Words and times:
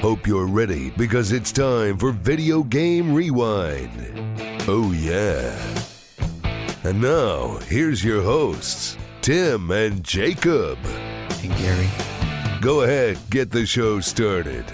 Hope 0.00 0.28
you're 0.28 0.46
ready 0.46 0.90
because 0.90 1.32
it's 1.32 1.50
time 1.50 1.98
for 1.98 2.12
Video 2.12 2.62
Game 2.62 3.12
Rewind. 3.12 3.90
Oh, 4.68 4.92
yeah. 4.92 5.58
And 6.84 7.02
now, 7.02 7.58
here's 7.66 8.04
your 8.04 8.22
hosts, 8.22 8.96
Tim 9.22 9.72
and 9.72 10.04
Jacob. 10.04 10.78
And 11.42 11.52
Gary. 11.56 11.88
Go 12.60 12.82
ahead, 12.82 13.18
get 13.28 13.50
the 13.50 13.66
show 13.66 13.98
started. 13.98 14.64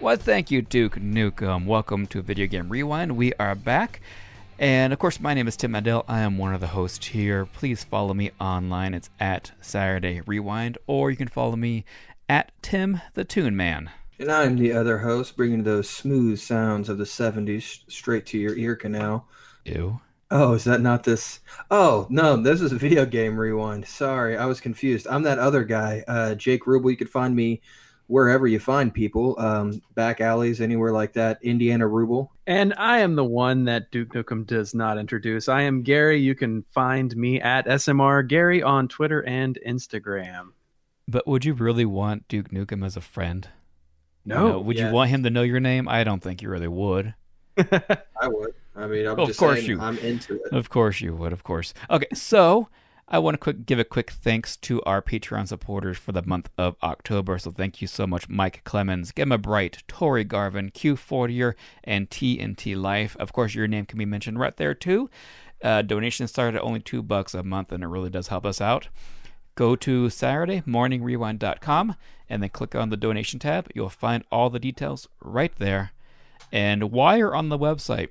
Well, 0.00 0.16
thank 0.16 0.52
you, 0.52 0.62
Duke 0.62 0.94
Nukem. 0.94 1.66
Welcome 1.66 2.06
to 2.08 2.22
Video 2.22 2.46
Game 2.46 2.68
Rewind. 2.68 3.16
We 3.16 3.34
are 3.40 3.56
back. 3.56 4.00
And 4.60 4.92
of 4.92 5.00
course, 5.00 5.18
my 5.18 5.34
name 5.34 5.48
is 5.48 5.56
Tim 5.56 5.72
Mandel. 5.72 6.04
I 6.06 6.20
am 6.20 6.38
one 6.38 6.54
of 6.54 6.60
the 6.60 6.68
hosts 6.68 7.08
here. 7.08 7.46
Please 7.46 7.82
follow 7.82 8.14
me 8.14 8.30
online. 8.40 8.94
It's 8.94 9.10
at 9.18 9.50
Saturday 9.60 10.20
Rewind, 10.20 10.78
or 10.86 11.10
you 11.10 11.16
can 11.16 11.26
follow 11.26 11.56
me 11.56 11.84
at 12.28 12.52
Tim 12.62 13.00
the 13.14 13.24
Tune 13.24 13.56
Man. 13.56 13.90
And 14.18 14.30
I'm 14.30 14.56
the 14.56 14.72
other 14.72 14.98
host, 14.98 15.36
bringing 15.36 15.64
those 15.64 15.90
smooth 15.90 16.38
sounds 16.38 16.88
of 16.88 16.98
the 16.98 17.04
70s 17.04 17.80
straight 17.88 18.26
to 18.26 18.38
your 18.38 18.56
ear 18.56 18.76
canal. 18.76 19.28
Ew. 19.64 20.00
Oh, 20.30 20.54
is 20.54 20.64
that 20.64 20.80
not 20.80 21.04
this? 21.04 21.40
Oh, 21.70 22.06
no, 22.10 22.36
this 22.36 22.60
is 22.60 22.72
a 22.72 22.76
video 22.76 23.06
game 23.06 23.38
rewind. 23.38 23.86
Sorry, 23.86 24.36
I 24.36 24.46
was 24.46 24.60
confused. 24.60 25.06
I'm 25.08 25.22
that 25.24 25.38
other 25.38 25.64
guy, 25.64 26.04
uh, 26.08 26.34
Jake 26.34 26.66
Ruble. 26.66 26.90
You 26.90 26.96
could 26.96 27.10
find 27.10 27.34
me 27.34 27.60
wherever 28.06 28.46
you 28.46 28.58
find 28.58 28.92
people, 28.92 29.38
um, 29.38 29.80
back 29.94 30.20
alleys, 30.20 30.60
anywhere 30.60 30.92
like 30.92 31.12
that. 31.14 31.38
Indiana 31.42 31.86
Ruble. 31.86 32.32
And 32.46 32.74
I 32.76 32.98
am 32.98 33.16
the 33.16 33.24
one 33.24 33.64
that 33.64 33.90
Duke 33.90 34.12
Nukem 34.12 34.46
does 34.46 34.74
not 34.74 34.98
introduce. 34.98 35.48
I 35.48 35.62
am 35.62 35.82
Gary. 35.82 36.20
You 36.20 36.34
can 36.34 36.64
find 36.70 37.14
me 37.16 37.40
at 37.40 37.66
SMR 37.66 38.26
Gary 38.26 38.62
on 38.62 38.88
Twitter 38.88 39.24
and 39.26 39.58
Instagram. 39.66 40.48
But 41.06 41.26
would 41.26 41.44
you 41.44 41.54
really 41.54 41.84
want 41.84 42.28
Duke 42.28 42.50
Nukem 42.50 42.84
as 42.84 42.96
a 42.96 43.00
friend? 43.00 43.48
No. 44.24 44.46
You 44.46 44.52
know, 44.52 44.60
would 44.60 44.78
yeah. 44.78 44.88
you 44.88 44.94
want 44.94 45.10
him 45.10 45.22
to 45.24 45.30
know 45.30 45.42
your 45.42 45.60
name? 45.60 45.88
I 45.88 46.04
don't 46.04 46.22
think 46.22 46.40
you 46.40 46.48
really 46.48 46.68
would. 46.68 47.14
I 47.58 48.26
would. 48.26 48.54
I 48.74 48.86
mean, 48.86 49.06
I'm 49.06 49.18
Of 49.18 49.28
just 49.28 49.38
course 49.38 49.58
saying 49.58 49.70
you- 49.70 49.80
I'm 49.80 49.98
into 49.98 50.42
it. 50.42 50.52
Of 50.52 50.70
course 50.70 51.00
you 51.00 51.14
would, 51.14 51.32
of 51.32 51.44
course. 51.44 51.74
Okay, 51.90 52.08
so 52.14 52.68
I 53.06 53.18
want 53.18 53.34
to 53.34 53.38
quick 53.38 53.66
give 53.66 53.78
a 53.78 53.84
quick 53.84 54.10
thanks 54.10 54.56
to 54.58 54.82
our 54.84 55.02
Patreon 55.02 55.46
supporters 55.46 55.98
for 55.98 56.12
the 56.12 56.22
month 56.22 56.48
of 56.56 56.76
October. 56.82 57.38
So 57.38 57.50
thank 57.50 57.82
you 57.82 57.86
so 57.86 58.06
much, 58.06 58.28
Mike 58.28 58.62
Clemens, 58.64 59.12
Gemma 59.14 59.38
Bright, 59.38 59.82
Tori 59.86 60.24
Garvin, 60.24 60.70
Q40er, 60.70 61.54
and 61.84 62.08
TNT 62.08 62.80
Life. 62.80 63.14
Of 63.20 63.32
course, 63.32 63.54
your 63.54 63.68
name 63.68 63.84
can 63.84 63.98
be 63.98 64.06
mentioned 64.06 64.38
right 64.40 64.56
there 64.56 64.74
too. 64.74 65.10
Uh, 65.62 65.82
donations 65.82 66.30
start 66.30 66.54
at 66.54 66.62
only 66.62 66.80
two 66.80 67.02
bucks 67.02 67.34
a 67.34 67.42
month, 67.42 67.72
and 67.72 67.84
it 67.84 67.88
really 67.88 68.10
does 68.10 68.28
help 68.28 68.44
us 68.44 68.60
out. 68.60 68.88
Go 69.54 69.76
to 69.76 70.06
SaturdayMorningRewind.com 70.06 71.96
and 72.28 72.42
then 72.42 72.50
click 72.50 72.74
on 72.74 72.90
the 72.90 72.96
donation 72.96 73.38
tab. 73.38 73.68
You'll 73.74 73.88
find 73.88 74.24
all 74.32 74.50
the 74.50 74.58
details 74.58 75.08
right 75.20 75.54
there. 75.58 75.92
And 76.50 76.90
while 76.90 77.16
you're 77.16 77.34
on 77.34 77.48
the 77.48 77.58
website, 77.58 78.08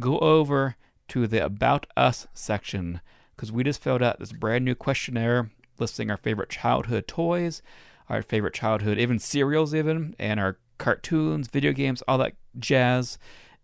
go 0.00 0.18
over 0.18 0.76
to 1.08 1.26
the 1.26 1.44
About 1.44 1.86
Us 1.96 2.26
section 2.34 3.00
because 3.34 3.52
we 3.52 3.64
just 3.64 3.82
filled 3.82 4.02
out 4.02 4.18
this 4.18 4.32
brand 4.32 4.64
new 4.64 4.74
questionnaire 4.74 5.50
listing 5.78 6.10
our 6.10 6.16
favorite 6.16 6.48
childhood 6.48 7.06
toys, 7.06 7.62
our 8.08 8.22
favorite 8.22 8.54
childhood, 8.54 8.98
even 8.98 9.18
cereals, 9.18 9.74
even, 9.74 10.14
and 10.18 10.40
our 10.40 10.58
cartoons, 10.78 11.48
video 11.48 11.72
games, 11.72 12.02
all 12.08 12.18
that 12.18 12.34
jazz. 12.58 13.18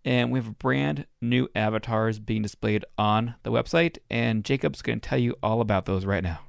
And 0.05 0.33
we 0.33 0.41
have 0.41 0.59
brand 0.59 1.07
new 1.21 1.49
avatars 1.55 2.19
being 2.19 2.43
displayed 2.43 2.85
on 2.99 3.37
the 3.45 3.53
website, 3.53 3.99
and 4.11 4.45
Jacob's 4.45 4.83
going 4.83 5.01
to 5.01 5.09
tell 5.09 5.19
you 5.19 5.37
all 5.43 5.61
about 5.61 5.87
those 5.87 6.05
right 6.05 6.25
now. 6.25 6.41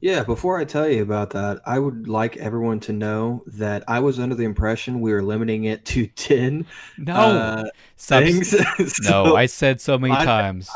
Yeah, 0.00 0.22
before 0.22 0.58
I 0.58 0.64
tell 0.64 0.88
you 0.88 1.02
about 1.02 1.30
that, 1.30 1.60
I 1.66 1.78
would 1.80 2.06
like 2.06 2.36
everyone 2.36 2.78
to 2.80 2.92
know 2.92 3.42
that 3.48 3.82
I 3.88 3.98
was 3.98 4.20
under 4.20 4.36
the 4.36 4.44
impression 4.44 5.00
we 5.00 5.12
were 5.12 5.22
limiting 5.22 5.64
it 5.64 5.84
to 5.86 6.06
10 6.16 6.64
No, 6.98 7.14
uh, 7.14 7.64
things. 7.96 8.54
no, 9.02 9.34
I 9.36 9.46
said 9.46 9.80
so 9.80 9.98
many 9.98 10.14
I- 10.14 10.24
times. 10.24 10.70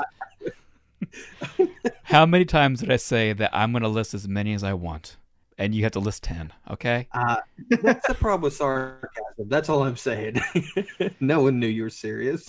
How 2.04 2.26
many 2.26 2.44
times 2.44 2.80
did 2.80 2.90
I 2.90 2.96
say 2.96 3.32
that 3.32 3.50
I'm 3.52 3.72
going 3.72 3.82
to 3.82 3.88
list 3.88 4.14
as 4.14 4.28
many 4.28 4.54
as 4.54 4.62
I 4.62 4.72
want, 4.74 5.16
and 5.58 5.74
you 5.74 5.82
have 5.82 5.92
to 5.92 6.00
list 6.00 6.22
ten? 6.22 6.52
Okay. 6.70 7.08
Uh, 7.12 7.36
that's 7.82 8.06
the 8.06 8.14
problem 8.14 8.42
with 8.42 8.54
sarcasm. 8.54 9.48
That's 9.48 9.68
all 9.68 9.82
I'm 9.82 9.96
saying. 9.96 10.40
no 11.20 11.42
one 11.42 11.58
knew 11.58 11.66
you 11.66 11.82
were 11.82 11.90
serious. 11.90 12.48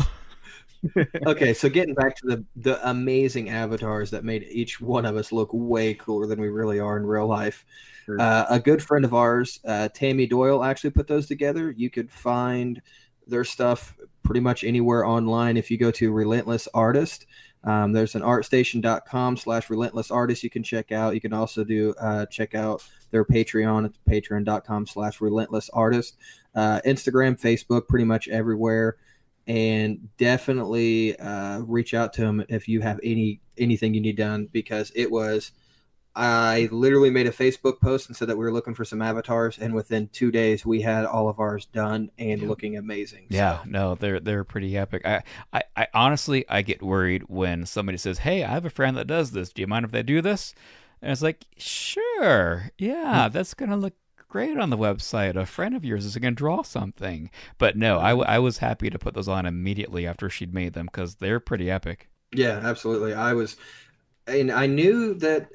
Okay, 1.25 1.53
so 1.53 1.69
getting 1.69 1.93
back 1.93 2.15
to 2.17 2.27
the 2.27 2.45
the 2.55 2.89
amazing 2.89 3.49
avatars 3.49 4.11
that 4.11 4.23
made 4.23 4.43
each 4.43 4.81
one 4.81 5.05
of 5.05 5.15
us 5.15 5.31
look 5.31 5.49
way 5.53 5.93
cooler 5.93 6.27
than 6.27 6.39
we 6.39 6.49
really 6.49 6.79
are 6.79 6.97
in 6.97 7.05
real 7.05 7.27
life. 7.27 7.65
Sure. 8.05 8.19
Uh, 8.19 8.45
a 8.49 8.59
good 8.59 8.83
friend 8.83 9.05
of 9.05 9.13
ours, 9.13 9.59
uh, 9.65 9.87
Tammy 9.93 10.27
Doyle, 10.27 10.63
actually 10.63 10.89
put 10.89 11.07
those 11.07 11.27
together. 11.27 11.71
You 11.71 11.89
could 11.89 12.11
find 12.11 12.81
their 13.27 13.45
stuff 13.45 13.95
pretty 14.23 14.41
much 14.41 14.63
anywhere 14.63 15.05
online 15.05 15.57
if 15.57 15.71
you 15.71 15.77
go 15.77 15.91
to 15.91 16.11
Relentless 16.11 16.67
Artist. 16.73 17.25
Um, 17.63 17.93
there's 17.93 18.15
an 18.15 18.21
artstation.com 18.21 19.37
slash 19.37 19.69
relentless 19.69 20.11
artist 20.11 20.43
you 20.43 20.49
can 20.49 20.63
check 20.63 20.91
out. 20.91 21.13
You 21.13 21.21
can 21.21 21.31
also 21.31 21.63
do 21.63 21.93
uh, 21.99 22.25
check 22.25 22.55
out 22.55 22.83
their 23.11 23.23
Patreon 23.23 23.85
at 23.85 23.93
patreon.com 24.09 24.85
slash 24.85 25.21
relentless 25.21 25.69
artist. 25.69 26.17
Uh, 26.55 26.81
Instagram, 26.85 27.39
Facebook, 27.39 27.87
pretty 27.87 28.05
much 28.05 28.27
everywhere. 28.27 28.97
And 29.47 30.07
definitely 30.17 31.17
uh, 31.19 31.59
reach 31.59 31.93
out 31.93 32.13
to 32.13 32.21
them 32.21 32.43
if 32.49 32.67
you 32.67 32.81
have 32.81 32.99
any 33.03 33.41
anything 33.57 33.93
you 33.93 34.01
need 34.01 34.15
done 34.17 34.47
because 34.51 34.91
it 34.95 35.11
was 35.11 35.51
I 36.15 36.69
literally 36.71 37.09
made 37.09 37.25
a 37.25 37.31
Facebook 37.31 37.81
post 37.81 38.07
and 38.07 38.15
said 38.15 38.29
that 38.29 38.37
we 38.37 38.45
were 38.45 38.51
looking 38.53 38.75
for 38.75 38.85
some 38.85 39.01
avatars, 39.01 39.57
and 39.57 39.73
within 39.73 40.09
two 40.09 40.29
days 40.31 40.63
we 40.63 40.79
had 40.81 41.05
all 41.05 41.27
of 41.27 41.39
ours 41.39 41.65
done 41.65 42.11
and 42.19 42.39
Yeah. 42.41 42.47
looking 42.47 42.77
amazing. 42.77 43.25
So- 43.31 43.35
Yeah, 43.35 43.59
no, 43.65 43.95
they're 43.95 44.19
they're 44.19 44.43
pretty 44.43 44.77
epic. 44.77 45.01
I, 45.05 45.23
I, 45.51 45.63
I 45.75 45.87
honestly 45.93 46.45
I 46.47 46.61
get 46.61 46.83
worried 46.83 47.23
when 47.29 47.65
somebody 47.65 47.97
says, 47.97 48.19
"Hey, 48.19 48.43
I 48.43 48.51
have 48.51 48.65
a 48.65 48.69
friend 48.69 48.95
that 48.97 49.07
does 49.07 49.31
this. 49.31 49.51
Do 49.51 49.61
you 49.61 49.67
mind 49.67 49.85
if 49.85 49.91
they 49.91 50.03
do 50.03 50.21
this?" 50.21 50.53
And 51.01 51.11
it's 51.11 51.23
like, 51.23 51.45
"Sure, 51.57 52.69
yeah, 52.77 53.27
that's 53.29 53.55
gonna 53.55 53.75
look 53.77 53.93
great 54.33 54.57
on 54.57 54.69
the 54.69 54.77
website. 54.77 55.35
A 55.35 55.45
friend 55.45 55.75
of 55.75 55.85
yours 55.85 56.05
is 56.05 56.17
gonna 56.17 56.31
draw 56.31 56.61
something." 56.63 57.29
But 57.57 57.77
no, 57.77 57.99
I, 57.99 58.09
w- 58.09 58.27
I 58.27 58.39
was 58.39 58.57
happy 58.59 58.89
to 58.89 58.99
put 58.99 59.13
those 59.13 59.27
on 59.27 59.45
immediately 59.45 60.07
after 60.07 60.29
she'd 60.29 60.53
made 60.53 60.73
them 60.73 60.87
because 60.87 61.15
they're 61.15 61.39
pretty 61.39 61.69
epic. 61.71 62.09
Yeah, 62.33 62.59
absolutely. 62.63 63.13
I 63.13 63.33
was, 63.33 63.57
and 64.27 64.51
I 64.51 64.67
knew 64.67 65.13
that 65.15 65.49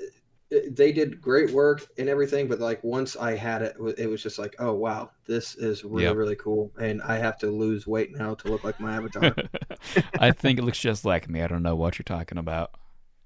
uh, 0.55 0.59
they 0.71 0.93
did 0.93 1.21
great 1.21 1.53
work 1.53 1.87
and 1.99 2.09
everything, 2.09 2.49
but 2.49 2.61
like 2.61 2.83
once 2.85 3.17
I 3.17 3.37
had 3.37 3.63
it, 3.63 3.77
it 3.99 4.09
was 4.09 4.23
just 4.23 4.39
like, 4.39 4.57
oh 4.61 4.75
wow, 4.75 5.11
this 5.27 5.57
is 5.57 5.85
really 5.85 6.15
Yep. 6.15 6.15
really 6.15 6.37
cool, 6.37 6.73
and 6.81 7.03
I 7.03 7.19
have 7.19 7.39
to 7.41 7.49
lose 7.49 7.87
weight 7.87 8.17
now 8.17 8.35
to 8.37 8.49
look 8.49 8.65
like 8.65 8.81
my 8.81 8.97
avatar. 8.97 9.39
I 10.19 10.33
think 10.33 10.59
it 10.59 10.63
looks 10.63 10.79
just 10.79 11.05
like 11.05 11.29
me. 11.29 11.43
I 11.43 11.47
don't 11.49 11.63
know 11.63 11.77
what 11.77 11.99
you're 11.99 12.05
talking 12.05 12.39
about. 12.39 12.73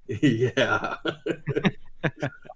yeah. 0.22 0.96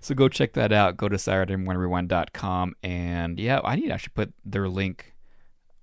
So 0.00 0.14
go 0.14 0.28
check 0.28 0.52
that 0.54 0.72
out. 0.72 0.96
Go 0.96 1.08
to 1.08 1.16
SaturdayMorningRewind.com. 1.16 2.74
And 2.82 3.38
yeah, 3.38 3.60
I 3.64 3.76
need 3.76 3.88
to 3.88 3.94
actually 3.94 4.12
put 4.14 4.32
their 4.44 4.68
link 4.68 5.14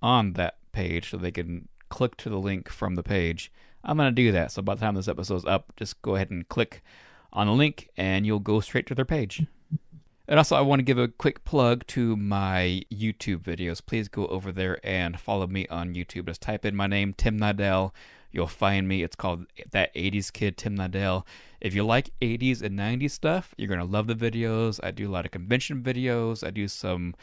on 0.02 0.34
that 0.34 0.58
page 0.72 1.10
so 1.10 1.16
they 1.16 1.30
can 1.30 1.68
click 1.88 2.16
to 2.18 2.28
the 2.28 2.38
link 2.38 2.68
from 2.68 2.94
the 2.94 3.02
page. 3.02 3.52
I'm 3.82 3.96
going 3.96 4.14
to 4.14 4.22
do 4.22 4.32
that. 4.32 4.52
So 4.52 4.62
by 4.62 4.74
the 4.74 4.80
time 4.80 4.94
this 4.94 5.08
episode's 5.08 5.44
up, 5.44 5.72
just 5.76 6.00
go 6.02 6.16
ahead 6.16 6.30
and 6.30 6.48
click 6.48 6.82
on 7.32 7.46
the 7.46 7.52
link 7.52 7.90
and 7.96 8.24
you'll 8.24 8.38
go 8.38 8.60
straight 8.60 8.86
to 8.86 8.94
their 8.94 9.04
page. 9.04 9.46
And 10.26 10.38
also, 10.38 10.56
I 10.56 10.62
want 10.62 10.78
to 10.78 10.84
give 10.84 10.96
a 10.96 11.08
quick 11.08 11.44
plug 11.44 11.86
to 11.88 12.16
my 12.16 12.82
YouTube 12.90 13.40
videos. 13.40 13.84
Please 13.84 14.08
go 14.08 14.26
over 14.28 14.52
there 14.52 14.78
and 14.82 15.20
follow 15.20 15.46
me 15.46 15.66
on 15.68 15.94
YouTube. 15.94 16.26
Just 16.26 16.40
type 16.40 16.64
in 16.64 16.74
my 16.74 16.86
name, 16.86 17.12
Tim 17.12 17.38
Nadell. 17.38 17.92
You'll 18.34 18.48
find 18.48 18.88
me. 18.88 19.04
It's 19.04 19.14
called 19.14 19.46
That 19.70 19.94
80s 19.94 20.32
Kid, 20.32 20.56
Tim 20.56 20.76
Nadell. 20.76 21.24
If 21.60 21.72
you 21.72 21.84
like 21.84 22.10
80s 22.20 22.62
and 22.62 22.76
90s 22.78 23.12
stuff, 23.12 23.54
you're 23.56 23.68
going 23.68 23.78
to 23.80 23.86
love 23.86 24.08
the 24.08 24.14
videos. 24.16 24.80
I 24.82 24.90
do 24.90 25.08
a 25.08 25.12
lot 25.12 25.24
of 25.24 25.30
convention 25.30 25.82
videos. 25.82 26.44
I 26.44 26.50
do 26.50 26.66
some 26.66 27.14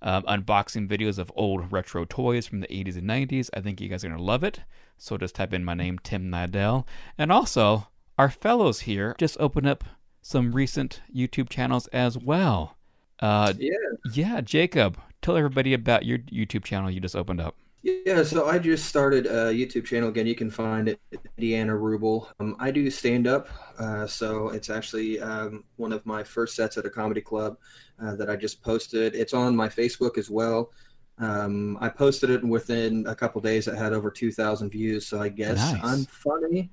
um, 0.00 0.22
unboxing 0.22 0.88
videos 0.88 1.18
of 1.18 1.30
old 1.36 1.70
retro 1.70 2.06
toys 2.06 2.46
from 2.46 2.60
the 2.60 2.66
80s 2.68 2.96
and 2.96 3.08
90s. 3.08 3.50
I 3.52 3.60
think 3.60 3.80
you 3.80 3.88
guys 3.90 4.04
are 4.04 4.08
going 4.08 4.18
to 4.18 4.24
love 4.24 4.42
it. 4.42 4.60
So 4.96 5.18
just 5.18 5.34
type 5.34 5.52
in 5.52 5.64
my 5.66 5.74
name, 5.74 5.98
Tim 5.98 6.30
Nadell. 6.30 6.86
And 7.18 7.30
also, 7.30 7.88
our 8.18 8.30
fellows 8.30 8.80
here 8.80 9.14
just 9.18 9.36
opened 9.38 9.66
up 9.66 9.84
some 10.22 10.52
recent 10.52 11.02
YouTube 11.14 11.50
channels 11.50 11.88
as 11.88 12.16
well. 12.16 12.78
Uh, 13.20 13.52
Yeah. 13.58 13.70
yeah, 14.14 14.40
Jacob, 14.40 14.98
tell 15.20 15.36
everybody 15.36 15.74
about 15.74 16.06
your 16.06 16.18
YouTube 16.18 16.64
channel 16.64 16.90
you 16.90 17.00
just 17.00 17.14
opened 17.16 17.40
up. 17.42 17.54
Yeah, 17.84 18.22
so 18.22 18.48
I 18.48 18.58
just 18.58 18.86
started 18.86 19.26
a 19.26 19.52
YouTube 19.52 19.84
channel 19.84 20.08
again. 20.08 20.26
You 20.26 20.34
can 20.34 20.50
find 20.50 20.88
it 20.88 20.98
Indiana 21.36 21.76
Ruble. 21.76 22.30
Um, 22.40 22.56
I 22.58 22.70
do 22.70 22.88
stand 22.88 23.26
up, 23.26 23.48
uh, 23.78 24.06
so 24.06 24.48
it's 24.48 24.70
actually 24.70 25.20
um, 25.20 25.64
one 25.76 25.92
of 25.92 26.06
my 26.06 26.24
first 26.24 26.56
sets 26.56 26.78
at 26.78 26.86
a 26.86 26.90
comedy 26.90 27.20
club 27.20 27.58
uh, 28.02 28.16
that 28.16 28.30
I 28.30 28.36
just 28.36 28.62
posted. 28.62 29.14
It's 29.14 29.34
on 29.34 29.54
my 29.54 29.68
Facebook 29.68 30.16
as 30.16 30.30
well. 30.30 30.72
Um, 31.18 31.76
I 31.78 31.90
posted 31.90 32.30
it 32.30 32.40
and 32.42 32.50
within 32.50 33.06
a 33.06 33.14
couple 33.14 33.42
days. 33.42 33.68
It 33.68 33.76
had 33.76 33.92
over 33.92 34.10
two 34.10 34.32
thousand 34.32 34.70
views, 34.70 35.06
so 35.06 35.20
I 35.20 35.28
guess 35.28 35.58
Nice. 35.58 35.84
I'm 35.84 36.04
funny. 36.06 36.70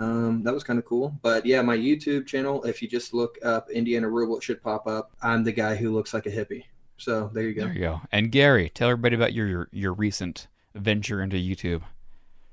Um, 0.00 0.42
that 0.42 0.52
was 0.52 0.64
kind 0.64 0.80
of 0.80 0.84
cool. 0.84 1.16
But 1.22 1.46
yeah, 1.46 1.62
my 1.62 1.76
YouTube 1.76 2.26
channel. 2.26 2.64
If 2.64 2.82
you 2.82 2.88
just 2.88 3.14
look 3.14 3.38
up 3.44 3.70
Indiana 3.70 4.08
Ruble, 4.08 4.38
it 4.38 4.42
should 4.42 4.60
pop 4.60 4.88
up. 4.88 5.12
I'm 5.22 5.44
the 5.44 5.52
guy 5.52 5.76
who 5.76 5.92
looks 5.92 6.12
like 6.12 6.26
a 6.26 6.30
hippie. 6.30 6.64
So 6.98 7.30
there 7.32 7.44
you 7.44 7.54
go. 7.54 7.64
There 7.64 7.72
you 7.72 7.80
go. 7.80 8.00
And 8.12 8.30
Gary, 8.30 8.70
tell 8.74 8.90
everybody 8.90 9.16
about 9.16 9.32
your 9.32 9.46
your, 9.46 9.68
your 9.72 9.92
recent 9.92 10.48
venture 10.74 11.22
into 11.22 11.36
YouTube. 11.36 11.82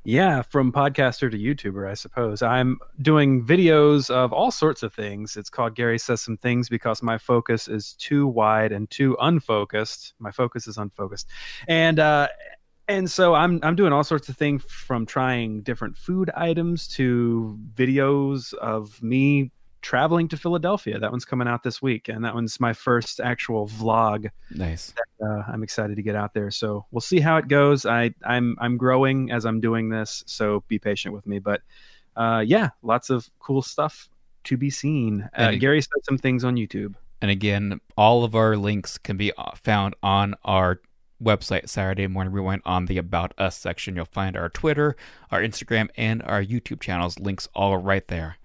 Yeah, 0.08 0.44
from 0.44 0.72
podcaster 0.72 1.32
to 1.32 1.38
YouTuber, 1.38 1.90
I 1.90 1.96
suppose. 1.96 2.44
I'm 2.44 2.78
doing 3.02 3.44
videos 3.44 4.12
of 4.12 4.32
all 4.32 4.52
sorts 4.52 4.84
of 4.84 4.94
things. 4.94 5.36
It's 5.36 5.50
called 5.50 5.74
Gary 5.74 5.98
Says 5.98 6.22
Some 6.22 6.38
Things 6.38 6.70
because 6.70 7.02
my 7.02 7.18
focus 7.18 7.68
is 7.68 7.94
too 7.94 8.28
wide 8.28 8.72
and 8.72 8.88
too 8.88 9.18
unfocused. 9.20 10.14
My 10.20 10.30
focus 10.30 10.68
is 10.68 10.78
unfocused. 10.78 11.28
And 11.68 12.00
uh 12.00 12.28
and 12.88 13.10
so 13.10 13.34
I'm 13.34 13.60
I'm 13.64 13.76
doing 13.76 13.94
all 13.94 14.04
sorts 14.04 14.30
of 14.30 14.38
things 14.38 14.64
from 14.68 15.08
trying 15.08 15.64
different 15.64 15.98
food 15.98 16.30
items 16.36 16.88
to 16.90 17.58
videos 17.74 18.54
of 18.54 19.02
me 19.02 19.52
traveling 19.86 20.28
to 20.28 20.36
Philadelphia. 20.36 20.98
That 20.98 21.12
one's 21.12 21.26
coming 21.26 21.48
out 21.48 21.62
this 21.62 21.80
week, 21.80 22.10
and 22.10 22.26
that 22.26 22.34
one's 22.34 22.60
my 22.60 22.74
first 22.74 23.20
actual 23.20 23.68
vlog. 23.68 24.30
Nice. 24.50 24.94
That, 25.20 25.26
uh, 25.28 25.44
I'm 25.48 25.62
excited 25.62 25.96
to 25.96 26.02
get 26.02 26.16
out 26.16 26.34
there. 26.34 26.50
So 26.50 26.86
we'll 26.90 27.02
see 27.02 27.20
how 27.20 27.38
it 27.38 27.48
goes. 27.48 27.86
I 27.86 28.14
I'm 28.24 28.58
I'm 28.60 28.78
growing 28.78 29.32
as 29.32 29.46
I'm 29.46 29.62
doing 29.62 29.90
this, 29.90 30.24
so 30.26 30.64
be 30.68 30.80
patient 30.80 31.14
with 31.14 31.28
me. 31.28 31.38
But 31.38 31.62
uh, 32.18 32.44
yeah, 32.46 32.70
lots 32.82 33.12
of 33.12 33.30
cool 33.40 33.62
stuff 33.62 34.10
to 34.46 34.58
be 34.58 34.72
seen. 34.72 35.22
Uh, 35.38 35.52
And- 35.52 35.62
Gary 35.62 35.82
said 35.82 36.04
some 36.04 36.18
things 36.18 36.44
on 36.44 36.56
YouTube. 36.56 36.96
And 37.22 37.32
again, 37.32 37.80
all 37.96 38.24
of 38.24 38.36
our 38.36 38.58
links 38.58 38.98
can 38.98 39.18
be 39.18 39.32
uh, 39.38 39.52
found 39.56 39.96
on 40.04 40.36
our 40.44 40.82
website, 41.24 41.70
Saturday 41.70 42.08
Morning 42.08 42.34
Rewind, 42.34 42.62
on 42.66 42.86
the 42.88 42.98
About 42.98 43.34
Us 43.38 43.58
section. 43.58 43.96
You'll 43.96 44.06
find 44.06 44.36
our 44.36 44.50
Twitter, 44.50 44.96
our 45.32 45.42
Instagram, 45.42 45.90
and 45.96 46.22
our 46.24 46.44
YouTube 46.44 46.82
channels. 46.82 47.18
Links 47.20 47.48
all 47.56 47.78
right 47.78 48.08
there. 48.10 48.38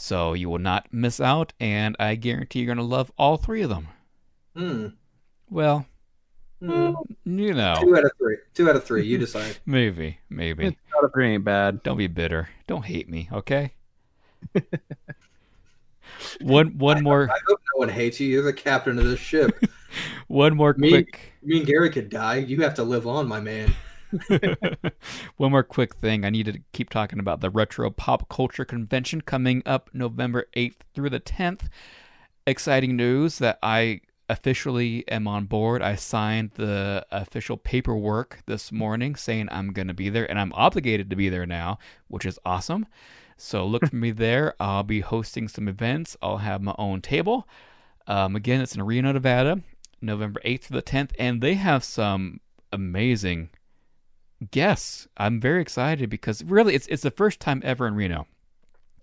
So 0.00 0.32
you 0.32 0.48
will 0.48 0.60
not 0.60 0.86
miss 0.92 1.20
out, 1.20 1.52
and 1.58 1.96
I 1.98 2.14
guarantee 2.14 2.60
you're 2.60 2.66
going 2.66 2.78
to 2.78 2.84
love 2.84 3.10
all 3.18 3.36
three 3.36 3.62
of 3.62 3.70
them. 3.70 3.88
Hmm. 4.56 4.86
Well, 5.50 5.86
Hmm. 6.60 6.92
you 7.24 7.52
know, 7.54 7.74
Two 7.80 7.96
out 7.96 8.04
of 8.04 8.12
three. 8.16 8.36
Two 8.54 8.68
out 8.70 8.76
of 8.76 8.84
three. 8.84 9.04
You 9.04 9.18
decide. 9.18 9.58
maybe, 9.66 10.18
maybe. 10.30 10.66
It's 10.66 10.76
out 10.96 11.02
of 11.04 11.12
three 11.12 11.34
ain't 11.34 11.44
bad. 11.44 11.82
Don't 11.82 11.96
be 11.96 12.06
bitter. 12.06 12.48
Don't 12.68 12.84
hate 12.84 13.08
me, 13.08 13.28
okay? 13.32 13.72
one 16.40 16.78
one 16.78 17.02
more 17.02 17.28
I 17.28 17.38
hope 17.48 17.60
no 17.74 17.78
one 17.78 17.88
hates 17.88 18.20
you. 18.20 18.28
You're 18.28 18.42
the 18.42 18.52
captain 18.52 18.98
of 19.00 19.04
this 19.04 19.18
ship. 19.20 19.64
one 20.28 20.56
more 20.56 20.74
Me? 20.78 20.90
quick 20.90 21.32
Me 21.42 21.58
and 21.58 21.66
Gary 21.66 21.90
could 21.90 22.08
die. 22.08 22.36
You 22.36 22.62
have 22.62 22.74
to 22.74 22.84
live 22.84 23.06
on, 23.06 23.26
my 23.26 23.40
man. 23.40 23.74
One 25.36 25.50
more 25.50 25.62
quick 25.62 25.96
thing. 25.96 26.24
I 26.24 26.30
need 26.30 26.46
to 26.46 26.60
keep 26.72 26.90
talking 26.90 27.18
about 27.18 27.40
the 27.40 27.50
Retro 27.50 27.90
Pop 27.90 28.28
Culture 28.28 28.64
Convention 28.64 29.20
coming 29.20 29.62
up 29.66 29.90
November 29.92 30.46
8th 30.56 30.76
through 30.94 31.10
the 31.10 31.20
10th. 31.20 31.68
Exciting 32.46 32.96
news 32.96 33.38
that 33.38 33.58
I 33.62 34.00
officially 34.28 35.06
am 35.08 35.26
on 35.26 35.46
board. 35.46 35.82
I 35.82 35.94
signed 35.94 36.52
the 36.54 37.06
official 37.10 37.56
paperwork 37.56 38.40
this 38.46 38.72
morning 38.72 39.14
saying 39.14 39.48
I'm 39.50 39.72
going 39.72 39.88
to 39.88 39.94
be 39.94 40.08
there, 40.08 40.28
and 40.28 40.38
I'm 40.38 40.52
obligated 40.54 41.10
to 41.10 41.16
be 41.16 41.28
there 41.28 41.46
now, 41.46 41.78
which 42.08 42.24
is 42.24 42.38
awesome. 42.44 42.86
So 43.36 43.66
look 43.66 43.86
for 43.86 43.96
me 43.96 44.10
there. 44.10 44.54
I'll 44.58 44.82
be 44.82 45.00
hosting 45.00 45.48
some 45.48 45.68
events. 45.68 46.16
I'll 46.22 46.38
have 46.38 46.62
my 46.62 46.74
own 46.78 47.02
table. 47.02 47.46
Um, 48.06 48.36
again, 48.36 48.62
it's 48.62 48.74
in 48.74 48.82
Reno, 48.82 49.12
Nevada, 49.12 49.60
November 50.00 50.40
8th 50.44 50.62
through 50.62 50.80
the 50.80 50.82
10th, 50.82 51.10
and 51.18 51.42
they 51.42 51.54
have 51.54 51.84
some 51.84 52.40
amazing 52.72 53.50
guests. 54.50 55.08
I'm 55.16 55.40
very 55.40 55.60
excited 55.62 56.08
because 56.10 56.44
really 56.44 56.74
it's 56.74 56.86
it's 56.88 57.02
the 57.02 57.10
first 57.10 57.40
time 57.40 57.60
ever 57.64 57.86
in 57.86 57.94
Reno. 57.94 58.26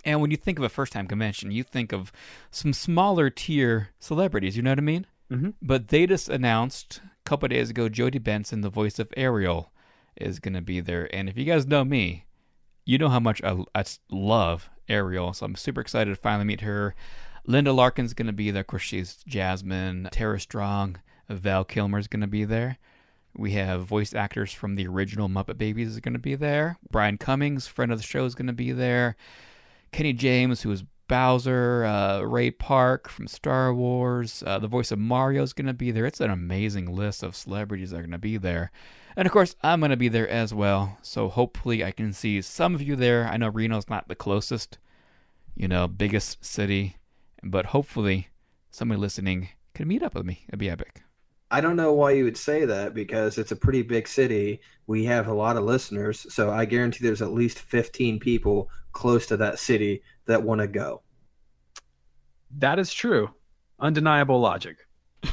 And 0.04 0.22
when 0.22 0.30
you 0.32 0.38
think 0.38 0.60
of 0.60 0.64
a 0.64 0.70
first 0.70 0.94
time 0.94 1.08
convention, 1.08 1.52
you 1.52 1.64
think 1.64 1.92
of 1.92 2.12
some 2.52 2.74
smaller 2.74 3.30
tier 3.30 3.90
celebrities, 4.00 4.56
you 4.56 4.64
know 4.64 4.72
what 4.72 4.78
I 4.80 4.82
mean? 4.84 5.06
Mhm. 5.32 5.54
But 5.62 5.88
they 5.88 6.06
just 6.06 6.30
announced 6.30 7.02
a 7.04 7.30
couple 7.30 7.48
of 7.48 7.52
days 7.52 7.70
ago 7.72 7.90
Jodi 7.90 8.20
Benson, 8.20 8.62
the 8.62 8.70
voice 8.70 9.00
of 9.00 9.12
Ariel, 9.18 9.72
is 10.16 10.40
going 10.40 10.54
to 10.54 10.62
be 10.62 10.80
there. 10.80 11.14
And 11.14 11.28
if 11.28 11.38
you 11.38 11.46
guys 11.46 11.66
know 11.66 11.84
me, 11.84 12.26
you 12.86 12.98
know 13.00 13.10
how 13.10 13.20
much 13.20 13.42
I, 13.44 13.64
I 13.74 13.84
love 14.12 14.70
Ariel. 14.88 15.34
So 15.34 15.46
I'm 15.48 15.56
super 15.56 15.82
excited 15.82 16.12
to 16.12 16.16
finally 16.16 16.46
meet 16.46 16.62
her. 16.62 16.94
Linda 17.48 17.74
Larkin's 17.74 18.14
going 18.14 18.28
to 18.28 18.34
be 18.34 18.52
there. 18.52 18.62
Of 18.62 18.68
course, 18.68 18.84
she's 18.84 19.24
Jasmine. 19.28 20.10
Tara 20.12 20.40
Strong, 20.40 20.98
Val 21.28 21.64
Kilmer's 21.64 22.08
going 22.08 22.22
to 22.22 22.28
be 22.28 22.44
there. 22.46 22.78
We 23.38 23.52
have 23.52 23.86
voice 23.86 24.14
actors 24.14 24.54
from 24.54 24.76
the 24.76 24.88
original 24.88 25.28
Muppet 25.28 25.58
Babies 25.58 25.90
is 25.90 26.00
going 26.00 26.14
to 26.14 26.20
be 26.20 26.36
there. 26.36 26.78
Brian 26.90 27.18
Cummings, 27.18 27.68
friend 27.68 27.92
of 27.92 27.98
the 27.98 28.04
show, 28.04 28.26
is 28.26 28.36
going 28.36 28.48
to 28.48 28.54
be 28.54 28.72
there. 28.72 29.18
Kenny 29.92 30.14
James, 30.14 30.62
who 30.62 30.72
is 30.72 30.84
Bowser, 31.08 31.86
uh, 31.86 32.22
Ray 32.22 32.50
Park 32.50 33.10
from 33.10 33.28
Star 33.28 33.74
Wars, 33.74 34.44
uh, 34.46 34.58
the 34.58 34.68
voice 34.68 34.92
of 34.92 35.00
Mario 35.00 35.44
is 35.44 35.54
going 35.54 35.68
to 35.68 35.74
be 35.74 35.92
there. 35.92 36.06
It's 36.06 36.22
an 36.22 36.32
amazing 36.32 36.94
list 36.94 37.24
of 37.24 37.36
celebrities 37.36 37.92
that 37.92 37.98
are 37.98 38.02
going 38.02 38.12
to 38.12 38.18
be 38.18 38.38
there. 38.38 38.72
And 39.16 39.26
of 39.26 39.32
course, 39.32 39.56
I'm 39.62 39.80
going 39.80 39.92
to 39.92 39.98
be 39.98 40.10
there 40.10 40.28
as 40.28 40.54
well. 40.54 40.98
So 41.02 41.30
hopefully, 41.30 41.84
I 41.84 41.92
can 41.92 42.12
see 42.14 42.42
some 42.42 42.74
of 42.74 42.82
you 42.82 42.96
there. 42.96 43.28
I 43.28 43.38
know 43.38 43.50
Reno's 43.50 43.90
not 43.90 44.08
the 44.08 44.16
closest, 44.16 44.78
you 45.56 45.68
know, 45.68 45.88
biggest 45.88 46.44
city, 46.44 46.98
but 47.44 47.68
hopefully, 47.68 48.30
somebody 48.72 49.00
listening 49.00 49.50
can 49.74 49.88
meet 49.88 50.04
up 50.04 50.16
with 50.16 50.26
me. 50.26 50.46
It'd 50.48 50.60
be 50.60 50.70
epic. 50.70 51.05
I 51.56 51.62
don't 51.62 51.78
know 51.78 51.94
why 51.94 52.12
you 52.12 52.26
would 52.26 52.36
say 52.36 52.66
that 52.66 52.94
because 52.94 53.38
it's 53.38 53.54
a 53.54 53.56
pretty 53.56 53.82
big 53.82 54.10
city. 54.10 54.60
We 54.88 55.06
have 55.06 55.30
a 55.30 55.34
lot 55.34 55.56
of 55.56 55.64
listeners, 55.64 56.26
so 56.28 56.52
I 56.52 56.66
guarantee 56.66 57.06
there's 57.06 57.22
at 57.22 57.32
least 57.32 57.60
15 57.60 58.20
people 58.20 58.70
close 58.92 59.26
to 59.28 59.38
that 59.38 59.58
city 59.58 60.04
that 60.26 60.44
want 60.44 60.60
to 60.60 60.68
go. 60.68 61.02
That 62.58 62.78
is 62.78 62.94
true. 62.94 63.30
Undeniable 63.80 64.42
logic. 64.42 64.80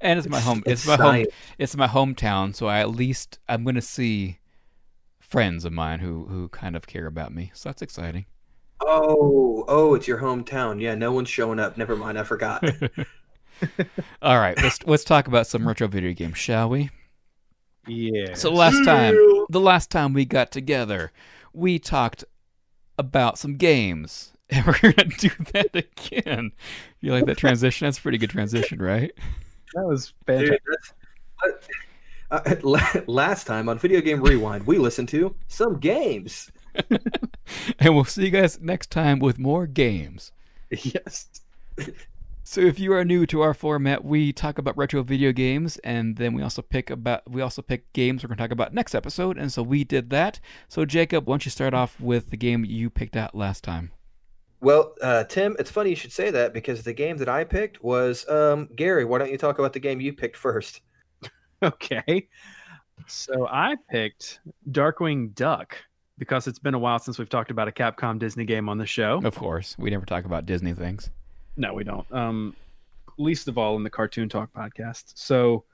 And 0.00 0.18
it's 0.18 0.28
my 0.28 0.40
home. 0.40 0.62
It's, 0.64 0.86
my 0.86 0.96
home. 0.96 1.26
It's 1.58 1.76
my 1.76 1.88
hometown, 1.88 2.54
so 2.54 2.66
I 2.66 2.80
at 2.80 2.90
least 2.90 3.38
I'm 3.48 3.64
going 3.64 3.74
to 3.74 3.82
see 3.82 4.38
friends 5.18 5.64
of 5.64 5.72
mine 5.72 6.00
who 6.00 6.26
who 6.26 6.48
kind 6.48 6.76
of 6.76 6.86
care 6.86 7.06
about 7.06 7.34
me. 7.34 7.50
So 7.54 7.68
that's 7.68 7.80
exciting. 7.80 8.26
Oh, 8.80 9.64
oh, 9.68 9.94
it's 9.94 10.06
your 10.06 10.18
hometown. 10.18 10.80
Yeah, 10.80 10.94
no 10.94 11.12
one's 11.12 11.30
showing 11.30 11.58
up. 11.58 11.78
Never 11.78 11.96
mind, 11.96 12.18
I 12.18 12.24
forgot. 12.24 12.64
All 14.22 14.38
right, 14.38 14.56
let's 14.62 14.78
let's 14.86 15.04
talk 15.04 15.26
about 15.28 15.46
some 15.46 15.66
retro 15.66 15.88
video 15.88 16.12
games, 16.12 16.38
shall 16.38 16.68
we? 16.68 16.90
Yeah. 17.86 18.34
So 18.34 18.52
last 18.52 18.84
time, 18.84 19.14
the 19.48 19.60
last 19.60 19.90
time 19.90 20.12
we 20.12 20.24
got 20.24 20.50
together, 20.52 21.10
we 21.52 21.78
talked 21.78 22.24
about 22.98 23.38
some 23.38 23.56
games, 23.56 24.32
and 24.50 24.64
we're 24.66 24.92
gonna 24.92 25.04
do 25.18 25.30
that 25.52 25.74
again. 25.74 26.52
You 27.00 27.12
like 27.12 27.26
that 27.26 27.38
transition? 27.38 27.86
That's 27.86 27.98
a 27.98 28.02
pretty 28.02 28.18
good 28.18 28.30
transition, 28.30 28.80
right? 28.80 29.10
that 29.74 29.84
was 29.86 30.12
fantastic. 30.26 30.62
that's- 31.42 31.68
uh, 32.30 32.54
la- 32.62 33.02
last 33.06 33.46
time 33.46 33.68
on 33.68 33.78
Video 33.78 34.00
Game 34.00 34.22
Rewind, 34.22 34.66
we 34.66 34.78
listened 34.78 35.08
to 35.10 35.34
some 35.48 35.78
games. 35.78 36.50
And 37.78 37.94
we'll 37.94 38.04
see 38.04 38.24
you 38.24 38.30
guys 38.30 38.58
next 38.60 38.90
time 38.90 39.18
with 39.18 39.38
more 39.38 39.66
games. 39.66 40.32
yes. 40.70 41.26
So 42.52 42.60
if 42.60 42.78
you 42.78 42.92
are 42.92 43.02
new 43.02 43.24
to 43.28 43.40
our 43.40 43.54
format, 43.54 44.04
we 44.04 44.30
talk 44.30 44.58
about 44.58 44.76
retro 44.76 45.02
video 45.02 45.32
games, 45.32 45.78
and 45.78 46.16
then 46.16 46.34
we 46.34 46.42
also 46.42 46.60
pick 46.60 46.90
about 46.90 47.22
we 47.26 47.40
also 47.40 47.62
pick 47.62 47.90
games 47.94 48.22
we're 48.22 48.28
going 48.28 48.36
to 48.36 48.42
talk 48.42 48.50
about 48.50 48.74
next 48.74 48.94
episode. 48.94 49.38
And 49.38 49.50
so 49.50 49.62
we 49.62 49.84
did 49.84 50.10
that. 50.10 50.38
So 50.68 50.84
Jacob, 50.84 51.26
why 51.26 51.32
don't 51.32 51.46
you 51.46 51.50
start 51.50 51.72
off 51.72 51.98
with 51.98 52.28
the 52.28 52.36
game 52.36 52.66
you 52.66 52.90
picked 52.90 53.16
out 53.16 53.34
last 53.34 53.64
time? 53.64 53.90
Well, 54.60 54.92
uh, 55.00 55.24
Tim, 55.24 55.56
it's 55.58 55.70
funny 55.70 55.88
you 55.88 55.96
should 55.96 56.12
say 56.12 56.30
that 56.30 56.52
because 56.52 56.82
the 56.82 56.92
game 56.92 57.16
that 57.16 57.28
I 57.30 57.44
picked 57.44 57.82
was 57.82 58.28
um, 58.28 58.68
Gary. 58.76 59.06
Why 59.06 59.16
don't 59.16 59.30
you 59.30 59.38
talk 59.38 59.58
about 59.58 59.72
the 59.72 59.80
game 59.80 59.98
you 60.02 60.12
picked 60.12 60.36
first? 60.36 60.82
Okay. 61.62 62.28
So 63.06 63.46
I 63.46 63.76
picked 63.88 64.40
Darkwing 64.70 65.34
Duck 65.34 65.78
because 66.18 66.46
it's 66.46 66.58
been 66.58 66.74
a 66.74 66.78
while 66.78 66.98
since 66.98 67.18
we've 67.18 67.30
talked 67.30 67.50
about 67.50 67.68
a 67.68 67.72
Capcom 67.72 68.18
Disney 68.18 68.44
game 68.44 68.68
on 68.68 68.76
the 68.76 68.84
show. 68.84 69.22
Of 69.24 69.36
course, 69.36 69.74
we 69.78 69.88
never 69.88 70.04
talk 70.04 70.26
about 70.26 70.44
Disney 70.44 70.74
things. 70.74 71.08
No, 71.56 71.74
we 71.74 71.84
don't. 71.84 72.10
Um, 72.12 72.56
least 73.18 73.48
of 73.48 73.58
all 73.58 73.76
in 73.76 73.82
the 73.82 73.90
Cartoon 73.90 74.28
Talk 74.28 74.52
podcast. 74.52 75.12
So 75.14 75.64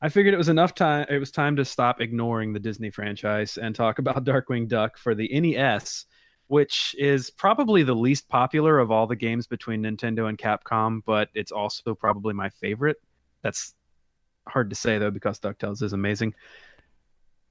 I 0.00 0.08
figured 0.08 0.34
it 0.34 0.38
was 0.38 0.48
enough 0.48 0.74
time. 0.74 1.06
It 1.08 1.18
was 1.18 1.30
time 1.30 1.56
to 1.56 1.64
stop 1.64 2.00
ignoring 2.00 2.52
the 2.52 2.60
Disney 2.60 2.90
franchise 2.90 3.56
and 3.56 3.74
talk 3.74 3.98
about 3.98 4.24
Darkwing 4.26 4.68
Duck 4.68 4.98
for 4.98 5.14
the 5.14 5.28
NES, 5.28 6.06
which 6.48 6.94
is 6.98 7.30
probably 7.30 7.82
the 7.82 7.94
least 7.94 8.28
popular 8.28 8.78
of 8.78 8.90
all 8.90 9.06
the 9.06 9.16
games 9.16 9.46
between 9.46 9.82
Nintendo 9.82 10.28
and 10.28 10.36
Capcom, 10.36 11.00
but 11.06 11.28
it's 11.34 11.52
also 11.52 11.94
probably 11.94 12.34
my 12.34 12.50
favorite. 12.50 12.96
That's 13.42 13.74
hard 14.48 14.70
to 14.70 14.76
say 14.76 14.98
though 14.98 15.10
because 15.10 15.38
DuckTales 15.40 15.82
is 15.82 15.92
amazing. 15.92 16.34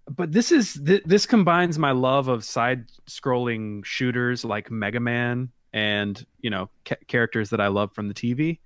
But 0.09 0.31
this 0.31 0.51
is 0.51 0.81
th- 0.85 1.03
this 1.05 1.25
combines 1.25 1.79
my 1.79 1.91
love 1.91 2.27
of 2.27 2.43
side-scrolling 2.43 3.85
shooters 3.85 4.43
like 4.43 4.69
Mega 4.69 4.99
Man 4.99 5.51
and 5.73 6.25
you 6.41 6.49
know 6.49 6.69
ca- 6.85 6.95
characters 7.07 7.49
that 7.51 7.61
I 7.61 7.67
love 7.67 7.93
from 7.93 8.07
the 8.07 8.13
TV, 8.13 8.59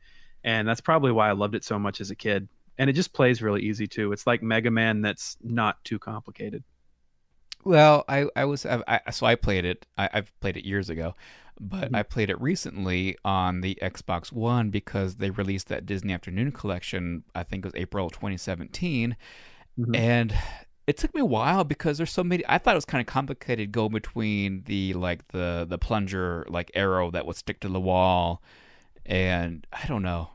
and 0.43 0.67
that's 0.67 0.81
probably 0.81 1.11
why 1.11 1.29
I 1.29 1.33
loved 1.33 1.55
it 1.55 1.63
so 1.63 1.77
much 1.79 2.01
as 2.01 2.11
a 2.11 2.15
kid. 2.15 2.47
And 2.77 2.89
it 2.89 2.93
just 2.93 3.13
plays 3.13 3.41
really 3.41 3.61
easy 3.61 3.87
too. 3.87 4.11
It's 4.11 4.27
like 4.27 4.43
Mega 4.43 4.69
Man 4.71 5.01
that's 5.01 5.37
not 5.41 5.83
too 5.85 5.97
complicated. 5.99 6.63
Well, 7.63 8.03
I 8.07 8.27
I 8.35 8.45
was 8.45 8.65
I, 8.65 8.83
I, 8.87 9.11
so 9.11 9.25
I 9.25 9.35
played 9.35 9.65
it. 9.65 9.85
I, 9.97 10.09
I've 10.13 10.39
played 10.39 10.57
it 10.57 10.65
years 10.65 10.89
ago. 10.89 11.15
but 11.59 11.91
Mhm. 11.91 11.95
I 11.97 12.03
played 12.03 12.29
it 12.29 12.39
recently 12.41 13.17
on 13.23 13.61
the 13.61 13.77
Xbox 13.81 14.29
One 14.31 14.71
because 14.71 15.15
they 15.15 15.29
released 15.29 15.69
that 15.69 15.85
Disney 15.85 16.11
Afternoon 16.13 16.51
collection. 16.51 17.23
I 17.33 17.43
think 17.43 17.63
it 17.63 17.67
was 17.67 17.75
April 17.81 18.09
2017, 18.09 19.15
Mhm. 19.79 19.95
and 19.95 20.35
it 20.87 20.97
took 20.97 21.13
me 21.15 21.21
a 21.21 21.25
while 21.25 21.63
because 21.63 21.97
there's 21.97 22.11
so 22.11 22.23
many. 22.23 22.43
I 22.47 22.57
thought 22.57 22.75
it 22.75 22.77
was 22.77 22.85
kind 22.85 23.01
of 23.01 23.07
complicated 23.07 23.71
going 23.71 23.91
between 23.91 24.63
the 24.65 24.93
like 24.93 25.27
the 25.29 25.65
the 25.67 25.77
plunger 25.77 26.45
like 26.49 26.71
arrow 26.75 27.11
that 27.11 27.25
would 27.25 27.35
stick 27.35 27.59
to 27.61 27.69
the 27.69 27.79
wall, 27.79 28.43
and 29.05 29.65
I 29.73 29.87
don't 29.87 30.03
know. 30.03 30.29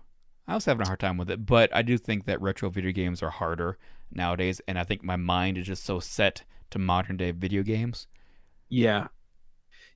I 0.48 0.54
was 0.54 0.64
having 0.64 0.82
a 0.82 0.86
hard 0.86 1.00
time 1.00 1.16
with 1.18 1.30
it, 1.30 1.46
but 1.46 1.74
I 1.74 1.82
do 1.82 1.98
think 1.98 2.26
that 2.26 2.40
retro 2.40 2.70
video 2.70 2.92
games 2.92 3.22
are 3.22 3.30
harder 3.30 3.78
nowadays, 4.10 4.60
and 4.68 4.78
I 4.78 4.84
think 4.84 5.04
my 5.04 5.16
mind 5.16 5.58
is 5.58 5.66
just 5.66 5.84
so 5.84 6.00
set 6.00 6.44
to 6.70 6.78
modern 6.78 7.16
day 7.16 7.30
video 7.32 7.62
games. 7.62 8.06
Yeah. 8.68 9.08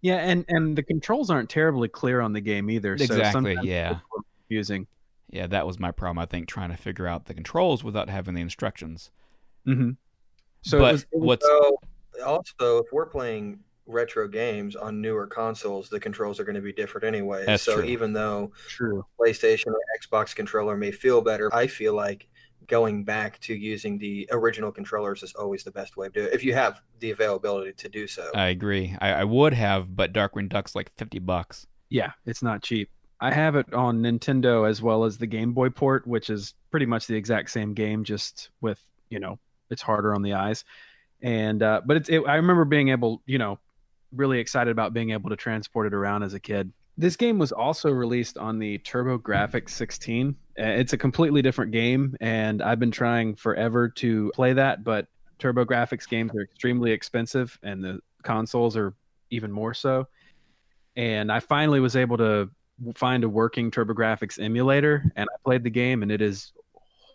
Yeah, 0.02 0.16
and 0.18 0.44
and 0.48 0.76
the 0.76 0.82
controls 0.82 1.30
aren't 1.30 1.50
terribly 1.50 1.88
clear 1.88 2.20
on 2.20 2.32
the 2.32 2.40
game 2.40 2.70
either. 2.70 2.98
So 2.98 3.04
Exactly, 3.04 3.54
sometimes 3.54 3.70
yeah. 3.70 4.00
confusing. 4.48 4.86
Yeah, 5.30 5.46
that 5.48 5.66
was 5.66 5.78
my 5.78 5.90
problem. 5.90 6.18
I 6.18 6.26
think 6.26 6.48
trying 6.48 6.70
to 6.70 6.76
figure 6.78 7.06
out 7.06 7.26
the 7.26 7.34
controls 7.34 7.82
without 7.84 8.08
having 8.08 8.34
the 8.34 8.40
instructions. 8.40 9.10
hmm 9.64 9.96
So 10.64 10.78
but 10.78 10.88
it 10.88 10.92
was, 10.92 11.02
it 11.02 11.08
was- 11.12 11.22
what's 11.26 11.46
So 11.46 11.78
also, 12.24 12.78
if 12.78 12.86
we're 12.92 13.06
playing 13.06 13.60
retro 13.86 14.26
games 14.28 14.76
on 14.76 15.00
newer 15.00 15.26
consoles, 15.26 15.88
the 15.88 16.00
controls 16.00 16.40
are 16.40 16.44
going 16.44 16.54
to 16.54 16.60
be 16.60 16.72
different 16.72 17.04
anyway. 17.04 17.44
That's 17.44 17.62
so 17.62 17.76
true. 17.76 17.84
even 17.84 18.12
though 18.12 18.52
true. 18.68 19.04
PlayStation 19.20 19.66
or 19.68 19.80
Xbox 20.00 20.34
controller 20.34 20.76
may 20.76 20.90
feel 20.90 21.20
better, 21.20 21.54
I 21.54 21.66
feel 21.66 21.94
like 21.94 22.28
going 22.66 23.04
back 23.04 23.38
to 23.40 23.54
using 23.54 23.98
the 23.98 24.26
original 24.32 24.72
controllers 24.72 25.22
is 25.22 25.34
always 25.34 25.64
the 25.64 25.70
best 25.70 25.98
way 25.98 26.06
to 26.08 26.12
do 26.12 26.22
it 26.24 26.32
if 26.32 26.42
you 26.42 26.54
have 26.54 26.80
the 27.00 27.10
availability 27.10 27.72
to 27.74 27.88
do 27.88 28.06
so. 28.06 28.30
I 28.34 28.46
agree. 28.46 28.96
I, 29.00 29.12
I 29.12 29.24
would 29.24 29.52
have, 29.52 29.94
but 29.94 30.12
Darkwing 30.12 30.48
Duck's 30.48 30.74
like 30.74 30.90
fifty 30.96 31.18
bucks. 31.18 31.66
Yeah, 31.90 32.12
it's 32.24 32.42
not 32.42 32.62
cheap. 32.62 32.90
I 33.20 33.32
have 33.32 33.54
it 33.56 33.72
on 33.72 34.00
Nintendo 34.02 34.68
as 34.68 34.82
well 34.82 35.04
as 35.04 35.18
the 35.18 35.26
Game 35.26 35.52
Boy 35.52 35.68
port, 35.68 36.06
which 36.06 36.30
is 36.30 36.54
pretty 36.70 36.86
much 36.86 37.06
the 37.06 37.16
exact 37.16 37.50
same 37.50 37.74
game, 37.74 38.04
just 38.04 38.50
with 38.60 38.80
you 39.10 39.20
know 39.20 39.38
it's 39.70 39.82
harder 39.82 40.14
on 40.14 40.22
the 40.22 40.34
eyes. 40.34 40.64
And 41.22 41.62
uh, 41.62 41.80
but 41.84 41.96
it's 41.96 42.08
it, 42.08 42.22
I 42.26 42.36
remember 42.36 42.64
being 42.64 42.90
able, 42.90 43.22
you 43.26 43.38
know, 43.38 43.58
really 44.12 44.38
excited 44.38 44.70
about 44.70 44.92
being 44.92 45.10
able 45.10 45.30
to 45.30 45.36
transport 45.36 45.86
it 45.86 45.94
around 45.94 46.22
as 46.22 46.34
a 46.34 46.40
kid. 46.40 46.72
This 46.96 47.16
game 47.16 47.38
was 47.38 47.50
also 47.50 47.90
released 47.90 48.38
on 48.38 48.58
the 48.58 48.78
TurboGrafx 48.78 49.70
16. 49.70 50.36
Uh, 50.58 50.62
It's 50.62 50.92
a 50.92 50.98
completely 50.98 51.42
different 51.42 51.72
game, 51.72 52.16
and 52.20 52.62
I've 52.62 52.78
been 52.78 52.92
trying 52.92 53.34
forever 53.34 53.88
to 53.88 54.30
play 54.34 54.52
that, 54.52 54.84
but 54.84 55.08
TurboGrafx 55.40 56.08
games 56.08 56.30
are 56.36 56.42
extremely 56.42 56.92
expensive, 56.92 57.58
and 57.62 57.82
the 57.82 58.00
consoles 58.22 58.76
are 58.76 58.94
even 59.30 59.50
more 59.50 59.74
so. 59.74 60.06
And 60.94 61.32
I 61.32 61.40
finally 61.40 61.80
was 61.80 61.96
able 61.96 62.16
to 62.18 62.48
find 62.94 63.24
a 63.24 63.28
working 63.28 63.70
TurboGrafx 63.70 64.40
emulator, 64.42 65.10
and 65.16 65.28
I 65.28 65.36
played 65.44 65.64
the 65.64 65.70
game, 65.70 66.02
and 66.02 66.12
it 66.12 66.22
is 66.22 66.52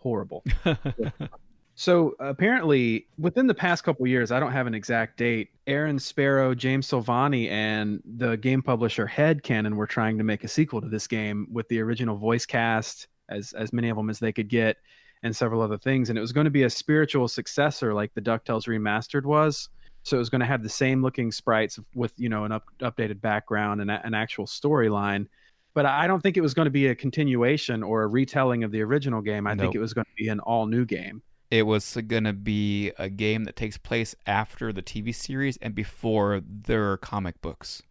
horrible. 0.02 0.44
So 1.74 2.14
apparently, 2.20 3.06
within 3.18 3.46
the 3.46 3.54
past 3.54 3.84
couple 3.84 4.06
years, 4.06 4.30
I 4.30 4.38
don't 4.38 4.52
have 4.52 4.66
an 4.66 4.74
exact 4.74 5.16
date. 5.16 5.48
Aaron 5.66 5.98
Sparrow, 5.98 6.54
James 6.54 6.86
Silvani, 6.86 7.48
and 7.48 8.02
the 8.04 8.36
game 8.36 8.60
publisher 8.60 9.06
Head 9.06 9.42
Cannon 9.42 9.76
were 9.76 9.86
trying 9.86 10.18
to 10.18 10.24
make 10.24 10.44
a 10.44 10.48
sequel 10.48 10.82
to 10.82 10.88
this 10.88 11.06
game 11.06 11.46
with 11.50 11.66
the 11.68 11.80
original 11.80 12.16
voice 12.16 12.44
cast, 12.44 13.08
as 13.30 13.54
as 13.54 13.72
many 13.72 13.88
of 13.88 13.96
them 13.96 14.10
as 14.10 14.18
they 14.18 14.32
could 14.32 14.48
get, 14.48 14.76
and 15.22 15.34
several 15.34 15.62
other 15.62 15.78
things. 15.78 16.10
And 16.10 16.18
it 16.18 16.20
was 16.20 16.32
going 16.32 16.44
to 16.44 16.50
be 16.50 16.64
a 16.64 16.70
spiritual 16.70 17.28
successor, 17.28 17.94
like 17.94 18.12
the 18.12 18.20
Ducktales 18.20 18.66
remastered 18.66 19.24
was. 19.24 19.70
So 20.02 20.16
it 20.16 20.18
was 20.18 20.30
going 20.30 20.40
to 20.40 20.46
have 20.46 20.62
the 20.62 20.68
same 20.68 21.02
looking 21.02 21.32
sprites 21.32 21.78
with 21.94 22.12
you 22.18 22.28
know 22.28 22.44
an 22.44 22.52
up, 22.52 22.64
updated 22.80 23.22
background 23.22 23.80
and 23.80 23.90
a- 23.90 24.04
an 24.04 24.12
actual 24.12 24.44
storyline. 24.44 25.26
But 25.72 25.86
I 25.86 26.06
don't 26.06 26.20
think 26.20 26.36
it 26.36 26.40
was 26.42 26.52
going 26.52 26.66
to 26.66 26.70
be 26.70 26.88
a 26.88 26.94
continuation 26.94 27.82
or 27.82 28.02
a 28.02 28.06
retelling 28.06 28.64
of 28.64 28.70
the 28.72 28.82
original 28.82 29.22
game. 29.22 29.46
I 29.46 29.54
Nope. 29.54 29.60
think 29.60 29.74
it 29.76 29.78
was 29.78 29.94
going 29.94 30.04
to 30.04 30.22
be 30.22 30.28
an 30.28 30.40
all 30.40 30.66
new 30.66 30.84
game. 30.84 31.22
It 31.50 31.64
was 31.64 31.96
going 32.06 32.24
to 32.24 32.32
be 32.32 32.92
a 32.98 33.08
game 33.08 33.44
that 33.44 33.56
takes 33.56 33.76
place 33.76 34.14
after 34.26 34.72
the 34.72 34.82
TV 34.82 35.14
series 35.14 35.56
and 35.58 35.74
before 35.74 36.40
their 36.46 36.96
comic 36.98 37.40
books. 37.42 37.82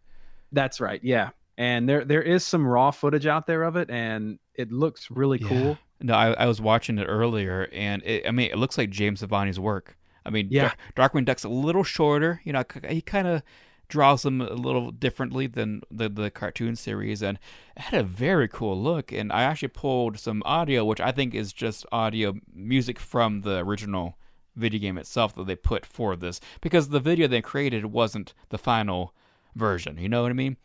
That's 0.52 0.80
right. 0.80 1.00
Yeah. 1.02 1.30
And 1.58 1.86
there 1.88 2.04
there 2.04 2.22
is 2.22 2.44
some 2.44 2.66
raw 2.66 2.90
footage 2.90 3.26
out 3.26 3.46
there 3.46 3.62
of 3.64 3.76
it 3.76 3.90
and 3.90 4.38
it 4.54 4.72
looks 4.72 5.10
really 5.10 5.38
Yeah. 5.40 5.48
cool. 5.48 5.78
No, 6.02 6.14
I, 6.14 6.32
I 6.32 6.46
was 6.46 6.62
watching 6.62 6.96
it 6.96 7.04
earlier, 7.04 7.68
and 7.74 8.02
it, 8.04 8.26
I 8.26 8.30
mean, 8.30 8.50
it 8.50 8.56
looks 8.56 8.78
like 8.78 8.88
James 8.88 9.20
Silvani's 9.20 9.60
work. 9.60 9.98
I 10.24 10.30
mean, 10.30 10.48
Yeah. 10.50 10.72
Dar- 10.94 11.10
Darkwing 11.10 11.26
Duck's 11.26 11.44
a 11.44 11.50
little 11.50 11.84
shorter. 11.84 12.40
You 12.44 12.54
know, 12.54 12.64
he 12.88 13.02
kind 13.02 13.28
of 13.28 13.42
draws 13.90 14.22
them 14.22 14.40
a 14.40 14.54
little 14.54 14.90
differently 14.90 15.46
than 15.46 15.82
the 15.90 16.08
the 16.08 16.30
cartoon 16.30 16.76
series, 16.76 17.22
and 17.22 17.38
it 17.76 17.82
had 17.82 18.00
a 18.00 18.04
very 18.04 18.48
cool 18.48 18.80
look. 18.80 19.12
And 19.12 19.30
I 19.32 19.42
actually 19.42 19.68
pulled 19.68 20.18
some 20.18 20.42
audio, 20.46 20.84
which 20.84 21.00
I 21.00 21.12
think 21.12 21.34
is 21.34 21.52
just 21.52 21.84
audio 21.92 22.34
music 22.54 22.98
from 22.98 23.42
the 23.42 23.58
original 23.58 24.16
video 24.56 24.80
game 24.80 24.98
itself 24.98 25.34
that 25.34 25.46
they 25.46 25.56
put 25.56 25.84
for 25.84 26.16
this, 26.16 26.40
because 26.60 26.88
the 26.88 27.00
video 27.00 27.28
they 27.28 27.42
created 27.42 27.86
wasn't 27.86 28.34
the 28.48 28.58
final 28.58 29.14
version. 29.54 29.98
You 29.98 30.08
know 30.08 30.22
what 30.22 30.30
I 30.30 30.34
mean? 30.34 30.56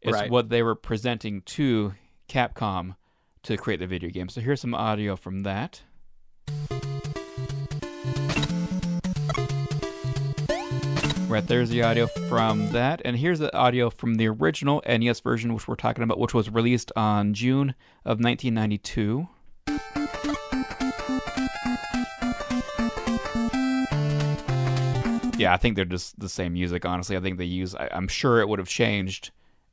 It's 0.00 0.12
Right. 0.12 0.30
what 0.30 0.48
they 0.48 0.62
were 0.62 0.74
presenting 0.74 1.42
to 1.42 1.94
Capcom 2.28 2.96
to 3.44 3.56
create 3.56 3.80
the 3.80 3.86
video 3.86 4.10
game. 4.10 4.28
So 4.28 4.40
here's 4.40 4.60
some 4.60 4.74
audio 4.74 5.16
from 5.16 5.40
that. 5.40 5.82
Right 11.32 11.46
there's 11.46 11.70
the 11.70 11.82
audio 11.82 12.08
from 12.08 12.68
that, 12.72 13.00
and 13.06 13.16
here's 13.16 13.38
the 13.38 13.56
audio 13.56 13.88
from 13.88 14.16
the 14.16 14.28
original 14.28 14.82
NES 14.86 15.20
version, 15.20 15.54
which 15.54 15.66
we're 15.66 15.76
talking 15.76 16.04
about, 16.04 16.18
which 16.18 16.34
was 16.34 16.50
released 16.50 16.92
on 16.94 17.32
June 17.32 17.74
of 18.04 18.20
1992. 18.20 19.26
Yeah, 25.38 25.54
I 25.54 25.56
think 25.56 25.76
they're 25.76 25.86
just 25.86 26.20
the 26.20 26.28
same 26.28 26.52
music. 26.52 26.84
Honestly, 26.84 27.16
I 27.16 27.20
think 27.20 27.38
they 27.38 27.46
use. 27.46 27.74
I, 27.74 27.88
I'm 27.92 28.08
sure 28.08 28.40
it 28.42 28.48
would 28.50 28.58
have 28.58 28.68
changed 28.68 29.30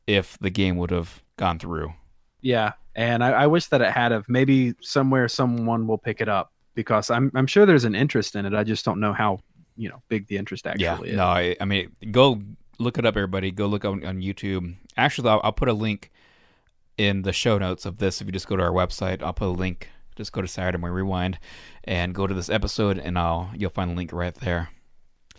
if 0.08 0.40
the 0.40 0.50
game 0.50 0.78
would 0.78 0.92
have 0.92 1.22
gone 1.36 1.60
through. 1.60 1.94
Yeah. 2.40 2.72
And 2.96 3.22
I, 3.22 3.32
I 3.32 3.48
wish 3.48 3.66
that 3.68 3.82
it 3.82 3.92
had 3.92 4.14
of 4.14 4.30
maybe 4.30 4.76
somewhere 4.80 5.28
someone 5.28 5.88
will 5.88 5.98
pick 5.98 6.22
it 6.22 6.30
up 6.30 6.54
because 6.74 7.10
I'm 7.10 7.30
I'm 7.36 7.48
sure 7.48 7.66
there's 7.66 7.84
an 7.84 7.96
interest 7.96 8.38
in 8.38 8.46
it. 8.46 8.54
I 8.54 8.64
just 8.64 8.86
don't 8.86 9.02
know 9.02 9.12
how, 9.12 9.40
you 9.80 9.90
know, 9.90 10.02
big 10.10 10.28
the 10.28 10.38
interest 10.38 10.68
actually 10.68 10.84
yeah, 10.84 11.02
is. 11.02 11.16
no, 11.16 11.26
I, 11.26 11.56
I 11.60 11.66
mean, 11.66 11.96
go 12.12 12.42
look 12.78 12.98
it 12.98 13.06
up, 13.06 13.16
everybody. 13.16 13.50
Go 13.52 13.66
look 13.66 13.86
on, 13.86 14.06
on 14.06 14.22
YouTube. 14.22 14.76
Actually, 14.98 15.30
I'll, 15.30 15.42
I'll 15.44 15.54
put 15.54 15.70
a 15.70 15.74
link 15.74 16.12
in 16.98 17.22
the 17.22 17.32
show 17.32 17.58
notes 17.58 17.86
of 17.86 17.98
this. 17.98 18.22
If 18.22 18.28
you 18.28 18.34
just 18.34 18.48
go 18.48 18.58
to 18.58 18.64
our 18.64 18.72
website, 18.72 19.24
I'll 19.24 19.34
put 19.34 19.48
a 19.48 19.52
link. 19.52 19.90
Just 20.16 20.34
go 20.34 20.42
to 20.42 20.48
Saturday 20.48 20.78
Morning 20.78 20.96
Rewind 20.96 21.40
and 21.86 22.14
go 22.14 22.28
to 22.28 22.34
this 22.34 22.50
episode, 22.50 22.98
and 22.98 23.18
I'll 23.18 23.50
you'll 23.56 23.70
find 23.70 23.92
the 23.92 23.96
link 23.96 24.12
right 24.12 24.36
there. 24.36 24.70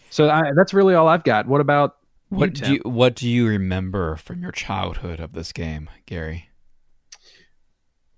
So 0.09 0.29
I, 0.31 0.53
that's 0.57 0.73
really 0.73 0.95
all 0.95 1.07
I've 1.07 1.25
got. 1.25 1.47
What 1.47 1.61
about 1.61 1.97
What 2.31 2.59
you, 2.61 2.65
do 2.67 2.73
you, 2.75 2.81
what 2.85 3.15
do 3.17 3.29
you 3.29 3.47
remember 3.47 4.17
from 4.17 4.41
your 4.41 4.53
childhood 4.53 5.21
of 5.21 5.33
this 5.33 5.53
game, 5.53 5.91
Gary? 6.07 6.50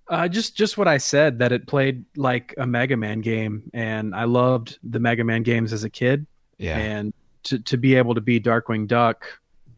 Uh, 0.08 0.28
just 0.28 0.56
just 0.56 0.76
what 0.76 0.88
I 0.88 0.98
said 0.98 1.38
that 1.38 1.52
it 1.52 1.66
played 1.66 2.04
like 2.16 2.54
a 2.58 2.66
Mega 2.66 2.96
Man 2.96 3.20
game, 3.20 3.70
and 3.72 4.14
I 4.14 4.24
loved 4.24 4.78
the 4.82 4.98
Mega 4.98 5.24
Man 5.24 5.42
games 5.42 5.72
as 5.72 5.84
a 5.84 5.90
kid. 5.90 6.26
Yeah, 6.58 6.76
And 6.78 7.14
to 7.44 7.58
to 7.60 7.76
be 7.76 7.94
able 7.94 8.14
to 8.14 8.20
be 8.20 8.38
Darkwing 8.40 8.86
Duck 8.86 9.24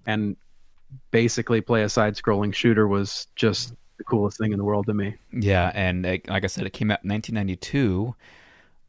and 0.07 0.37
basically 1.11 1.61
play 1.61 1.83
a 1.83 1.88
side-scrolling 1.88 2.54
shooter 2.54 2.87
was 2.88 3.26
just 3.37 3.75
the 3.97 4.04
coolest 4.04 4.38
thing 4.38 4.52
in 4.52 4.59
the 4.59 4.64
world 4.64 4.87
to 4.87 4.95
me. 4.95 5.14
yeah, 5.33 5.71
and 5.75 6.04
uh, 6.04 6.19
like 6.28 6.45
I 6.45 6.47
said, 6.49 6.66
it 6.66 6.73
came 6.73 6.90
out 6.90 7.04
in 7.04 7.11
1992. 7.11 8.14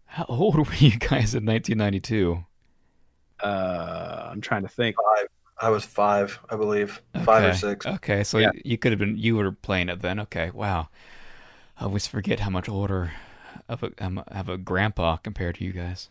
How 0.05 0.25
old 0.27 0.55
were 0.67 0.73
you 0.75 0.97
guys 0.97 1.35
in 1.35 1.45
1992? 1.45 2.43
Uh, 3.43 4.29
I'm 4.31 4.41
trying 4.41 4.63
to 4.63 4.67
think. 4.69 4.95
Five. 5.17 5.27
I 5.61 5.69
was 5.69 5.85
five, 5.85 6.37
I 6.49 6.57
believe, 6.57 7.01
five 7.23 7.43
or 7.45 7.53
six. 7.53 7.85
Okay, 7.85 8.23
so 8.25 8.39
Yeah. 8.39 8.51
you 8.65 8.77
could 8.77 8.91
have 8.91 8.99
been 8.99 9.17
you 9.17 9.37
were 9.37 9.51
playing 9.53 9.87
it 9.89 10.01
then. 10.01 10.19
Okay, 10.21 10.49
wow. 10.53 10.89
I 11.79 11.85
always 11.85 12.07
forget 12.07 12.39
how 12.41 12.49
much 12.49 12.69
older 12.69 13.11
of 13.69 13.83
a 13.83 13.91
um, 13.99 14.23
of 14.27 14.49
a 14.49 14.57
grandpa 14.57 15.17
compared 15.17 15.55
to 15.55 15.65
you 15.65 15.71
guys. 15.73 16.09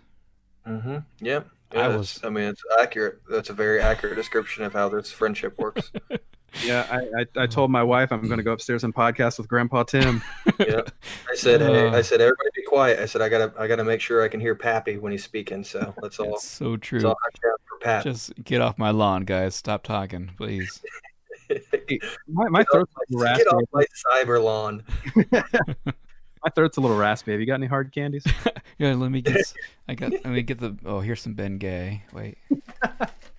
Mm-hmm. 0.66 0.98
Yep. 1.24 1.48
I 1.74 1.88
was- 1.88 2.20
I 2.22 2.28
mean, 2.28 2.44
it's 2.44 2.62
accurate. 2.80 3.20
That's 3.28 3.50
a 3.50 3.52
very 3.52 3.80
accurate 3.80 4.14
description 4.16 4.62
of 4.64 4.72
how 4.72 4.88
this 4.88 5.10
friendship 5.10 5.58
works. 5.58 5.90
Yeah, 6.64 6.86
I, 6.88 7.22
I, 7.22 7.42
I 7.42 7.46
told 7.48 7.72
my 7.72 7.82
wife 7.82 8.12
I'm 8.12 8.28
going 8.28 8.36
to 8.36 8.44
go 8.44 8.52
upstairs 8.52 8.84
and 8.84 8.94
podcast 8.94 9.38
with 9.38 9.48
Grandpa 9.48 9.82
Tim. 9.82 10.22
yeah. 10.60 10.82
I 11.28 11.34
said, 11.34 11.60
hey, 11.60 11.88
Uh. 11.88 11.92
I 11.96 12.00
said, 12.00 12.20
everybody 12.20 12.48
be 12.54 12.62
quiet. 12.62 13.00
I 13.00 13.06
said, 13.06 13.22
I 13.22 13.28
gotta, 13.28 13.52
I 13.58 13.66
gotta 13.66 13.82
make 13.82 14.00
sure 14.00 14.22
I 14.22 14.28
can 14.28 14.38
hear 14.38 14.54
Pappy 14.54 14.96
when 14.96 15.10
he's 15.10 15.24
speaking. 15.24 15.64
So 15.64 15.92
let's 16.00 16.20
all, 16.20 16.34
It's 16.34 16.46
so 16.46 16.70
let's 16.70 16.86
true. 16.86 17.04
all 17.08 17.16
hush 17.24 17.40
for 17.68 17.78
Pap. 17.80 18.04
Just 18.04 18.32
get 18.44 18.60
off 18.60 18.78
my 18.78 18.90
lawn, 18.90 19.24
guys. 19.24 19.56
Stop 19.56 19.82
talking, 19.82 20.30
please. 20.36 20.80
My, 22.28 22.48
my 22.48 22.64
throat's 22.72 22.92
a 22.94 23.12
little 23.12 23.24
raspy. 23.24 23.44
Get 23.44 23.52
off 23.52 23.62
my 23.72 23.84
cyber 24.12 24.42
lawn. 24.42 24.82
My 26.44 26.50
throat's 26.54 26.76
a 26.76 26.80
little 26.80 26.96
raspy. 26.98 27.30
Have 27.32 27.40
you 27.40 27.46
got 27.46 27.54
any 27.54 27.66
hard 27.66 27.92
candies? 27.92 28.24
Yeah, 28.78 28.94
let 28.94 29.12
me 29.12 29.20
get. 29.22 29.52
I 29.88 29.94
got. 29.94 30.10
Let 30.10 30.26
me 30.26 30.42
get 30.42 30.58
the. 30.58 30.76
Oh, 30.84 30.98
here's 30.98 31.20
some 31.22 31.34
Ben 31.34 31.58
Gay. 31.58 32.02
Wait. 32.12 32.36
All 32.82 32.88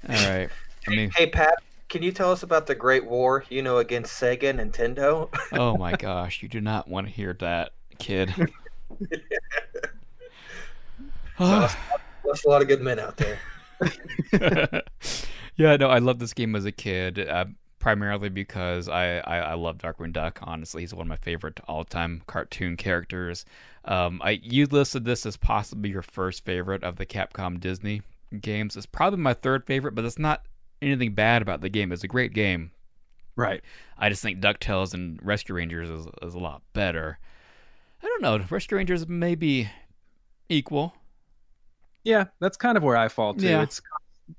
right. 0.07 0.49
I 0.87 0.89
mean, 0.91 1.11
Hey, 1.13 1.27
Pat. 1.27 1.55
can 1.89 2.01
you 2.03 2.13
tell 2.13 2.31
us 2.31 2.41
about 2.43 2.67
the 2.67 2.73
Great 2.75 3.05
War? 3.05 3.43
You 3.49 3.61
know, 3.61 3.79
against 3.79 4.19
Sega, 4.21 4.53
Nintendo. 4.57 5.27
oh 5.51 5.75
my 5.75 5.91
gosh, 5.91 6.41
you 6.41 6.47
do 6.47 6.61
not 6.61 6.87
want 6.87 7.07
to 7.07 7.11
hear 7.13 7.33
that, 7.41 7.73
kid. 7.99 8.33
lost, 11.37 11.77
lost 12.25 12.45
a 12.45 12.49
lot 12.49 12.61
of 12.61 12.69
good 12.69 12.81
men 12.81 12.97
out 12.99 13.17
there. 13.17 13.37
yeah, 15.57 15.75
no, 15.75 15.89
I 15.89 15.99
loved 15.99 16.19
this 16.21 16.33
game 16.33 16.55
as 16.55 16.63
a 16.65 16.71
kid, 16.71 17.19
uh, 17.27 17.45
primarily 17.85 18.29
because 18.29 18.89
I, 18.89 19.17
I, 19.19 19.37
I 19.37 19.53
love 19.53 19.77
Darkwing 19.77 20.11
Duck. 20.11 20.39
Honestly, 20.41 20.81
he's 20.81 20.91
one 20.91 21.05
of 21.05 21.07
my 21.07 21.17
favorite 21.17 21.59
all-time 21.67 22.23
cartoon 22.25 22.77
characters. 22.77 23.45
Um, 23.83 24.19
I 24.23 24.39
you 24.41 24.65
listed 24.65 25.05
this 25.05 25.23
as 25.23 25.37
possibly 25.37 25.91
your 25.91 26.01
first 26.01 26.43
favorite 26.43 26.83
of 26.83 26.95
the 26.95 27.05
Capcom 27.05 27.59
Disney 27.59 28.01
games. 28.41 28.75
It's 28.75 28.87
probably 28.87 29.19
my 29.19 29.35
third 29.35 29.67
favorite, 29.67 29.93
but 29.93 30.03
it's 30.03 30.17
not 30.17 30.47
anything 30.81 31.13
bad 31.13 31.43
about 31.43 31.61
the 31.61 31.69
game. 31.69 31.91
It's 31.91 32.03
a 32.03 32.07
great 32.07 32.33
game. 32.33 32.71
Right. 33.35 33.61
I 33.99 34.09
just 34.09 34.23
think 34.23 34.39
DuckTales 34.39 34.95
and 34.95 35.19
Rescue 35.21 35.53
Rangers 35.53 35.91
is, 35.91 36.07
is 36.23 36.33
a 36.33 36.39
lot 36.39 36.63
better. 36.73 37.19
I 38.01 38.07
don't 38.07 38.23
know. 38.23 38.43
Rescue 38.49 38.77
Rangers 38.77 39.07
maybe 39.07 39.69
equal. 40.49 40.95
Yeah, 42.03 42.25
that's 42.39 42.57
kind 42.57 42.77
of 42.77 42.83
where 42.83 42.97
I 42.97 43.09
fall 43.09 43.35
too. 43.35 43.45
Yeah. 43.45 43.61
It's 43.61 43.79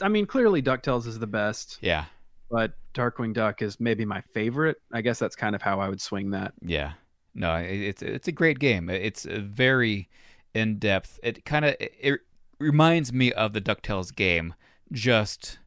I 0.00 0.08
mean, 0.08 0.26
clearly 0.26 0.62
DuckTales 0.62 1.06
is 1.06 1.20
the 1.20 1.28
best, 1.28 1.78
Yeah. 1.80 2.06
But 2.50 2.72
Darkwing 2.94 3.34
Duck 3.34 3.62
is 3.62 3.78
maybe 3.80 4.04
my 4.04 4.20
favorite. 4.20 4.76
I 4.92 5.00
guess 5.00 5.18
that's 5.18 5.36
kind 5.36 5.54
of 5.54 5.62
how 5.62 5.80
I 5.80 5.88
would 5.88 6.00
swing 6.00 6.30
that. 6.30 6.54
Yeah. 6.62 6.92
No, 7.34 7.56
it's 7.56 8.02
it's 8.02 8.28
a 8.28 8.32
great 8.32 8.58
game. 8.58 8.88
It's 8.88 9.26
a 9.26 9.40
very 9.40 10.08
in 10.54 10.78
depth. 10.78 11.20
It 11.22 11.44
kind 11.44 11.64
of 11.66 11.76
it 11.78 12.20
reminds 12.58 13.12
me 13.12 13.32
of 13.32 13.52
the 13.52 13.60
Ducktales 13.60 14.14
game, 14.14 14.54
just 14.90 15.58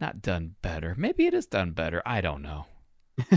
not 0.00 0.20
done 0.20 0.56
better. 0.60 0.94
Maybe 0.98 1.26
it 1.26 1.34
is 1.34 1.46
done 1.46 1.70
better. 1.70 2.02
I 2.04 2.20
don't 2.20 2.42
know. 2.42 2.66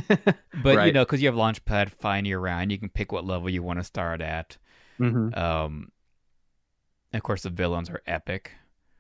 But 0.64 0.88
you 0.88 0.94
know, 0.94 1.06
because 1.06 1.22
you 1.22 1.28
have 1.28 1.36
Launchpad 1.36 1.92
flying 1.92 2.26
you 2.26 2.40
around, 2.40 2.72
you 2.72 2.80
can 2.80 2.90
pick 2.90 3.12
what 3.12 3.26
level 3.26 3.50
you 3.50 3.62
want 3.62 3.78
to 3.80 3.84
start 3.84 4.22
at. 4.22 4.58
hmm 4.98 5.30
Um, 5.34 5.92
of 7.14 7.22
course, 7.24 7.44
the 7.44 7.50
villains 7.50 7.90
are 7.90 8.02
epic. 8.08 8.54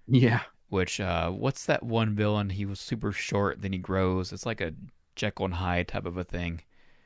Yeah. 0.08 0.42
Which 0.76 1.00
uh, 1.00 1.32
what's 1.32 1.66
that 1.68 1.84
one 1.84 2.16
villain? 2.16 2.50
He 2.50 2.66
was 2.66 2.82
super 2.82 3.14
short, 3.14 3.62
then 3.62 3.72
he 3.72 3.78
grows. 3.80 4.34
It's 4.34 4.46
like 4.46 4.60
a 4.60 4.74
Jekyll 5.16 5.46
and 5.46 5.54
Hyde 5.54 5.88
type 5.88 6.06
of 6.06 6.18
a 6.18 6.26
thing. 6.26 6.60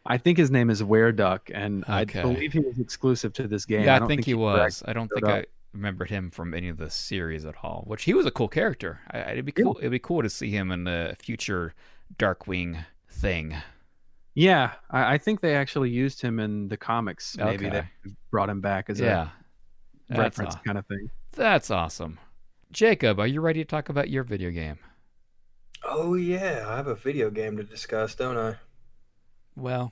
I 0.07 0.17
think 0.17 0.39
his 0.39 0.49
name 0.49 0.71
is 0.71 0.83
Were 0.83 1.11
Duck, 1.11 1.51
and 1.53 1.83
Okay. 1.87 2.19
I 2.19 2.23
believe 2.23 2.51
he 2.53 2.59
was 2.59 2.79
exclusive 2.79 3.31
to 3.33 3.47
this 3.47 3.65
game. 3.65 3.83
Yeah, 3.83 3.97
I, 3.97 3.99
don't 3.99 4.07
think, 4.07 4.25
he 4.25 4.33
was. 4.33 4.81
I 4.87 4.93
don't 4.93 5.07
think 5.09 5.23
up. 5.27 5.31
I 5.31 5.45
remembered 5.71 6.09
him 6.09 6.31
from 6.31 6.55
any 6.55 6.67
of 6.67 6.77
the 6.77 6.89
series 6.89 7.45
at 7.45 7.53
all. 7.61 7.83
Which 7.85 8.05
he 8.05 8.15
was 8.15 8.25
a 8.25 8.31
cool 8.31 8.47
character. 8.47 9.01
I, 9.11 9.33
it'd 9.33 9.45
be 9.45 9.51
cool. 9.51 9.77
It'd 9.77 9.91
be 9.91 9.99
cool 9.99 10.23
to 10.23 10.29
see 10.31 10.49
him 10.49 10.71
in 10.71 10.87
a 10.87 11.13
future 11.19 11.75
Darkwing 12.17 12.83
thing. 13.07 13.55
Yeah, 14.33 14.71
I, 14.89 15.13
I 15.13 15.17
think 15.19 15.41
they 15.41 15.53
actually 15.53 15.91
used 15.91 16.21
him 16.21 16.39
in 16.39 16.69
the 16.69 16.77
comics. 16.77 17.37
Maybe 17.37 17.67
Okay. 17.67 17.87
they 18.05 18.11
brought 18.31 18.49
him 18.49 18.61
back 18.61 18.89
as 18.89 18.99
yeah, 18.99 19.27
a 20.09 20.15
that's 20.15 20.19
reference 20.39 20.55
aw- 20.55 20.61
kind 20.65 20.77
of 20.79 20.87
thing. 20.87 21.11
that's 21.33 21.69
awesome. 21.69 22.17
Jacob, 22.71 23.19
are 23.19 23.27
you 23.27 23.41
ready 23.41 23.63
to 23.63 23.65
talk 23.69 23.89
about 23.89 24.09
your 24.09 24.23
video 24.23 24.49
game? 24.51 24.79
Oh 25.83 26.13
yeah, 26.15 26.65
I 26.67 26.77
have 26.77 26.87
a 26.87 26.95
video 26.95 27.29
game 27.29 27.57
to 27.57 27.63
discuss, 27.63 28.15
don't 28.15 28.37
I? 28.37 28.55
Well, 29.55 29.91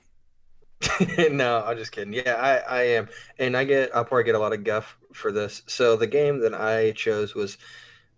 no, 1.30 1.62
I'm 1.66 1.76
just 1.76 1.92
kidding. 1.92 2.14
Yeah, 2.14 2.34
I, 2.34 2.56
I 2.78 2.82
am, 2.84 3.08
and 3.38 3.54
I 3.56 3.64
get 3.64 3.94
I'll 3.94 4.04
probably 4.04 4.24
get 4.24 4.34
a 4.34 4.38
lot 4.38 4.54
of 4.54 4.64
guff 4.64 4.96
for 5.12 5.30
this. 5.30 5.62
So 5.66 5.96
the 5.96 6.06
game 6.06 6.40
that 6.40 6.54
I 6.54 6.92
chose 6.92 7.34
was 7.34 7.58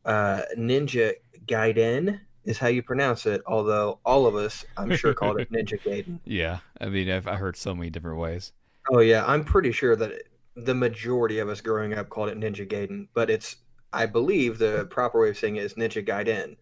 uh, 0.05 0.43
Ninja 0.57 1.15
Gaiden, 1.47 2.21
is 2.45 2.59
how 2.59 2.69
you 2.69 2.83
pronounce 2.85 3.27
it. 3.27 3.43
Although 3.47 3.99
all 4.05 4.27
of 4.27 4.37
us, 4.37 4.65
I'm 4.77 4.93
sure, 4.93 5.13
called 5.15 5.41
it 5.41 5.51
Ninja 5.51 5.81
Gaiden. 5.85 6.21
yeah. 6.25 6.61
I 6.81 6.87
mean, 6.87 7.11
I've 7.11 7.27
I 7.27 7.37
heard 7.37 7.57
so 7.57 7.75
many 7.75 7.91
different 7.91 8.19
ways. 8.19 8.53
Oh 8.91 9.01
yeah, 9.01 9.25
I'm 9.27 9.45
pretty 9.45 9.73
sure 9.73 9.97
that 9.97 10.23
the 10.57 10.75
majority 10.75 11.39
of 11.39 11.49
us 11.49 11.61
growing 11.61 11.95
up 11.95 12.09
called 12.11 12.29
it 12.29 12.39
Ninja 12.39 12.67
Gaiden, 12.69 13.09
but 13.15 13.31
it's 13.31 13.57
I 13.93 14.07
believe 14.07 14.59
the 14.59 14.87
proper 14.91 15.21
way 15.21 15.31
of 15.31 15.39
saying 15.39 15.57
it 15.57 15.65
is 15.65 15.75
Ninja 15.75 16.07
Gaiden. 16.07 16.57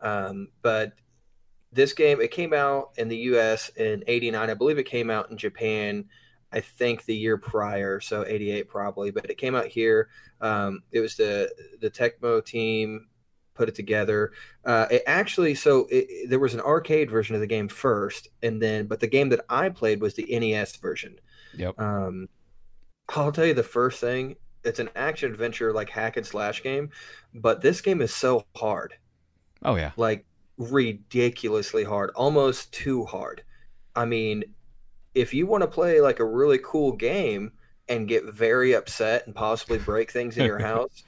Um, 0.00 0.48
but 0.62 0.92
this 1.72 1.92
game 1.92 2.20
it 2.20 2.30
came 2.30 2.52
out 2.52 2.90
in 2.96 3.08
the 3.08 3.16
U.S. 3.16 3.70
in 3.76 4.04
'89. 4.06 4.50
I 4.50 4.54
believe 4.54 4.78
it 4.78 4.84
came 4.84 5.10
out 5.10 5.30
in 5.30 5.36
Japan. 5.36 6.06
I 6.52 6.60
think 6.60 7.04
the 7.04 7.16
year 7.16 7.36
prior, 7.36 8.00
so 8.00 8.24
'88 8.26 8.68
probably, 8.68 9.10
but 9.10 9.28
it 9.30 9.38
came 9.38 9.54
out 9.54 9.66
here. 9.66 10.08
Um, 10.40 10.82
it 10.92 11.00
was 11.00 11.16
the 11.16 11.50
the 11.80 11.90
Tecmo 11.90 12.44
team 12.44 13.08
put 13.56 13.68
it 13.68 13.74
together. 13.74 14.32
Uh, 14.64 14.86
it 14.90 15.02
actually, 15.06 15.54
so 15.54 15.86
it, 15.90 16.28
there 16.28 16.38
was 16.38 16.54
an 16.54 16.60
arcade 16.60 17.10
version 17.10 17.34
of 17.34 17.40
the 17.40 17.46
game 17.46 17.68
first, 17.68 18.28
and 18.42 18.60
then, 18.60 18.86
but 18.86 19.00
the 19.00 19.06
game 19.06 19.30
that 19.30 19.44
I 19.48 19.70
played 19.70 20.00
was 20.00 20.14
the 20.14 20.26
NES 20.38 20.76
version. 20.76 21.18
Yep. 21.56 21.80
Um, 21.80 22.28
I'll 23.08 23.32
tell 23.32 23.46
you 23.46 23.54
the 23.54 23.62
first 23.62 24.00
thing. 24.00 24.36
It's 24.66 24.80
an 24.80 24.90
action 24.96 25.30
adventure 25.30 25.72
like 25.72 25.88
hack 25.88 26.16
and 26.16 26.26
slash 26.26 26.62
game, 26.62 26.90
but 27.34 27.60
this 27.62 27.80
game 27.80 28.00
is 28.02 28.12
so 28.14 28.44
hard, 28.56 28.94
Oh 29.64 29.76
yeah. 29.76 29.92
like 29.96 30.24
ridiculously 30.58 31.84
hard, 31.84 32.10
almost 32.14 32.72
too 32.72 33.04
hard. 33.04 33.42
I 33.94 34.04
mean, 34.04 34.44
if 35.14 35.32
you 35.32 35.46
want 35.46 35.62
to 35.62 35.68
play 35.68 36.00
like 36.00 36.20
a 36.20 36.24
really 36.24 36.58
cool 36.62 36.92
game 36.92 37.52
and 37.88 38.08
get 38.08 38.24
very 38.24 38.74
upset 38.74 39.26
and 39.26 39.34
possibly 39.34 39.78
break 39.78 40.10
things 40.10 40.36
in 40.36 40.44
your 40.44 40.58
house, 40.70 41.04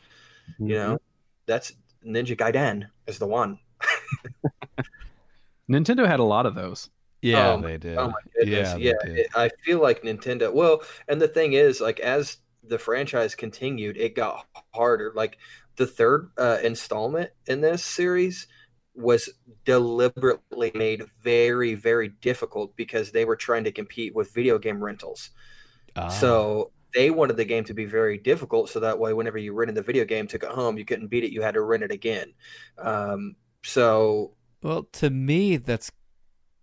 you 0.58 0.68
know, 0.74 0.94
mm-hmm. 0.94 1.04
that's 1.46 1.72
Ninja 2.06 2.36
Gaiden 2.36 2.88
is 3.06 3.18
the 3.18 3.26
one. 3.26 3.58
Nintendo 5.70 6.06
had 6.06 6.20
a 6.20 6.24
lot 6.24 6.46
of 6.46 6.54
those. 6.54 6.88
Yeah, 7.20 7.54
Oh, 7.54 7.60
they 7.60 7.76
did. 7.78 7.98
Oh 7.98 8.08
my 8.08 8.14
goodness! 8.38 8.78
Yeah, 8.78 8.92
Yeah, 9.04 9.10
it- 9.12 9.30
I 9.34 9.50
feel 9.64 9.80
like 9.82 10.02
Nintendo. 10.02 10.52
Well, 10.52 10.82
and 11.08 11.20
the 11.20 11.26
thing 11.28 11.54
is, 11.54 11.80
like 11.80 11.98
as 12.00 12.38
the 12.62 12.78
franchise 12.78 13.34
continued, 13.34 13.96
it 13.96 14.14
got 14.14 14.46
harder. 14.74 15.12
Like 15.14 15.38
the 15.76 15.86
third 15.86 16.30
uh, 16.36 16.58
installment 16.62 17.30
in 17.46 17.60
this 17.60 17.84
series 17.84 18.46
was 18.94 19.30
deliberately 19.64 20.72
made 20.74 21.04
very, 21.22 21.74
very 21.74 22.08
difficult 22.20 22.74
because 22.76 23.12
they 23.12 23.24
were 23.24 23.36
trying 23.36 23.64
to 23.64 23.72
compete 23.72 24.14
with 24.14 24.34
video 24.34 24.58
game 24.58 24.82
rentals. 24.82 25.30
Ah. 25.94 26.08
So 26.08 26.72
they 26.94 27.10
wanted 27.10 27.36
the 27.36 27.44
game 27.44 27.64
to 27.64 27.74
be 27.74 27.84
very 27.84 28.18
difficult, 28.18 28.70
so 28.70 28.80
that 28.80 28.98
way, 28.98 29.12
whenever 29.12 29.38
you 29.38 29.52
rented 29.52 29.76
the 29.76 29.82
video 29.82 30.04
game, 30.04 30.26
took 30.26 30.42
it 30.42 30.50
home, 30.50 30.78
you 30.78 30.84
couldn't 30.84 31.08
beat 31.08 31.24
it, 31.24 31.32
you 31.32 31.42
had 31.42 31.54
to 31.54 31.62
rent 31.62 31.84
it 31.84 31.92
again. 31.92 32.32
Um, 32.78 33.36
so 33.62 34.34
Well, 34.62 34.84
to 34.94 35.10
me, 35.10 35.58
that's 35.58 35.92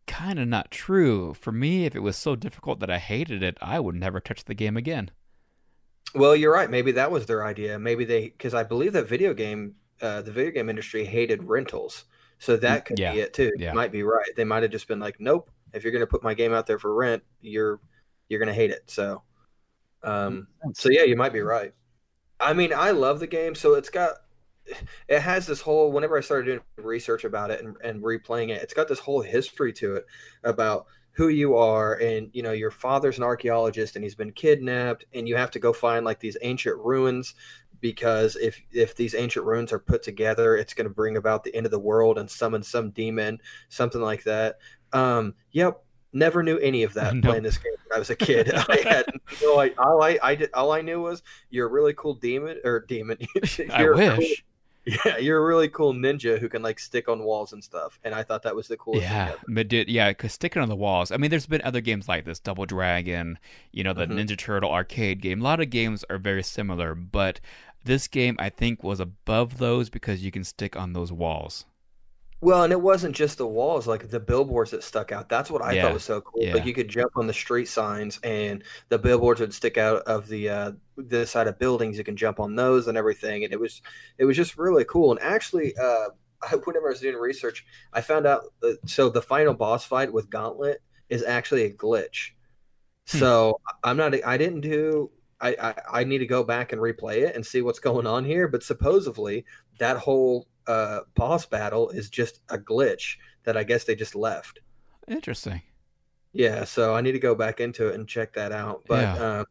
kind 0.07 0.39
of 0.39 0.47
not 0.47 0.71
true. 0.71 1.33
For 1.33 1.51
me, 1.51 1.85
if 1.85 1.95
it 1.95 1.99
was 1.99 2.17
so 2.17 2.35
difficult 2.35 2.79
that 2.79 2.89
I 2.89 2.97
hated 2.97 3.43
it, 3.43 3.57
I 3.61 3.79
would 3.79 3.95
never 3.95 4.19
touch 4.19 4.45
the 4.45 4.53
game 4.53 4.77
again. 4.77 5.11
Well, 6.15 6.35
you're 6.35 6.53
right. 6.53 6.69
Maybe 6.69 6.91
that 6.93 7.11
was 7.11 7.25
their 7.25 7.45
idea. 7.45 7.77
Maybe 7.77 8.05
they, 8.05 8.29
because 8.29 8.53
I 8.53 8.63
believe 8.63 8.93
that 8.93 9.07
video 9.07 9.33
game, 9.33 9.75
uh, 10.01 10.21
the 10.21 10.31
video 10.31 10.51
game 10.51 10.69
industry 10.69 11.05
hated 11.05 11.43
rentals, 11.43 12.05
so 12.39 12.57
that 12.57 12.85
could 12.85 12.97
Mm, 12.97 12.99
yeah, 13.01 13.13
be 13.13 13.19
it 13.21 13.33
too. 13.33 13.51
yeah. 13.57 13.69
You 13.71 13.75
might 13.75 13.91
be 13.91 14.03
right. 14.03 14.29
They 14.35 14.43
might 14.43 14.63
have 14.63 14.71
just 14.71 14.87
been 14.87 14.99
like, 14.99 15.19
"Nope, 15.19 15.49
if 15.73 15.83
you're 15.83 15.91
going 15.91 16.01
to 16.01 16.07
put 16.07 16.23
my 16.23 16.33
game 16.33 16.53
out 16.53 16.67
there 16.67 16.79
for 16.79 16.93
rent, 16.93 17.23
you're 17.41 17.79
you're 18.29 18.39
going 18.39 18.47
to 18.47 18.53
hate 18.53 18.71
it." 18.71 18.83
So, 18.89 19.23
um, 20.03 20.47
so 20.73 20.89
yeah, 20.89 21.03
you 21.03 21.15
might 21.15 21.33
be 21.33 21.41
right. 21.41 21.73
I 22.39 22.53
mean, 22.53 22.73
I 22.73 22.91
love 22.91 23.19
the 23.19 23.27
game, 23.27 23.55
so 23.55 23.75
it's 23.75 23.89
got 23.89 24.15
it 25.07 25.19
has 25.21 25.45
this 25.47 25.61
whole. 25.61 25.91
Whenever 25.91 26.17
I 26.17 26.21
started 26.21 26.45
doing 26.45 26.59
research 26.77 27.23
about 27.23 27.51
it 27.51 27.63
and, 27.63 27.77
and 27.83 28.01
replaying 28.03 28.49
it, 28.49 28.61
it's 28.61 28.73
got 28.73 28.87
this 28.87 28.99
whole 28.99 29.21
history 29.21 29.71
to 29.73 29.95
it 29.95 30.05
about 30.43 30.87
who 31.15 31.29
you 31.29 31.55
are 31.55 31.93
and 31.95 32.29
you 32.33 32.43
know 32.43 32.51
your 32.51 32.71
father's 32.71 33.17
an 33.17 33.23
archaeologist 33.23 33.95
and 33.95 34.03
he's 34.03 34.15
been 34.15 34.31
kidnapped 34.33 35.05
and 35.13 35.27
you 35.27 35.35
have 35.35 35.49
to 35.51 35.59
go 35.59 35.71
find 35.71 36.05
like 36.05 36.19
these 36.19 36.37
ancient 36.41 36.77
ruins 36.79 37.33
because 37.81 38.35
if 38.35 38.61
if 38.71 38.95
these 38.95 39.15
ancient 39.15 39.45
ruins 39.45 39.71
are 39.71 39.79
put 39.79 40.03
together 40.03 40.55
it's 40.57 40.73
going 40.73 40.87
to 40.87 40.93
bring 40.93 41.17
about 41.17 41.43
the 41.43 41.55
end 41.55 41.65
of 41.65 41.71
the 41.71 41.79
world 41.79 42.17
and 42.17 42.29
summon 42.29 42.61
some 42.63 42.89
demon 42.91 43.39
something 43.69 44.01
like 44.01 44.23
that 44.23 44.57
um 44.93 45.33
yep 45.51 45.81
never 46.13 46.41
knew 46.43 46.57
any 46.59 46.83
of 46.83 46.93
that 46.93 47.13
Nope. 47.15 47.23
playing 47.23 47.43
this 47.43 47.57
game 47.57 47.73
when 47.87 47.95
i 47.95 47.99
was 47.99 48.09
a 48.09 48.15
kid 48.15 48.51
i 48.69 48.77
had 48.83 49.05
no 49.41 49.59
I, 49.59 49.71
all 49.77 50.01
i 50.03 50.17
i 50.23 50.35
did 50.35 50.49
all 50.53 50.71
i 50.71 50.81
knew 50.81 51.01
was 51.01 51.23
you're 51.49 51.67
a 51.67 51.71
really 51.71 51.93
cool 51.93 52.13
demon 52.15 52.59
or 52.63 52.79
demon 52.81 53.17
I 53.71 53.81
You're 53.81 53.93
a 53.93 54.09
cool- 54.09 54.17
wish. 54.17 54.43
Yeah 54.85 55.17
you're 55.17 55.37
a 55.39 55.45
really 55.45 55.67
cool 55.69 55.93
ninja 55.93 56.37
who 56.39 56.47
can 56.47 56.61
like 56.61 56.79
stick 56.79 57.09
on 57.09 57.23
walls 57.23 57.53
and 57.53 57.63
stuff 57.63 57.99
and 58.03 58.13
i 58.13 58.21
thought 58.23 58.43
that 58.43 58.55
was 58.55 58.67
the 58.67 58.77
coolest 58.77 59.03
Yeah, 59.03 59.33
but 59.47 59.67
did 59.67 59.89
yeah, 59.89 60.09
because 60.11 60.33
sticking 60.33 60.61
on 60.61 60.69
the 60.69 60.75
walls. 60.75 61.11
I 61.11 61.17
mean, 61.17 61.29
there's 61.31 61.45
been 61.47 61.61
other 61.63 61.81
games 61.81 62.07
like 62.07 62.25
this, 62.25 62.39
Double 62.39 62.65
Dragon, 62.65 63.37
you 63.71 63.83
know, 63.83 63.93
the 63.93 64.05
Mhm. 64.05 64.19
Ninja 64.27 64.37
Turtle 64.37 64.71
arcade 64.71 65.21
game. 65.21 65.41
A 65.41 65.43
lot 65.43 65.59
of 65.59 65.69
games 65.69 66.03
are 66.09 66.17
very 66.17 66.43
similar, 66.43 66.93
but 66.95 67.39
this 67.83 68.07
game 68.07 68.35
I 68.39 68.49
think 68.49 68.83
was 68.83 68.99
above 68.99 69.57
those 69.57 69.89
because 69.89 70.23
you 70.23 70.31
can 70.31 70.43
stick 70.43 70.75
on 70.75 70.93
those 70.93 71.11
walls. 71.11 71.65
Well, 72.45 72.63
and 72.63 72.71
it 72.71 72.79
wasn't 72.81 73.15
just 73.15 73.39
the 73.39 73.47
walls, 73.47 73.87
like 73.87 74.09
the 74.09 74.19
billboards 74.19 74.69
that 74.71 74.83
stuck 74.83 75.11
out. 75.11 75.29
That's 75.29 75.49
what 75.49 75.63
I 75.63 75.73
Yeah, 75.73 75.75
thought 75.75 75.93
was 75.93 76.03
so 76.03 76.21
cool. 76.21 76.47
yeah. 76.47 76.53
Like 76.53 76.65
you 76.65 76.73
could 76.75 76.87
jump 76.89 77.11
on 77.15 77.25
the 77.25 77.33
street 77.33 77.67
signs 77.67 78.19
and 78.23 78.63
the 78.89 78.99
billboards 78.99 79.39
would 79.41 79.53
stick 79.53 79.77
out 79.79 80.03
of 80.03 80.27
the 80.27 80.49
uh 80.49 80.71
the 80.95 81.25
side 81.25 81.47
of 81.47 81.57
buildings. 81.57 81.97
You 81.97 82.03
can 82.03 82.15
jump 82.15 82.39
on 82.39 82.55
those 82.55 82.87
and 82.87 82.97
everything. 82.97 83.43
And 83.43 83.51
it 83.53 83.59
was 83.59 83.81
it 84.19 84.25
was 84.25 84.37
just 84.37 84.57
really 84.57 84.85
cool. 84.85 85.11
And 85.11 85.19
actually 85.21 85.75
uh 85.77 86.09
whenever 86.65 86.87
I 86.87 86.91
was 86.91 86.99
doing 87.01 87.15
research, 87.15 87.65
I 87.93 88.01
found 88.01 88.27
out 88.27 88.43
that, 88.61 88.77
so 88.85 89.09
the 89.09 89.21
final 89.23 89.53
boss 89.55 89.83
fight 89.85 90.13
with 90.13 90.29
Gauntlet 90.29 90.83
is 91.09 91.23
actually 91.23 91.63
a 91.63 91.73
glitch. 91.73 92.31
Hmm. 93.11 93.27
So 93.27 93.59
I'm 93.83 93.97
not. 93.97 94.13
I 94.25 94.37
didn't 94.37 94.61
do. 94.61 95.11
I, 95.39 95.55
I 95.61 95.99
I 96.01 96.03
need 96.03 96.19
to 96.19 96.25
go 96.25 96.43
back 96.43 96.71
and 96.71 96.81
replay 96.81 97.17
it 97.27 97.35
and 97.35 97.45
see 97.45 97.61
what's 97.61 97.79
going 97.79 98.07
on 98.07 98.25
here. 98.25 98.47
But 98.47 98.63
supposedly 98.63 99.45
that 99.79 99.97
whole 99.97 100.47
uh, 100.67 101.01
boss 101.15 101.45
battle 101.45 101.89
is 101.89 102.09
just 102.09 102.41
a 102.49 102.57
glitch 102.57 103.17
that 103.43 103.57
I 103.57 103.63
guess 103.63 103.83
they 103.83 103.95
just 103.95 104.15
left. 104.15 104.59
Interesting. 105.07 105.61
Yeah, 106.33 106.65
so 106.65 106.93
I 106.95 107.01
need 107.01 107.13
to 107.13 107.19
go 107.19 107.35
back 107.35 107.59
into 107.61 107.87
it 107.87 107.95
and 107.95 108.07
check 108.07 108.33
that 108.33 108.51
out. 108.51 108.83
But 108.87 109.01
Yeah. 109.01 109.39
um, 109.39 109.45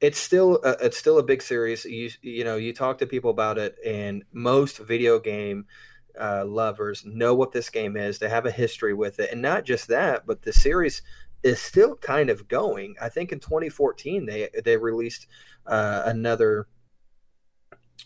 it's 0.00 0.18
still 0.18 0.60
uh, 0.62 0.76
it's 0.82 0.98
still 0.98 1.18
a 1.18 1.22
big 1.22 1.40
series. 1.42 1.84
You 1.84 2.10
you 2.20 2.44
know 2.44 2.56
you 2.56 2.72
talk 2.74 2.98
to 2.98 3.06
people 3.06 3.30
about 3.30 3.56
it, 3.58 3.76
and 3.84 4.24
most 4.32 4.78
video 4.78 5.18
game 5.18 5.66
uh, 6.20 6.44
lovers 6.46 7.04
know 7.06 7.34
what 7.34 7.52
this 7.52 7.70
game 7.70 7.96
is. 7.96 8.18
They 8.18 8.28
have 8.28 8.44
a 8.46 8.50
history 8.50 8.92
with 8.94 9.18
it, 9.20 9.30
and 9.32 9.40
not 9.40 9.64
just 9.64 9.88
that, 9.88 10.26
but 10.26 10.42
the 10.42 10.52
series 10.52 11.02
is 11.42 11.60
still 11.60 11.96
kind 11.96 12.28
of 12.28 12.48
going. 12.48 12.94
I 13.00 13.08
think 13.08 13.32
in 13.32 13.40
2014 13.40 14.26
they 14.26 14.50
they 14.64 14.76
released 14.76 15.26
uh, 15.66 16.02
another. 16.06 16.66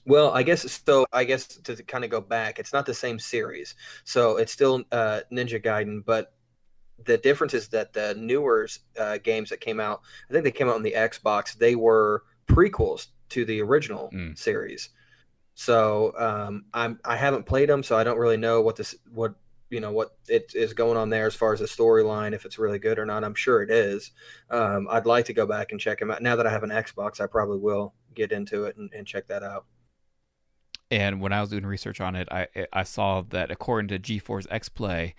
Well, 0.07 0.31
I 0.33 0.43
guess 0.43 0.81
so. 0.87 1.07
I 1.13 1.25
guess 1.25 1.47
to 1.47 1.83
kind 1.83 2.05
of 2.05 2.11
go 2.11 2.21
back, 2.21 2.59
it's 2.59 2.73
not 2.73 2.87
the 2.87 2.95
same 2.95 3.19
series, 3.19 3.75
so 4.05 4.37
it's 4.39 4.53
still 4.53 4.83
uh, 4.93 5.21
Ninja 5.33 5.63
Gaiden, 5.63 6.05
but 6.05 6.33
the 7.05 7.19
difference 7.19 7.55
is 7.55 7.69
that 7.69 7.93
the 7.93 8.15
newer 8.15 8.69
uh, 8.99 9.19
games 9.19 9.51
that 9.51 9.61
came 9.61 9.81
out, 9.81 10.03
I 10.29 10.33
think 10.33 10.45
they 10.45 10.51
came 10.51 10.69
out 10.69 10.75
on 10.75 10.83
the 10.83 10.93
Xbox, 10.97 11.55
they 11.57 11.75
were 11.75 12.25
prequels 12.47 13.09
to 13.31 13.45
the 13.45 13.61
original 13.63 14.11
Mm. 14.13 14.37
series. 14.37 14.91
So 15.55 16.13
um, 16.17 16.65
I'm 16.73 16.99
I 17.05 17.17
haven't 17.17 17.47
played 17.47 17.69
them, 17.69 17.83
so 17.83 17.97
I 17.97 18.05
don't 18.05 18.19
really 18.19 18.37
know 18.39 18.63
what 18.63 18.77
this 18.77 18.95
what 19.13 19.35
you 19.69 19.81
know 19.81 19.93
what 19.93 20.17
it 20.29 20.53
is 20.55 20.73
going 20.73 20.97
on 20.97 21.11
there 21.11 21.27
as 21.27 21.35
far 21.35 21.53
as 21.53 21.61
the 21.61 21.67
storyline, 21.67 22.33
if 22.33 22.45
it's 22.45 22.59
really 22.59 22.79
good 22.79 22.99
or 22.99 23.05
not. 23.07 23.25
I'm 23.25 23.35
sure 23.35 23.63
it 23.63 23.71
is. 23.71 24.11
Um, 24.51 24.89
I'd 24.91 25.07
like 25.07 25.27
to 25.27 25.33
go 25.35 25.47
back 25.47 25.71
and 25.73 25.81
check 25.81 25.99
them 25.99 26.11
out. 26.11 26.23
Now 26.23 26.37
that 26.37 26.47
I 26.47 26.51
have 26.51 26.63
an 26.63 26.71
Xbox, 26.71 27.21
I 27.21 27.27
probably 27.27 27.59
will 27.59 27.93
get 28.15 28.33
into 28.33 28.65
it 28.65 28.77
and, 28.77 28.91
and 28.95 29.07
check 29.07 29.29
that 29.29 29.43
out. 29.43 29.67
And 30.91 31.21
when 31.21 31.33
I 31.33 31.41
was 31.41 31.51
doing 31.51 31.67
research 31.67 32.01
on 32.01 32.17
it, 32.17 32.29
I 32.31 32.49
I 32.73 32.83
saw 32.83 33.23
that 33.31 33.51
according 33.51 33.89
to 33.89 33.99
G4's 33.99 34.47
XPlay, 34.49 35.15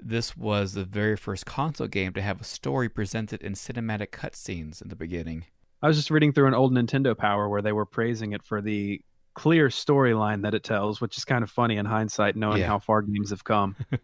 this 0.00 0.36
was 0.36 0.72
the 0.72 0.84
very 0.84 1.16
first 1.16 1.44
console 1.44 1.86
game 1.88 2.12
to 2.14 2.22
have 2.22 2.40
a 2.40 2.44
story 2.44 2.88
presented 2.88 3.42
in 3.42 3.52
cinematic 3.52 4.10
cutscenes 4.10 4.80
in 4.80 4.88
the 4.88 4.96
beginning. 4.96 5.44
I 5.82 5.88
was 5.88 5.96
just 5.96 6.10
reading 6.10 6.32
through 6.32 6.46
an 6.48 6.54
old 6.54 6.72
Nintendo 6.72 7.16
Power 7.16 7.48
where 7.48 7.62
they 7.62 7.72
were 7.72 7.86
praising 7.86 8.32
it 8.32 8.42
for 8.42 8.60
the 8.62 9.00
clear 9.34 9.68
storyline 9.68 10.42
that 10.42 10.54
it 10.54 10.64
tells, 10.64 11.00
which 11.00 11.16
is 11.18 11.24
kind 11.24 11.42
of 11.44 11.50
funny 11.50 11.76
in 11.76 11.86
hindsight, 11.86 12.34
knowing 12.36 12.58
Yeah. 12.60 12.66
how 12.66 12.78
far 12.78 13.02
games 13.02 13.30
have 13.30 13.44
come. 13.44 13.76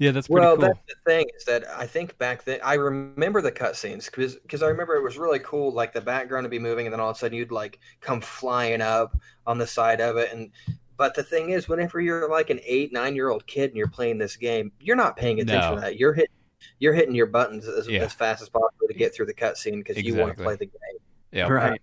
Yeah, 0.00 0.12
that's 0.12 0.28
pretty 0.28 0.40
well, 0.46 0.56
cool. 0.56 0.62
that's 0.62 0.78
the 0.88 0.94
thing 1.06 1.26
is 1.36 1.44
that 1.44 1.62
I 1.78 1.86
think 1.86 2.16
back 2.16 2.42
then 2.44 2.58
I 2.64 2.74
remember 2.74 3.42
the 3.42 3.52
cutscenes 3.52 4.06
because 4.06 4.36
because 4.36 4.62
I 4.62 4.68
remember 4.68 4.96
it 4.96 5.02
was 5.02 5.18
really 5.18 5.40
cool. 5.40 5.72
Like 5.74 5.92
the 5.92 6.00
background 6.00 6.44
would 6.44 6.50
be 6.50 6.58
moving, 6.58 6.86
and 6.86 6.92
then 6.92 7.00
all 7.00 7.10
of 7.10 7.16
a 7.16 7.18
sudden 7.18 7.36
you'd 7.36 7.52
like 7.52 7.78
come 8.00 8.22
flying 8.22 8.80
up 8.80 9.14
on 9.46 9.58
the 9.58 9.66
side 9.66 10.00
of 10.00 10.16
it. 10.16 10.32
And 10.32 10.50
but 10.96 11.14
the 11.14 11.22
thing 11.22 11.50
is, 11.50 11.68
whenever 11.68 12.00
you're 12.00 12.30
like 12.30 12.48
an 12.48 12.60
eight 12.64 12.94
nine 12.94 13.14
year 13.14 13.28
old 13.28 13.46
kid 13.46 13.68
and 13.70 13.76
you're 13.76 13.88
playing 13.88 14.16
this 14.16 14.36
game, 14.36 14.72
you're 14.80 14.96
not 14.96 15.18
paying 15.18 15.38
attention 15.40 15.70
No. 15.70 15.74
to 15.74 15.80
that. 15.82 15.98
You're 15.98 16.14
hitting 16.14 16.34
you're 16.78 16.94
hitting 16.94 17.14
your 17.14 17.26
buttons 17.26 17.68
as, 17.68 17.86
Yeah. 17.86 18.00
as 18.00 18.14
fast 18.14 18.40
as 18.40 18.48
possible 18.48 18.88
to 18.88 18.94
get 18.94 19.14
through 19.14 19.26
the 19.26 19.34
cutscene 19.34 19.84
because 19.84 20.02
you 20.02 20.14
want 20.14 20.34
to 20.36 20.42
play 20.42 20.56
the 20.56 20.64
game 20.66 20.98
Yeah, 21.30 21.46
Right. 21.46 21.80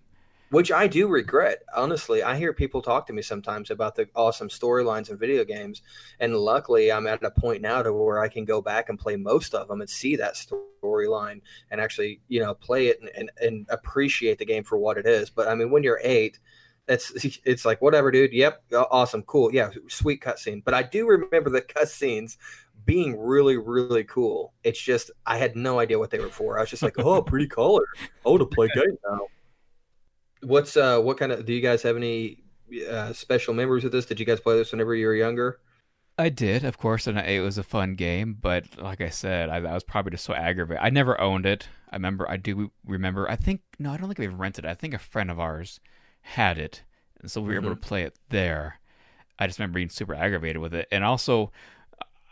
Which 0.50 0.72
I 0.72 0.86
do 0.86 1.08
regret. 1.08 1.62
Honestly, 1.74 2.22
I 2.22 2.36
hear 2.36 2.52
people 2.52 2.82
talk 2.82 3.06
to 3.06 3.12
me 3.12 3.22
sometimes 3.22 3.70
about 3.70 3.94
the 3.94 4.08
awesome 4.14 4.48
storylines 4.48 5.10
in 5.10 5.18
video 5.18 5.44
games, 5.44 5.82
and 6.20 6.34
luckily, 6.36 6.90
I'm 6.90 7.06
at 7.06 7.22
a 7.22 7.30
point 7.30 7.62
now 7.62 7.82
to 7.82 7.92
where 7.92 8.20
I 8.20 8.28
can 8.28 8.44
go 8.44 8.60
back 8.60 8.88
and 8.88 8.98
play 8.98 9.16
most 9.16 9.54
of 9.54 9.68
them 9.68 9.80
and 9.80 9.90
see 9.90 10.16
that 10.16 10.34
storyline 10.34 11.40
and 11.70 11.80
actually, 11.80 12.20
you 12.28 12.40
know, 12.40 12.54
play 12.54 12.88
it 12.88 13.00
and, 13.00 13.10
and, 13.16 13.30
and 13.40 13.66
appreciate 13.70 14.38
the 14.38 14.46
game 14.46 14.64
for 14.64 14.78
what 14.78 14.98
it 14.98 15.06
is. 15.06 15.30
But 15.30 15.48
I 15.48 15.54
mean, 15.54 15.70
when 15.70 15.82
you're 15.82 16.00
eight, 16.02 16.38
it's 16.88 17.12
it's 17.44 17.64
like 17.64 17.82
whatever, 17.82 18.10
dude. 18.10 18.32
Yep, 18.32 18.62
awesome, 18.72 19.22
cool, 19.22 19.52
yeah, 19.52 19.70
sweet 19.88 20.20
cutscene. 20.20 20.64
But 20.64 20.74
I 20.74 20.82
do 20.82 21.06
remember 21.06 21.50
the 21.50 21.62
cutscenes 21.62 22.36
being 22.84 23.18
really, 23.20 23.58
really 23.58 24.04
cool. 24.04 24.54
It's 24.64 24.80
just 24.80 25.10
I 25.26 25.36
had 25.36 25.56
no 25.56 25.78
idea 25.78 25.98
what 25.98 26.10
they 26.10 26.18
were 26.18 26.30
for. 26.30 26.58
I 26.58 26.62
was 26.62 26.70
just 26.70 26.82
like, 26.82 26.98
oh, 26.98 27.22
pretty 27.22 27.46
color. 27.46 27.84
Oh, 28.24 28.38
to 28.38 28.46
play 28.46 28.68
game 28.74 28.98
now. 29.08 29.26
What's 30.42 30.76
uh 30.76 31.00
what 31.00 31.18
kind 31.18 31.32
of 31.32 31.44
do 31.44 31.52
you 31.52 31.60
guys 31.60 31.82
have 31.82 31.96
any 31.96 32.38
uh, 32.90 33.12
special 33.12 33.54
memories 33.54 33.84
with 33.84 33.92
this? 33.92 34.06
Did 34.06 34.20
you 34.20 34.26
guys 34.26 34.40
play 34.40 34.56
this 34.56 34.72
whenever 34.72 34.94
you 34.94 35.06
were 35.06 35.14
younger? 35.14 35.60
I 36.20 36.30
did, 36.30 36.64
of 36.64 36.78
course, 36.78 37.06
and 37.06 37.16
it 37.16 37.40
was 37.40 37.58
a 37.58 37.62
fun 37.62 37.94
game. 37.94 38.36
But 38.40 38.64
like 38.76 39.00
I 39.00 39.08
said, 39.08 39.48
I, 39.48 39.58
I 39.58 39.74
was 39.74 39.84
probably 39.84 40.10
just 40.10 40.24
so 40.24 40.34
aggravated. 40.34 40.82
I 40.82 40.90
never 40.90 41.20
owned 41.20 41.46
it. 41.46 41.68
I 41.90 41.96
remember, 41.96 42.28
I 42.28 42.36
do 42.36 42.72
remember. 42.84 43.30
I 43.30 43.36
think 43.36 43.60
no, 43.78 43.92
I 43.92 43.96
don't 43.96 44.08
think 44.08 44.18
we 44.18 44.26
rented 44.26 44.64
it. 44.64 44.68
I 44.68 44.74
think 44.74 44.94
a 44.94 44.98
friend 44.98 45.30
of 45.30 45.38
ours 45.38 45.80
had 46.20 46.58
it, 46.58 46.82
and 47.20 47.30
so 47.30 47.40
we 47.40 47.48
were 47.48 47.60
able 47.60 47.70
to 47.70 47.76
play 47.76 48.02
it 48.02 48.16
there. 48.30 48.80
I 49.38 49.46
just 49.46 49.58
remember 49.60 49.76
being 49.76 49.88
super 49.88 50.14
aggravated 50.14 50.60
with 50.60 50.74
it, 50.74 50.88
and 50.90 51.04
also, 51.04 51.52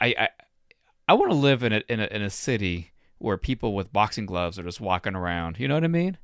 I 0.01 0.15
I, 0.19 0.29
I 1.09 1.15
want 1.15 1.31
to 1.31 1.37
live 1.37 1.63
in 1.63 1.73
a, 1.73 1.83
in 1.89 2.01
a 2.01 2.07
in 2.07 2.23
a 2.23 2.31
city 2.31 2.93
where 3.19 3.39
people 3.39 3.75
with 3.75 3.93
boxing 3.93 4.27
gloves 4.27 4.59
are 4.59 4.65
just 4.65 4.81
walking 4.81 5.15
around. 5.15 5.59
You 5.59 5.69
know 5.69 5.75
what 5.75 5.85
I 5.85 5.89
mean? 5.89 6.19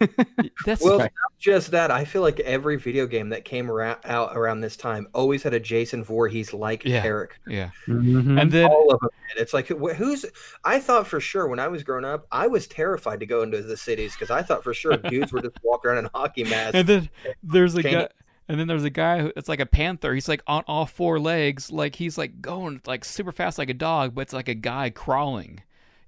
That's 0.66 0.82
Well, 0.82 0.98
not 0.98 1.12
just 1.38 1.70
that. 1.70 1.90
I 1.90 2.04
feel 2.04 2.22
like 2.22 2.38
every 2.40 2.76
video 2.76 3.06
game 3.06 3.30
that 3.30 3.44
came 3.44 3.70
around, 3.70 3.98
out 4.04 4.36
around 4.36 4.60
this 4.60 4.76
time 4.76 5.08
always 5.14 5.42
had 5.42 5.54
a 5.54 5.60
Jason 5.60 6.04
Voorhees 6.04 6.52
like 6.52 6.84
Yeah. 6.84 7.00
character. 7.02 7.36
yeah. 7.46 7.70
Mhm. 7.86 8.40
And 8.40 8.52
then 8.52 8.66
All 8.70 8.92
of 8.92 9.00
them. 9.00 9.08
did. 9.34 9.40
It's 9.42 9.54
like 9.54 9.68
wh- 9.68 9.94
who's? 9.94 10.26
I 10.64 10.78
thought 10.80 11.06
for 11.06 11.20
sure 11.20 11.48
when 11.48 11.58
I 11.58 11.68
was 11.68 11.82
growing 11.82 12.04
up, 12.04 12.26
I 12.30 12.46
was 12.46 12.66
terrified 12.66 13.20
to 13.20 13.26
go 13.26 13.42
into 13.42 13.62
the 13.62 13.76
cities 13.76 14.12
because 14.14 14.30
I 14.30 14.42
thought 14.42 14.62
for 14.64 14.74
sure 14.74 14.96
dudes 15.10 15.32
were 15.32 15.40
just 15.42 15.56
walking 15.62 15.90
around 15.90 15.98
in 16.04 16.10
hockey 16.14 16.44
masks. 16.44 16.74
and 16.74 16.86
then 16.88 17.08
there's 17.42 17.74
a 17.74 17.82
guy 17.82 18.08
and 18.48 18.60
then 18.60 18.68
there's 18.68 18.84
a 18.84 18.90
guy 18.90 19.20
who 19.22 19.32
it's 19.36 19.48
like 19.48 19.60
a 19.60 19.66
panther 19.66 20.14
he's 20.14 20.28
like 20.28 20.42
on 20.46 20.62
all 20.68 20.86
four 20.86 21.18
legs 21.18 21.72
like 21.72 21.96
he's 21.96 22.16
like 22.16 22.40
going 22.40 22.80
like 22.86 23.04
super 23.04 23.32
fast 23.32 23.58
like 23.58 23.70
a 23.70 23.74
dog 23.74 24.14
but 24.14 24.20
it's 24.20 24.32
like 24.32 24.46
a 24.48 24.54
guy 24.54 24.88
crawling 24.90 25.60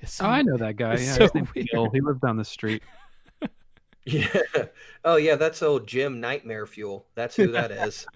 so, 0.05 0.24
Oh, 0.24 0.29
I 0.29 0.42
know 0.42 0.57
that 0.59 0.77
guy. 0.77 0.92
Yeah, 0.92 1.14
so 1.14 1.22
his 1.24 1.35
name's 1.35 1.48
weird. 1.57 1.68
Gil. 1.72 1.90
He 1.90 2.01
lived 2.01 2.20
down 2.20 2.37
the 2.37 2.44
street. 2.44 2.85
Yeah. 4.11 4.27
Oh 5.05 5.16
yeah, 5.16 5.37
that's 5.37 5.62
old 5.62 5.87
Jim 5.87 6.18
Nightmare 6.21 6.66
Fuel. 6.66 7.07
That's 7.14 7.37
who 7.37 7.49
that 7.53 7.71
is. 7.71 8.07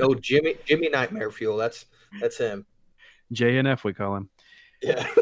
oh 0.00 0.14
Jimmy 0.14 0.56
Jimmy 0.64 0.88
Nightmare 0.88 1.30
Fuel. 1.30 1.56
That's 1.56 1.86
that's 2.20 2.38
him. 2.38 2.66
JNF, 3.32 3.84
we 3.84 3.92
call 3.94 4.16
him. 4.16 4.28
Yeah. 4.82 5.06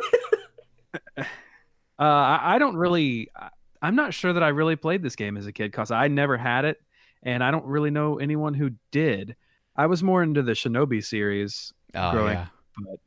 Uh, 1.97 2.03
I, 2.03 2.57
I 2.57 2.59
don't 2.59 2.77
really. 2.77 3.31
I- 3.37 3.51
I'm 3.81 3.95
not 3.97 4.15
sure 4.15 4.33
that 4.33 4.43
I 4.43 4.49
really 4.49 4.77
played 4.77 5.03
this 5.03 5.15
game 5.15 5.37
as 5.37 5.47
a 5.47 5.53
kid 5.53 5.71
because 5.71 5.91
I 5.91 6.09
never 6.09 6.37
had 6.39 6.65
it, 6.65 6.81
and 7.23 7.45
I 7.45 7.51
don't 7.51 7.67
really 7.67 7.91
know 7.91 8.19
anyone 8.19 8.55
who 8.55 8.71
did. 8.91 9.37
I 9.77 9.87
was 9.87 10.03
more 10.03 10.23
into 10.23 10.43
the 10.43 10.53
Shinobi 10.53 11.05
series, 11.05 11.73
oh, 11.95 12.11
growing- 12.13 12.33
yeah. 12.35 12.47
but 12.79 12.99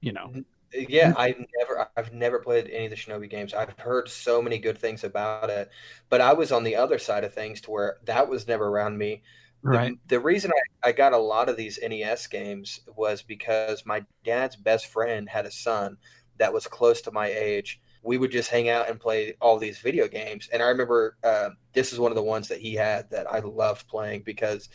you 0.00 0.12
know, 0.12 0.32
Yeah, 0.74 1.12
I 1.16 1.34
never 1.58 1.88
I've 1.96 2.12
never 2.12 2.38
played 2.40 2.68
any 2.70 2.86
of 2.86 2.90
the 2.90 2.96
Shinobi 2.96 3.30
games. 3.30 3.54
I've 3.54 3.78
heard 3.78 4.08
so 4.08 4.42
many 4.42 4.58
good 4.58 4.78
things 4.78 5.04
about 5.04 5.50
it, 5.50 5.70
but 6.08 6.20
I 6.20 6.32
was 6.32 6.52
on 6.52 6.64
the 6.64 6.76
other 6.76 6.98
side 6.98 7.24
of 7.24 7.32
things 7.32 7.60
to 7.62 7.70
where 7.70 7.98
that 8.04 8.28
was 8.28 8.48
never 8.48 8.66
around 8.66 8.98
me. 8.98 9.22
The- 9.62 9.68
right? 9.68 9.98
The, 10.08 10.20
reason 10.20 10.50
I, 10.82 10.88
I 10.88 10.92
got 10.92 11.12
a 11.12 11.18
lot 11.18 11.48
of 11.48 11.56
these 11.56 11.78
NES 11.82 12.26
games 12.26 12.80
was 12.96 13.22
because 13.22 13.86
my 13.86 14.04
dad's 14.24 14.56
best 14.56 14.86
friend 14.86 15.28
had 15.28 15.46
a 15.46 15.50
son 15.50 15.96
that 16.38 16.52
was 16.52 16.66
close 16.66 17.00
to 17.02 17.12
my 17.12 17.28
age. 17.28 17.80
We 18.02 18.18
would 18.18 18.30
just 18.30 18.50
hang 18.50 18.68
out 18.68 18.90
and 18.90 19.00
play 19.00 19.34
all 19.40 19.58
these 19.58 19.78
video 19.78 20.08
games. 20.08 20.48
And 20.52 20.62
I 20.62 20.66
remember 20.68 21.16
uh, 21.24 21.50
this 21.72 21.92
is 21.92 21.98
one 21.98 22.10
of 22.12 22.16
the 22.16 22.22
ones 22.22 22.48
that 22.48 22.60
he 22.60 22.74
had 22.74 23.10
that 23.10 23.30
I 23.32 23.38
loved 23.38 23.88
playing 23.88 24.22
because 24.26 24.68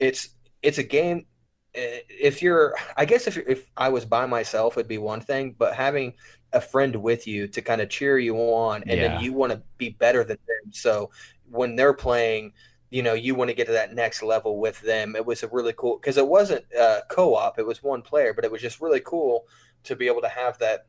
it's 0.00 0.30
it's 0.62 0.78
a 0.78 0.82
game. 0.82 1.26
If 1.76 2.42
you're, 2.42 2.74
I 2.96 3.04
guess 3.04 3.26
if 3.26 3.36
if 3.38 3.70
I 3.76 3.88
was 3.90 4.04
by 4.04 4.26
myself, 4.26 4.76
it'd 4.76 4.88
be 4.88 4.98
one 4.98 5.20
thing. 5.20 5.54
But 5.58 5.74
having 5.74 6.14
a 6.52 6.60
friend 6.60 6.96
with 6.96 7.26
you 7.26 7.48
to 7.48 7.60
kind 7.62 7.80
of 7.80 7.90
cheer 7.90 8.18
you 8.18 8.36
on, 8.36 8.84
and 8.88 9.02
Yeah. 9.02 9.02
then 9.02 9.12
you 9.14 9.32
want 9.34 9.52
to 9.52 9.62
be 9.78 9.90
better 9.90 10.24
than 10.24 10.38
them. 10.46 10.72
So 10.72 11.10
when 11.50 11.76
they're 11.76 11.92
playing, 11.94 12.52
you 12.90 13.02
know, 13.02 13.14
you 13.14 13.34
want 13.34 13.50
to 13.50 13.54
get 13.54 13.66
to 13.66 13.72
that 13.74 13.94
next 13.94 14.22
level 14.22 14.58
with 14.58 14.80
them. 14.80 15.16
It 15.16 15.26
was 15.26 15.42
a 15.42 15.48
really 15.48 15.74
cool 15.74 15.98
because 15.98 16.16
it 16.16 16.26
wasn't 16.28 16.64
uh, 16.74 17.00
co-op; 17.10 17.58
it 17.58 17.66
was 17.66 17.82
one 17.82 18.02
player, 18.02 18.32
but 18.32 18.44
it 18.44 18.50
was 18.52 18.62
just 18.62 18.80
really 18.80 19.00
cool 19.00 19.46
to 19.84 19.96
be 19.96 20.06
able 20.06 20.22
to 20.22 20.28
have 20.28 20.58
that, 20.58 20.86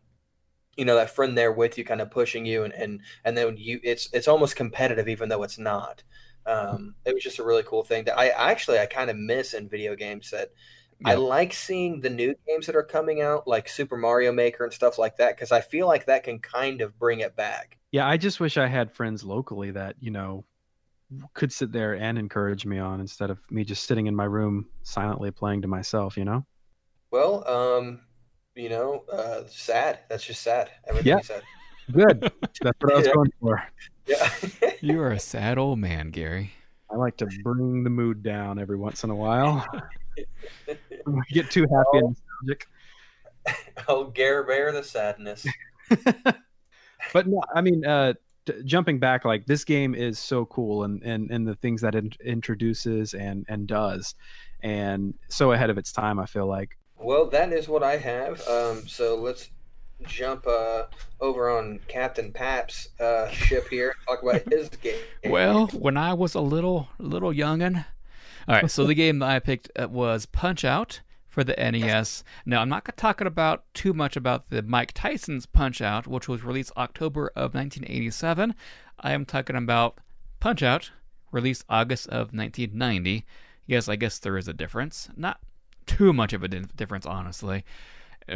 you 0.75 0.85
know, 0.85 0.95
that 0.95 1.09
friend 1.09 1.37
there 1.37 1.51
with 1.51 1.77
you, 1.77 1.85
kind 1.85 2.01
of 2.01 2.11
pushing 2.11 2.45
you, 2.45 2.63
and 2.63 2.73
and 2.73 3.01
and 3.25 3.37
then 3.37 3.55
you, 3.57 3.79
it's 3.83 4.09
it's 4.13 4.27
almost 4.27 4.55
competitive, 4.55 5.07
even 5.07 5.29
though 5.29 5.43
it's 5.43 5.57
not. 5.57 6.03
Um, 6.45 6.95
it 7.05 7.13
was 7.13 7.23
just 7.23 7.39
a 7.39 7.43
really 7.43 7.63
cool 7.63 7.83
thing 7.83 8.05
that 8.05 8.17
I 8.17 8.29
actually 8.29 8.79
I 8.79 8.85
kind 8.85 9.09
of 9.09 9.17
miss 9.17 9.53
in 9.53 9.69
video 9.69 9.95
games 9.95 10.29
that. 10.31 10.49
I 11.05 11.15
like 11.15 11.53
seeing 11.53 12.01
the 12.01 12.09
new 12.09 12.33
games 12.47 12.65
that 12.65 12.75
are 12.75 12.83
coming 12.83 13.21
out, 13.21 13.47
like 13.47 13.69
Super 13.69 13.97
Mario 13.97 14.31
Maker 14.31 14.63
and 14.63 14.73
stuff 14.73 14.97
like 14.97 15.17
that, 15.17 15.35
because 15.35 15.51
I 15.51 15.61
feel 15.61 15.87
like 15.87 16.05
that 16.05 16.23
can 16.23 16.39
kind 16.39 16.81
of 16.81 16.97
bring 16.97 17.19
it 17.19 17.35
back. 17.35 17.77
Yeah, 17.91 18.07
I 18.07 18.17
just 18.17 18.39
wish 18.39 18.57
I 18.57 18.67
had 18.67 18.91
friends 18.91 19.23
locally 19.23 19.71
that 19.71 19.95
you 19.99 20.11
know 20.11 20.43
could 21.33 21.53
sit 21.53 21.71
there 21.71 21.93
and 21.93 22.17
encourage 22.17 22.65
me 22.65 22.79
on 22.79 22.99
instead 22.99 23.29
of 23.29 23.39
me 23.49 23.63
just 23.63 23.83
sitting 23.85 24.07
in 24.07 24.15
my 24.15 24.25
room 24.25 24.67
silently 24.83 25.31
playing 25.31 25.61
to 25.61 25.67
myself. 25.67 26.17
You 26.17 26.25
know? 26.25 26.45
Well, 27.11 27.47
um, 27.47 28.01
you 28.55 28.69
know, 28.69 29.05
uh, 29.11 29.43
sad. 29.47 29.99
That's 30.09 30.25
just 30.25 30.41
sad. 30.41 30.71
Everything 30.87 31.09
Yeah. 31.11 31.17
you 31.17 31.23
said. 31.23 31.43
Good. 31.91 32.21
That's 32.61 32.77
what 32.81 32.93
I 32.93 32.97
was 32.97 33.07
Yeah. 33.07 33.13
going 33.13 33.33
for. 33.39 33.63
Yeah. 34.05 34.29
You 34.81 35.01
are 35.01 35.11
a 35.11 35.19
sad 35.19 35.57
old 35.57 35.79
man, 35.79 36.11
Gary. 36.11 36.51
I 36.91 36.95
like 36.97 37.17
to 37.17 37.25
bring 37.43 37.83
the 37.83 37.89
mood 37.89 38.21
down 38.21 38.59
every 38.59 38.77
once 38.77 39.03
in 39.03 39.09
a 39.09 39.15
while. 39.15 39.65
When 41.11 41.19
I 41.19 41.33
get 41.33 41.49
too 41.49 41.61
happy 41.61 41.99
and 41.99 42.15
nostalgic. 42.43 42.67
oh, 43.87 44.05
Gare 44.05 44.43
Bear, 44.43 44.71
the 44.71 44.83
sadness. 44.83 45.45
but 47.13 47.27
no, 47.27 47.41
I 47.55 47.61
mean, 47.61 47.85
uh, 47.85 48.13
t- 48.45 48.61
jumping 48.65 48.99
back, 48.99 49.23
like 49.23 49.45
this 49.45 49.63
game 49.63 49.95
is 49.95 50.19
so 50.19 50.45
cool, 50.45 50.83
and 50.83 51.01
and 51.03 51.31
and 51.31 51.47
the 51.47 51.55
things 51.55 51.81
that 51.81 51.95
it 51.95 52.17
introduces 52.23 53.13
and 53.13 53.45
and 53.47 53.67
does, 53.67 54.15
and 54.63 55.13
so 55.29 55.53
ahead 55.53 55.69
of 55.69 55.77
its 55.77 55.91
time. 55.91 56.19
I 56.19 56.25
feel 56.25 56.47
like. 56.47 56.77
Well, 56.99 57.29
that 57.29 57.53
is 57.53 57.69
what 57.69 57.83
I 57.83 57.97
have. 57.97 58.45
Um, 58.47 58.87
so 58.87 59.15
let's 59.15 59.49
jump 60.05 60.45
uh, 60.47 60.83
over 61.21 61.49
on 61.49 61.79
Captain 61.87 62.31
Pap's 62.31 62.89
uh, 62.99 63.29
ship 63.29 63.67
here 63.69 63.89
and 63.89 64.07
talk 64.07 64.23
about 64.23 64.51
his 64.51 64.69
game. 64.69 64.99
Well, 65.25 65.67
when 65.67 65.95
I 65.95 66.13
was 66.13 66.35
a 66.35 66.41
little 66.41 66.89
little 66.99 67.31
youngin. 67.31 67.85
All 68.47 68.55
right, 68.55 68.71
so 68.71 68.85
the 68.85 68.93
game 68.93 69.19
that 69.19 69.29
I 69.29 69.39
picked 69.39 69.69
uh, 69.77 69.87
was 69.89 70.25
Punch 70.25 70.63
Out 70.63 71.01
for 71.27 71.43
the 71.43 71.53
NES. 71.53 72.23
Now, 72.45 72.61
I'm 72.61 72.69
not 72.69 72.89
talking 72.97 73.27
about 73.27 73.65
too 73.73 73.93
much 73.93 74.15
about 74.15 74.49
the 74.49 74.63
Mike 74.63 74.93
Tyson's 74.93 75.45
Punch 75.45 75.81
Out, 75.81 76.07
which 76.07 76.27
was 76.27 76.43
released 76.43 76.71
October 76.77 77.27
of 77.35 77.53
1987. 77.53 78.55
I 78.99 79.11
am 79.11 79.25
talking 79.25 79.55
about 79.55 79.99
Punch 80.39 80.63
Out, 80.63 80.91
released 81.31 81.65
August 81.69 82.07
of 82.07 82.33
1990. 82.33 83.25
Yes, 83.65 83.89
I 83.89 83.97
guess 83.97 84.17
there 84.17 84.37
is 84.37 84.47
a 84.47 84.53
difference. 84.53 85.09
Not 85.17 85.39
too 85.85 86.13
much 86.13 86.33
of 86.33 86.43
a 86.43 86.47
difference, 86.47 87.05
honestly, 87.05 87.65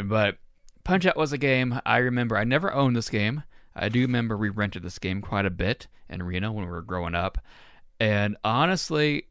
but 0.03 0.37
Punch 0.83 1.05
Out 1.05 1.17
was 1.17 1.31
a 1.31 1.37
game 1.37 1.79
I 1.85 1.97
remember. 1.97 2.37
I 2.37 2.43
never 2.43 2.73
owned 2.73 2.95
this 2.95 3.09
game. 3.09 3.43
I 3.75 3.89
do 3.89 4.01
remember 4.01 4.35
we 4.35 4.49
rented 4.49 4.83
this 4.83 4.99
game 4.99 5.21
quite 5.21 5.45
a 5.45 5.49
bit 5.49 5.87
in 6.09 6.21
Reno 6.21 6.51
when 6.51 6.65
we 6.65 6.71
were 6.71 6.81
growing 6.81 7.15
up. 7.15 7.37
And 7.99 8.35
honestly, 8.43 9.27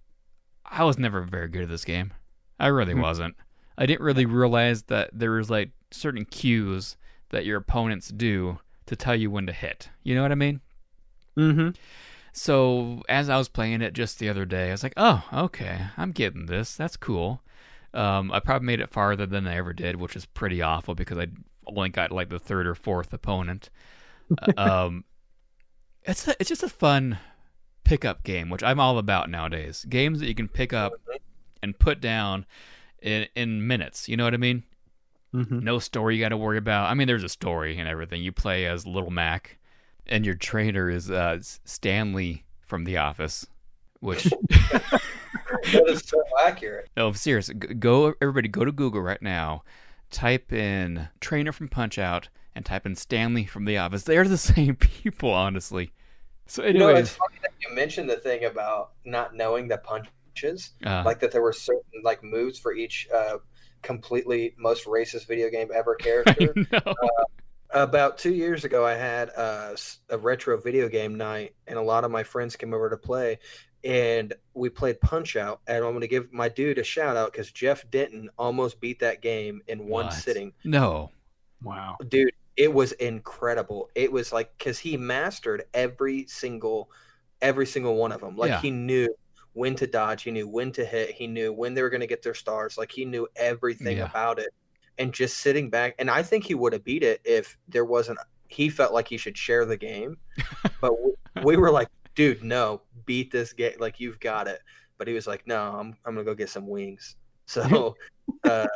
I 0.70 0.84
was 0.84 0.98
never 0.98 1.20
very 1.22 1.48
good 1.48 1.62
at 1.62 1.68
this 1.68 1.84
game. 1.84 2.12
I 2.58 2.68
really 2.68 2.92
Hmm. 2.92 3.00
wasn't. 3.00 3.36
I 3.76 3.86
didn't 3.86 4.04
really 4.04 4.26
realize 4.26 4.84
that 4.84 5.10
there 5.12 5.32
was 5.32 5.50
like 5.50 5.70
certain 5.90 6.24
cues 6.24 6.96
that 7.30 7.44
your 7.44 7.58
opponents 7.58 8.08
do 8.08 8.58
to 8.86 8.96
tell 8.96 9.14
you 9.16 9.30
when 9.30 9.46
to 9.46 9.52
hit. 9.52 9.88
You 10.02 10.14
know 10.14 10.22
what 10.22 10.32
I 10.32 10.36
mean? 10.36 10.60
Mm-hmm. 11.36 11.70
So 12.32 13.02
as 13.08 13.28
I 13.28 13.36
was 13.38 13.48
playing 13.48 13.82
it 13.82 13.94
just 13.94 14.18
the 14.18 14.28
other 14.28 14.44
day, 14.44 14.68
I 14.68 14.72
was 14.72 14.82
like, 14.82 14.92
"Oh, 14.96 15.24
okay, 15.32 15.86
I'm 15.96 16.12
getting 16.12 16.46
this. 16.46 16.76
That's 16.76 16.96
cool." 16.96 17.42
Um, 17.92 18.30
I 18.30 18.38
probably 18.40 18.66
made 18.66 18.80
it 18.80 18.90
farther 18.90 19.26
than 19.26 19.46
I 19.48 19.56
ever 19.56 19.72
did, 19.72 19.96
which 19.96 20.14
is 20.14 20.26
pretty 20.26 20.62
awful 20.62 20.94
because 20.94 21.18
I 21.18 21.26
only 21.66 21.88
got 21.88 22.12
like 22.12 22.28
the 22.28 22.38
third 22.38 22.66
or 22.66 22.74
fourth 22.76 23.12
opponent. 23.12 23.70
um, 24.56 25.04
it's 26.04 26.28
a, 26.28 26.36
it's 26.38 26.48
just 26.48 26.62
a 26.62 26.68
fun 26.68 27.18
pickup 27.90 28.22
game, 28.22 28.48
which 28.50 28.62
I'm 28.62 28.78
all 28.78 28.98
about 28.98 29.28
nowadays. 29.28 29.84
Games 29.88 30.20
that 30.20 30.26
you 30.28 30.34
can 30.36 30.46
pick 30.46 30.72
up 30.72 30.92
and 31.60 31.76
put 31.76 32.00
down 32.00 32.46
in 33.02 33.26
in 33.34 33.66
minutes. 33.66 34.08
You 34.08 34.16
know 34.16 34.22
what 34.22 34.32
I 34.32 34.36
mean? 34.36 34.62
Mm-hmm. 35.34 35.58
No 35.58 35.80
story 35.80 36.14
you 36.16 36.22
got 36.22 36.28
to 36.28 36.36
worry 36.36 36.56
about. 36.56 36.88
I 36.88 36.94
mean, 36.94 37.08
there's 37.08 37.24
a 37.24 37.28
story 37.28 37.78
and 37.78 37.88
everything. 37.88 38.22
You 38.22 38.30
play 38.30 38.64
as 38.66 38.86
Little 38.86 39.10
Mac, 39.10 39.58
and 40.06 40.24
your 40.24 40.36
trainer 40.36 40.88
is 40.88 41.10
uh, 41.10 41.38
Stanley 41.64 42.44
from 42.60 42.84
The 42.84 42.96
Office, 42.96 43.44
which 43.98 44.22
That 45.72 45.84
is 45.88 46.04
so 46.06 46.22
accurate. 46.46 46.90
no, 46.96 47.08
I'm 47.08 47.14
serious. 47.14 47.48
Go 47.48 48.14
everybody, 48.22 48.48
go 48.48 48.64
to 48.64 48.72
Google 48.72 49.02
right 49.02 49.20
now. 49.20 49.64
Type 50.12 50.52
in 50.52 51.08
trainer 51.20 51.50
from 51.50 51.68
Punch 51.68 51.98
Out 51.98 52.28
and 52.54 52.64
type 52.64 52.86
in 52.86 52.94
Stanley 52.94 53.46
from 53.46 53.64
The 53.64 53.78
Office. 53.78 54.04
They 54.04 54.16
are 54.16 54.28
the 54.28 54.38
same 54.54 54.76
people, 54.76 55.30
honestly. 55.32 55.90
So, 56.46 56.64
You 56.64 56.74
know, 56.74 57.04
anyways, 57.68 57.86
it's 57.86 57.94
funny 57.94 58.08
that 58.08 58.08
you 58.08 58.08
mentioned 58.08 58.10
the 58.10 58.16
thing 58.16 58.44
about 58.44 58.92
not 59.04 59.34
knowing 59.34 59.68
the 59.68 59.78
punches, 59.78 60.70
uh, 60.86 61.02
like 61.04 61.20
that 61.20 61.32
there 61.32 61.42
were 61.42 61.52
certain 61.52 62.02
like 62.02 62.22
moves 62.22 62.58
for 62.58 62.72
each 62.74 63.08
uh, 63.14 63.38
completely 63.82 64.54
most 64.58 64.86
racist 64.86 65.26
video 65.26 65.50
game 65.50 65.68
ever 65.74 65.94
character. 65.96 66.54
know. 66.72 66.94
About 67.72 68.18
two 68.18 68.34
years 68.34 68.64
ago, 68.64 68.84
I 68.84 68.94
had 68.94 69.28
a, 69.28 69.76
a 70.08 70.18
retro 70.18 70.60
video 70.60 70.88
game 70.88 71.14
night, 71.16 71.54
and 71.68 71.78
a 71.78 71.82
lot 71.82 72.02
of 72.04 72.10
my 72.10 72.24
friends 72.24 72.56
came 72.56 72.74
over 72.74 72.90
to 72.90 72.96
play, 72.96 73.38
and 73.84 74.34
we 74.54 74.68
played 74.70 75.00
Punch 75.00 75.36
Out. 75.36 75.60
And 75.68 75.76
I'm 75.76 75.92
going 75.92 76.00
to 76.00 76.08
give 76.08 76.32
my 76.32 76.48
dude 76.48 76.78
a 76.78 76.82
shout 76.84 77.16
out 77.16 77.30
because 77.30 77.52
Jeff 77.52 77.88
Denton 77.90 78.28
almost 78.36 78.80
beat 78.80 78.98
that 79.00 79.22
game 79.22 79.62
in 79.68 79.86
one 79.86 80.06
What? 80.06 80.14
sitting. 80.14 80.52
No. 80.64 81.12
Wow. 81.62 81.96
Dude, 82.08 82.32
it 82.56 82.74
was 82.74 82.90
incredible. 82.92 83.88
It 83.94 84.10
was 84.10 84.32
like 84.32 84.56
because 84.58 84.80
he 84.80 84.96
mastered 84.96 85.62
every 85.72 86.26
single, 86.26 86.90
every 87.42 87.66
single 87.66 87.96
one 87.96 88.12
of 88.12 88.20
them. 88.20 88.36
Like 88.36 88.50
Yeah. 88.50 88.60
he 88.60 88.70
knew 88.70 89.14
when 89.52 89.74
to 89.76 89.86
dodge, 89.86 90.22
he 90.22 90.30
knew 90.30 90.46
when 90.46 90.70
to 90.72 90.84
hit, 90.84 91.10
he 91.10 91.26
knew 91.26 91.52
when 91.52 91.74
they 91.74 91.82
were 91.82 91.90
going 91.90 92.00
to 92.00 92.06
get 92.06 92.22
their 92.22 92.34
stars. 92.34 92.78
Like 92.78 92.92
he 92.92 93.04
knew 93.04 93.26
everything 93.36 93.98
Yeah. 93.98 94.06
about 94.08 94.38
it. 94.38 94.50
And 94.98 95.12
just 95.14 95.38
sitting 95.38 95.70
back, 95.70 95.94
and 95.98 96.10
I 96.10 96.22
think 96.22 96.44
he 96.44 96.54
would 96.54 96.74
have 96.74 96.84
beat 96.84 97.02
it 97.02 97.20
if 97.24 97.56
there 97.68 97.86
wasn't. 97.86 98.18
He 98.48 98.68
felt 98.68 98.92
like 98.92 99.08
he 99.08 99.16
should 99.16 99.38
share 99.38 99.64
the 99.64 99.76
game, 99.76 100.18
but 100.82 100.92
we, 101.02 101.12
we 101.42 101.56
were 101.56 101.70
like, 101.70 101.88
"Dude, 102.14 102.42
no, 102.42 102.82
beat 103.06 103.30
this 103.30 103.54
game. 103.54 103.72
Like 103.78 103.98
you've 103.98 104.20
got 104.20 104.46
it." 104.46 104.60
But 104.98 105.08
he 105.08 105.14
was 105.14 105.26
like, 105.26 105.46
"No, 105.46 105.58
I'm 105.58 105.96
I'm 106.04 106.14
gonna 106.14 106.24
go 106.24 106.34
get 106.34 106.50
some 106.50 106.66
wings." 106.68 107.16
So 107.46 107.96
uh, 108.44 108.66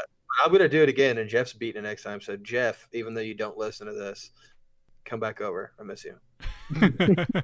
I'm 0.43 0.51
gonna 0.51 0.69
do 0.69 0.83
it 0.83 0.89
again, 0.89 1.19
and 1.19 1.29
Jeff's 1.29 1.53
beating 1.53 1.81
it 1.85 1.87
next 1.87 2.05
time. 2.05 2.21
So 2.23 2.37
Jeff, 2.39 2.89
even 2.93 3.13
though 3.13 3.21
you 3.21 3.35
don't 3.35 3.59
listen 3.59 3.87
to 3.87 3.93
this, 3.93 4.31
come 5.05 5.21
back 5.21 5.41
over. 5.41 5.73
I 5.79 5.83
miss 5.83 6.05
you. 6.05 6.17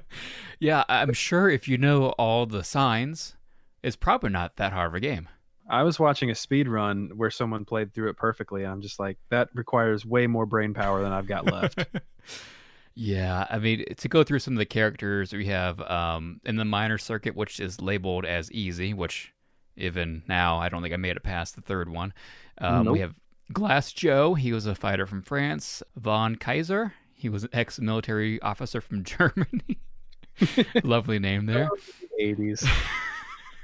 yeah, 0.59 0.83
I'm 0.89 1.13
sure 1.13 1.49
if 1.49 1.67
you 1.67 1.77
know 1.77 2.09
all 2.11 2.45
the 2.45 2.63
signs, 2.63 3.35
it's 3.83 3.95
probably 3.95 4.29
not 4.29 4.57
that 4.57 4.73
hard 4.73 4.91
of 4.91 4.95
a 4.95 4.99
game. 4.99 5.29
I 5.69 5.83
was 5.83 5.99
watching 5.99 6.29
a 6.29 6.35
speed 6.35 6.67
run 6.67 7.11
where 7.15 7.31
someone 7.31 7.63
played 7.63 7.93
through 7.93 8.09
it 8.09 8.17
perfectly. 8.17 8.63
And 8.63 8.73
I'm 8.73 8.81
just 8.81 8.99
like, 8.99 9.17
that 9.29 9.49
requires 9.53 10.05
way 10.05 10.27
more 10.27 10.45
brain 10.45 10.73
power 10.73 11.01
than 11.01 11.13
I've 11.13 11.27
got 11.27 11.45
left. 11.45 11.85
yeah, 12.95 13.47
I 13.49 13.57
mean, 13.57 13.85
to 13.95 14.09
go 14.09 14.23
through 14.23 14.39
some 14.39 14.55
of 14.55 14.57
the 14.57 14.65
characters, 14.65 15.31
we 15.31 15.45
have 15.45 15.79
um, 15.81 16.41
in 16.43 16.57
the 16.57 16.65
minor 16.65 16.97
circuit, 16.97 17.35
which 17.35 17.59
is 17.59 17.79
labeled 17.79 18.25
as 18.25 18.51
easy, 18.51 18.93
which 18.93 19.33
even 19.77 20.23
now 20.27 20.57
I 20.57 20.67
don't 20.67 20.81
think 20.81 20.93
I 20.93 20.97
made 20.97 21.15
it 21.15 21.23
past 21.23 21.55
the 21.55 21.61
third 21.61 21.87
one. 21.87 22.13
Um, 22.57 22.85
Nope. 22.85 22.93
We 22.93 22.99
have 22.99 23.15
Glass 23.53 23.93
Joe, 23.93 24.33
he 24.33 24.53
was 24.53 24.65
a 24.65 24.75
fighter 24.75 25.05
from 25.05 25.21
France. 25.21 25.83
Von 25.95 26.35
Kaiser, 26.35 26.93
he 27.21 27.29
was 27.29 27.43
an 27.43 27.49
ex 27.53 27.79
military 27.79 28.41
officer 28.41 28.81
from 28.81 29.03
Germany. 29.03 29.79
Lovely 30.83 31.19
name 31.19 31.45
there. 31.45 31.69
80s. 32.19 32.67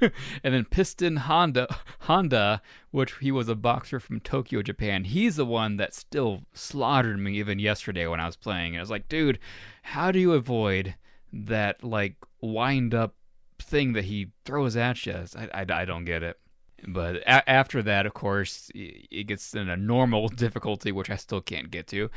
and 0.00 0.54
then 0.54 0.64
Piston 0.64 1.16
Honda, 1.16 1.66
Honda, 2.00 2.62
which 2.92 3.14
he 3.20 3.32
was 3.32 3.48
a 3.48 3.56
boxer 3.56 3.98
from 3.98 4.20
Tokyo, 4.20 4.62
Japan. 4.62 5.04
He's 5.04 5.36
the 5.36 5.44
one 5.44 5.76
that 5.78 5.92
still 5.92 6.42
slaughtered 6.52 7.18
me 7.18 7.38
even 7.38 7.58
yesterday 7.58 8.06
when 8.06 8.20
I 8.20 8.26
was 8.26 8.36
playing. 8.36 8.74
And 8.74 8.76
I 8.78 8.82
was 8.82 8.90
like, 8.90 9.08
dude, 9.08 9.40
how 9.82 10.12
do 10.12 10.20
you 10.20 10.34
avoid 10.34 10.94
that 11.32 11.82
like 11.82 12.14
wind 12.40 12.94
up 12.94 13.14
thing 13.58 13.92
that 13.94 14.04
he 14.04 14.28
throws 14.44 14.76
at 14.76 15.04
you? 15.04 15.24
I, 15.36 15.48
I, 15.52 15.66
I 15.68 15.84
don't 15.84 16.04
get 16.04 16.22
it. 16.22 16.38
But 16.86 17.16
a- 17.16 17.48
after 17.48 17.82
that, 17.82 18.06
of 18.06 18.14
course, 18.14 18.70
it 18.74 19.26
gets 19.26 19.54
in 19.54 19.68
a 19.68 19.76
normal 19.76 20.28
difficulty, 20.44 20.92
which 20.92 21.10
I 21.10 21.16
still 21.16 21.40
can't 21.40 21.70
get 21.70 21.86
to. 21.88 22.10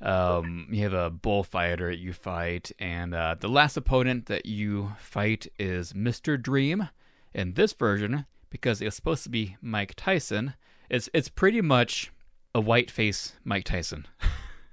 Um, 0.00 0.66
you 0.70 0.82
have 0.82 0.92
a 0.92 1.10
bullfighter 1.10 1.90
you 1.90 2.12
fight, 2.12 2.72
and 2.78 3.14
uh, 3.14 3.36
the 3.38 3.48
last 3.48 3.76
opponent 3.76 4.26
that 4.26 4.46
you 4.46 4.92
fight 4.98 5.46
is 5.58 5.92
Mr. 5.92 6.40
Dream 6.40 6.88
in 7.32 7.54
this 7.54 7.72
version, 7.72 8.26
because 8.50 8.80
it's 8.80 8.96
supposed 8.96 9.22
to 9.24 9.28
be 9.28 9.56
Mike 9.60 9.94
Tyson, 9.96 10.54
it's 10.90 11.08
it's 11.12 11.28
pretty 11.28 11.60
much 11.60 12.10
a 12.54 12.60
white 12.60 12.90
face 12.90 13.34
Mike 13.44 13.64
Tyson. 13.64 14.06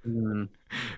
Mm. 0.08 0.50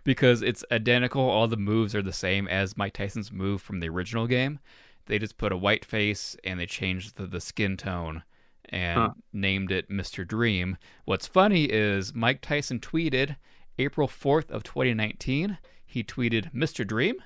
because 0.05 0.43
it's 0.43 0.65
identical. 0.71 1.23
All 1.23 1.49
the 1.49 1.57
moves 1.57 1.95
are 1.95 2.03
the 2.03 2.13
same 2.13 2.47
as 2.47 2.77
Mike 2.77 2.93
Tyson's 2.93 3.33
move 3.33 3.63
from 3.63 3.81
the 3.81 3.89
original 3.89 4.27
game. 4.27 4.59
They 5.07 5.19
just 5.19 5.39
put 5.39 5.51
a 5.51 5.57
white 5.57 5.83
face 5.87 6.37
and 6.45 6.61
they 6.61 6.67
changed 6.67 7.17
the, 7.17 7.27
the 7.27 7.41
skin 7.41 7.79
tone 7.79 8.23
and 8.71 8.99
Huh. 8.99 9.11
named 9.33 9.71
it 9.73 9.89
Mr. 9.91 10.27
Dream. 10.27 10.77
What's 11.05 11.27
funny 11.27 11.65
is 11.65 12.15
Mike 12.15 12.41
Tyson 12.41 12.81
tweeted 12.81 13.37
April 13.79 14.09
4th 14.09 14.51
of 14.51 14.63
2019. 14.65 15.59
He 15.85 16.03
tweeted, 16.05 16.53
"Mr. 16.53 16.87
Dream, 16.87 17.17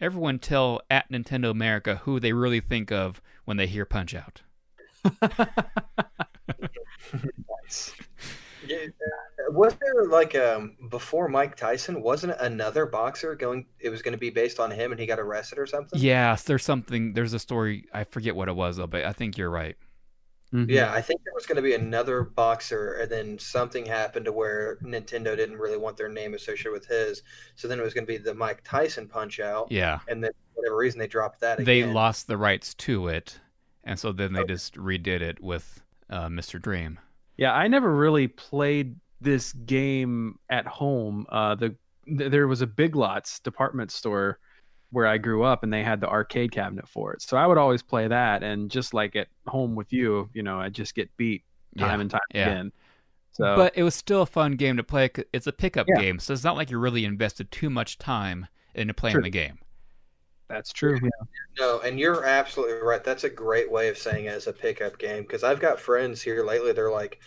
everyone 0.00 0.38
tell 0.38 0.80
at 0.90 1.10
Nintendo 1.10 1.50
America 1.50 1.96
who 2.04 2.20
they 2.20 2.32
really 2.32 2.60
think 2.60 2.90
of 2.92 3.20
when 3.44 3.56
they 3.56 3.66
hear 3.66 3.84
Punch 3.84 4.14
Out." 4.14 4.42
Nice. 7.62 7.94
Yeah, 8.66 8.78
was 9.50 9.74
there 9.80 10.06
like 10.08 10.34
um 10.34 10.76
before 10.90 11.28
Mike 11.28 11.56
Tyson 11.56 12.02
wasn't 12.02 12.34
another 12.40 12.84
boxer 12.86 13.36
going? 13.36 13.66
It 13.78 13.90
was 13.90 14.02
going 14.02 14.12
to 14.12 14.18
be 14.18 14.30
based 14.30 14.58
on 14.58 14.70
him, 14.72 14.90
and 14.90 15.00
he 15.00 15.06
got 15.06 15.20
arrested 15.20 15.58
or 15.58 15.66
something. 15.66 16.00
Yes, 16.00 16.42
there's 16.42 16.64
something. 16.64 17.12
There's 17.12 17.32
a 17.32 17.38
story. 17.38 17.84
I 17.94 18.02
forget 18.04 18.34
what 18.34 18.48
it 18.48 18.56
was 18.56 18.76
though, 18.78 18.88
but 18.88 19.04
I 19.04 19.12
think 19.12 19.38
you're 19.38 19.50
right. 19.50 19.76
Mhm. 20.52 20.70
Yeah, 20.70 20.92
I 20.92 21.02
think 21.02 21.22
there 21.24 21.34
was 21.34 21.44
going 21.46 21.56
to 21.56 21.62
be 21.62 21.74
another 21.74 22.22
boxer, 22.22 22.94
and 22.94 23.10
then 23.10 23.38
something 23.38 23.84
happened 23.84 24.26
to 24.26 24.32
where 24.32 24.76
Nintendo 24.82 25.36
didn't 25.36 25.58
really 25.58 25.76
want 25.76 25.96
their 25.96 26.08
name 26.08 26.34
associated 26.34 26.70
with 26.72 26.86
his. 26.86 27.22
So 27.56 27.66
then 27.66 27.80
it 27.80 27.82
was 27.82 27.94
going 27.94 28.06
to 28.06 28.12
be 28.12 28.18
the 28.18 28.34
Mike 28.34 28.62
Tyson 28.64 29.08
Punch 29.08 29.40
Out, 29.40 29.70
Yeah. 29.72 29.98
and 30.08 30.22
then 30.22 30.30
for 30.32 30.60
whatever 30.60 30.76
reason 30.76 30.98
they 31.00 31.08
dropped 31.08 31.40
that. 31.40 31.64
They 31.64 31.80
again. 31.80 31.94
lost 31.94 32.28
the 32.28 32.36
rights 32.36 32.74
to 32.74 33.08
it, 33.08 33.40
and 33.84 33.98
so 33.98 34.12
then 34.12 34.32
they 34.32 34.40
Okay. 34.40 34.52
just 34.54 34.74
redid 34.76 35.20
it 35.20 35.40
with 35.42 35.82
uh, 36.10 36.28
Mr. 36.28 36.62
Dream. 36.62 37.00
Yeah, 37.36 37.52
I 37.52 37.66
never 37.66 37.92
really 37.94 38.28
played 38.28 38.94
this 39.20 39.52
game 39.52 40.38
at 40.48 40.66
home. 40.66 41.26
Uh, 41.28 41.56
the 41.56 41.74
th- 42.06 42.30
there 42.30 42.46
was 42.46 42.60
a 42.62 42.66
Big 42.68 42.94
Lots 42.94 43.40
department 43.40 43.90
store 43.90 44.38
where 44.90 45.06
I 45.06 45.18
grew 45.18 45.42
up, 45.42 45.62
and 45.62 45.72
they 45.72 45.82
had 45.82 46.00
the 46.00 46.08
arcade 46.08 46.52
cabinet 46.52 46.88
for 46.88 47.12
it. 47.12 47.22
So 47.22 47.36
I 47.36 47.46
would 47.46 47.58
always 47.58 47.82
play 47.82 48.08
that, 48.08 48.42
and 48.42 48.70
just 48.70 48.94
like 48.94 49.16
at 49.16 49.28
home 49.46 49.74
with 49.74 49.92
you, 49.92 50.30
you 50.32 50.42
know, 50.42 50.58
I 50.60 50.68
just 50.68 50.94
get 50.94 51.14
beat 51.16 51.44
time 51.78 51.98
Yeah. 51.98 52.00
and 52.02 52.10
time 52.10 52.20
yeah. 52.34 52.42
again. 52.50 52.72
So 53.32 53.54
But 53.56 53.76
it 53.76 53.82
was 53.82 53.94
still 53.94 54.22
a 54.22 54.26
fun 54.26 54.52
game 54.52 54.76
to 54.78 54.84
play. 54.84 55.10
It's 55.32 55.46
a 55.46 55.52
pickup 55.52 55.86
Yeah. 55.88 56.00
game, 56.00 56.18
so 56.18 56.32
it's 56.32 56.44
not 56.44 56.56
like 56.56 56.70
you're 56.70 56.80
really 56.80 57.04
invested 57.04 57.50
too 57.50 57.68
much 57.68 57.98
time 57.98 58.46
into 58.74 58.94
playing 58.94 59.14
True. 59.14 59.22
the 59.24 59.30
game. 59.30 59.58
that's 60.48 60.72
true. 60.72 60.96
Yeah. 61.02 61.08
No, 61.58 61.80
and 61.80 61.98
you're 61.98 62.24
absolutely 62.24 62.76
right. 62.80 63.02
That's 63.02 63.24
a 63.24 63.28
great 63.28 63.68
way 63.68 63.88
of 63.88 63.98
saying 63.98 64.26
it 64.26 64.28
as 64.28 64.46
a 64.46 64.52
pickup 64.52 64.96
game 64.96 65.22
because 65.22 65.42
I've 65.42 65.58
got 65.58 65.80
friends 65.80 66.22
here 66.22 66.44
lately. 66.44 66.72
They're 66.72 66.88
like, 66.90 67.18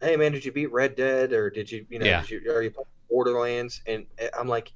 "Hey, 0.00 0.16
man, 0.16 0.32
did 0.32 0.44
you 0.46 0.50
beat 0.52 0.72
Red 0.72 0.94
Dead 0.96 1.34
or 1.34 1.50
did 1.50 1.70
you, 1.70 1.84
you 1.90 1.98
know, 1.98 2.06
Yeah. 2.06 2.22
did 2.22 2.30
you, 2.30 2.50
are 2.50 2.62
you 2.62 2.70
playing 2.70 2.86
Borderlands?" 3.10 3.82
And 3.86 4.06
eh, 4.18 4.30
I'm 4.38 4.48
like, 4.48 4.72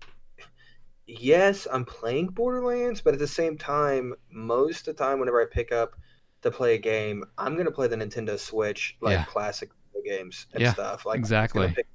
"Yes, 1.09 1.67
I'm 1.73 1.85
playing 1.85 2.29
Borderlands, 2.29 3.01
but 3.01 3.15
at 3.15 3.19
the 3.21 3.27
same 3.27 3.57
time, 3.59 4.15
most 4.31 4.87
of 4.87 4.95
the 4.97 5.03
time, 5.05 5.19
whenever 5.19 5.41
I 5.43 5.47
pick 5.47 5.73
up 5.73 5.97
to 6.43 6.51
play 6.51 6.75
a 6.75 6.79
game, 6.79 7.25
I'm 7.39 7.57
gonna 7.57 7.71
play 7.73 7.89
the 7.89 7.97
Nintendo 7.97 8.39
Switch, 8.39 8.97
like 9.01 9.13
Yeah. 9.15 9.25
classic 9.25 9.71
games 10.05 10.47
and 10.53 10.63
Yeah, 10.63 10.73
stuff. 10.73 11.05
Like 11.05 11.17
I'm 11.17 11.21
exactly. 11.21 11.73
pick- 11.75 11.89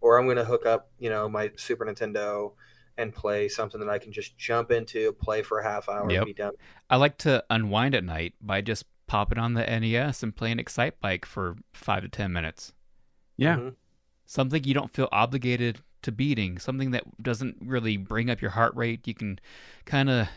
or 0.00 0.18
I'm 0.18 0.26
gonna 0.28 0.44
hook 0.44 0.64
up, 0.66 0.92
you 0.98 1.10
know, 1.10 1.28
my 1.28 1.50
Super 1.56 1.84
Nintendo." 1.84 2.52
And 2.96 3.14
play 3.14 3.48
something 3.48 3.80
that 3.80 3.88
I 3.88 3.98
can 3.98 4.12
just 4.12 4.36
jump 4.36 4.70
into, 4.70 5.12
play 5.14 5.42
for 5.42 5.58
a 5.60 5.62
half 5.62 5.88
hour, 5.88 6.10
Yep. 6.10 6.18
and 6.20 6.26
be 6.26 6.34
done. 6.34 6.52
I 6.90 6.96
like 6.96 7.16
to 7.18 7.42
unwind 7.48 7.94
at 7.94 8.04
night 8.04 8.34
by 8.42 8.60
just 8.60 8.84
popping 9.06 9.38
on 9.38 9.54
the 9.54 9.66
NES 9.68 10.22
and 10.22 10.36
playing 10.36 10.58
Excitebike 10.58 11.24
for 11.24 11.56
five 11.72 12.02
to 12.02 12.10
ten 12.10 12.30
minutes. 12.30 12.74
Yeah. 13.38 13.56
Mhm. 13.56 13.76
Something 14.26 14.64
you 14.64 14.74
don't 14.74 14.92
feel 14.92 15.08
obligated 15.12 15.80
to 16.02 16.12
beating, 16.12 16.58
something 16.58 16.90
that 16.92 17.04
doesn't 17.22 17.56
really 17.60 17.96
bring 17.96 18.30
up 18.30 18.40
your 18.40 18.52
heart 18.52 18.74
rate. 18.74 19.06
You 19.06 19.14
can 19.14 19.38
kind 19.84 20.08
of 20.08 20.28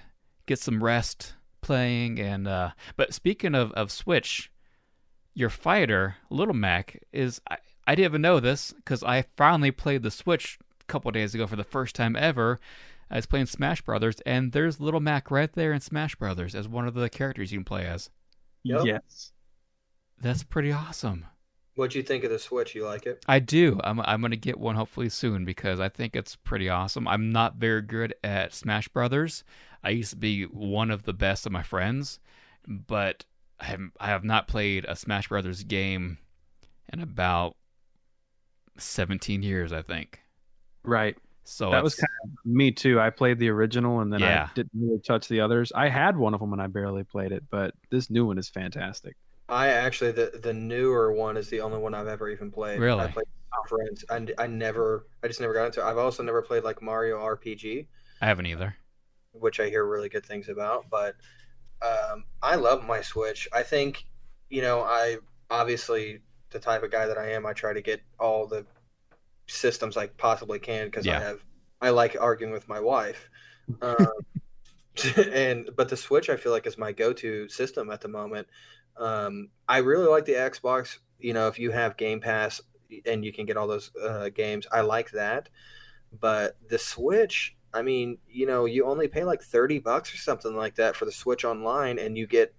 get 0.45 0.60
some 0.60 0.84
rest 0.84 1.34
playing. 1.62 2.19
And 2.19 2.47
uh, 2.47 2.71
but 2.95 3.13
speaking 3.13 3.56
of 3.56 3.71
of 3.73 3.91
Switch, 3.91 4.52
your 5.34 5.49
fighter 5.49 6.17
Little 6.30 6.54
Mac 6.54 6.99
is 7.12 7.41
I, 7.49 7.58
I 7.88 7.95
didn't 7.95 8.12
even 8.12 8.21
know 8.21 8.39
this 8.39 8.73
because 8.73 9.04
I 9.04 9.26
finally 9.36 9.71
played 9.71 10.04
the 10.04 10.12
Switch 10.12 10.58
a 10.82 10.86
couple 10.86 11.12
days 11.12 11.34
ago 11.36 11.47
for 11.47 11.56
the 11.56 11.63
first 11.63 11.95
time 11.95 12.15
ever. 12.15 12.60
I 13.10 13.17
was 13.17 13.26
playing 13.26 13.45
Smash 13.45 13.82
Brothers, 13.82 14.21
and 14.26 14.54
there's 14.54 14.80
Little 14.80 14.99
Mac 14.99 15.30
right 15.30 15.52
there 15.54 15.71
in 15.71 15.82
Smash 15.82 16.15
Brothers 16.15 16.56
as 16.56 16.67
one 16.67 16.88
of 16.88 16.95
the 16.95 17.10
characters 17.10 17.52
you 17.52 17.60
can 17.60 17.65
play 17.65 17.86
as. 17.86 18.10
Yep. 18.63 18.86
Yes. 18.86 19.32
That's 20.19 20.43
pretty 20.43 20.71
awesome. 20.71 21.26
What'd 21.75 21.95
you 21.95 22.03
think 22.03 22.23
of 22.23 22.29
the 22.29 22.38
Switch? 22.38 22.75
You 22.75 22.86
like 22.86 23.05
it? 23.05 23.23
I 23.27 23.39
do. 23.39 23.79
I'm 23.83 23.99
I'm 24.01 24.21
gonna 24.21 24.36
get 24.36 24.59
one 24.59 24.75
hopefully 24.75 25.09
soon 25.09 25.43
because 25.43 25.79
I 25.79 25.89
think 25.89 26.15
it's 26.15 26.36
pretty 26.36 26.69
awesome. 26.69 27.07
I'm 27.07 27.31
not 27.31 27.55
very 27.55 27.81
good 27.81 28.13
at 28.23 28.53
Smash 28.53 28.88
Brothers. 28.89 29.43
I 29.83 29.89
used 29.89 30.12
to 30.12 30.17
be 30.17 30.43
one 30.43 30.91
of 30.91 31.03
the 31.03 31.13
best 31.13 31.45
of 31.45 31.51
my 31.51 31.63
friends, 31.63 32.19
but 32.67 33.25
I 33.59 33.65
have 33.65 33.81
I 33.99 34.07
have 34.07 34.23
not 34.23 34.47
played 34.47 34.86
a 34.88 34.95
Smash 34.95 35.29
Brothers 35.29 35.63
game 35.63 36.19
in 36.91 36.99
about 36.99 37.55
17 38.77 39.41
years, 39.41 39.73
I 39.73 39.81
think. 39.81 40.19
Right. 40.83 41.17
So 41.43 41.71
that 41.71 41.83
was 41.83 41.95
kind 41.95 42.07
of 42.23 42.29
me 42.45 42.71
too. 42.71 42.99
I 42.99 43.09
played 43.09 43.39
the 43.39 43.49
original 43.49 43.99
and 43.99 44.13
then 44.13 44.21
Yeah. 44.21 44.47
I 44.49 44.53
didn't 44.53 44.71
really 44.79 44.99
touch 44.99 45.27
the 45.27 45.41
others. 45.41 45.71
I 45.75 45.89
had 45.89 46.15
one 46.15 46.33
of 46.33 46.39
them 46.39 46.53
and 46.53 46.62
I 46.62 46.67
barely 46.67 47.03
played 47.03 47.31
it, 47.31 47.43
but 47.49 47.73
this 47.89 48.09
new 48.09 48.25
one 48.25 48.38
is 48.38 48.47
fantastic. 48.49 49.15
I 49.53 49.67
actually 49.69 50.11
the 50.11 50.39
the 50.41 50.53
newer 50.53 51.11
one 51.13 51.37
is 51.37 51.49
the 51.49 51.61
only 51.61 51.77
one 51.77 51.93
I've 51.93 52.07
ever 52.07 52.29
even 52.29 52.51
played. 52.51 52.79
Really? 52.79 53.01
I 53.01 53.07
played 53.07 53.25
with 53.27 53.69
friends. 53.69 54.03
I, 54.09 54.43
I 54.43 54.47
never 54.47 55.05
I 55.23 55.27
just 55.27 55.39
never 55.39 55.53
got 55.53 55.65
into. 55.67 55.81
it. 55.81 55.85
I've 55.85 55.97
also 55.97 56.23
never 56.23 56.41
played 56.41 56.63
like 56.63 56.81
Mario 56.81 57.19
RPG, 57.19 57.87
I 58.21 58.25
haven't 58.25 58.47
either. 58.47 58.75
which 59.31 59.59
I 59.59 59.69
hear 59.69 59.85
really 59.85 60.09
good 60.09 60.25
things 60.25 60.49
about. 60.49 60.89
But 60.89 61.15
um, 61.81 62.23
I 62.41 62.55
love 62.55 62.83
my 62.85 63.01
Switch. 63.01 63.47
I 63.53 63.63
think 63.63 64.05
you 64.49 64.61
know 64.61 64.81
I 64.81 65.17
obviously 65.49 66.21
the 66.49 66.59
type 66.59 66.83
of 66.83 66.91
guy 66.91 67.05
that 67.07 67.17
I 67.17 67.31
am. 67.33 67.45
I 67.45 67.53
try 67.53 67.73
to 67.73 67.81
get 67.81 68.01
all 68.19 68.47
the 68.47 68.65
systems 69.47 69.97
I 69.97 70.07
possibly 70.07 70.59
can 70.59 70.87
because 70.87 71.05
Yeah. 71.05 71.19
I 71.19 71.23
have 71.23 71.39
I 71.81 71.89
like 71.89 72.15
arguing 72.19 72.53
with 72.53 72.67
my 72.67 72.79
wife. 72.79 73.29
Um, 73.81 74.07
and 75.31 75.69
but 75.75 75.89
the 75.89 75.97
Switch 75.97 76.29
I 76.29 76.37
feel 76.37 76.51
like 76.51 76.65
is 76.67 76.77
my 76.77 76.91
go-to 76.91 77.47
system 77.49 77.89
at 77.91 78.01
the 78.01 78.07
moment. 78.07 78.47
Um, 78.97 79.49
I 79.67 79.77
really 79.79 80.08
like 80.08 80.25
the 80.25 80.34
Xbox. 80.34 80.99
You 81.19 81.34
know, 81.34 81.47
if 81.47 81.58
you 81.60 81.71
have 81.71 81.97
Game 81.97 82.19
Pass 82.19 82.62
and 83.06 83.23
you 83.23 83.34
can 83.34 83.45
get 83.45 83.58
all 83.58 83.67
those 83.67 83.91
uh, 84.01 84.29
games, 84.29 84.67
I 84.71 84.82
like 84.82 85.12
that. 85.12 85.49
But 86.19 86.58
the 86.69 86.77
Switch, 86.77 87.56
I 87.73 87.82
mean, 87.82 88.17
you 88.27 88.45
know, 88.45 88.65
you 88.65 88.86
only 88.86 89.08
pay 89.08 89.23
like 89.23 89.41
thirty 89.41 89.79
bucks 89.79 90.13
or 90.13 90.17
something 90.17 90.56
like 90.56 90.75
that 90.75 90.95
for 90.95 91.06
the 91.06 91.12
Switch 91.12 91.43
Online, 91.45 91.97
and 91.97 92.17
you 92.17 92.27
get 92.27 92.53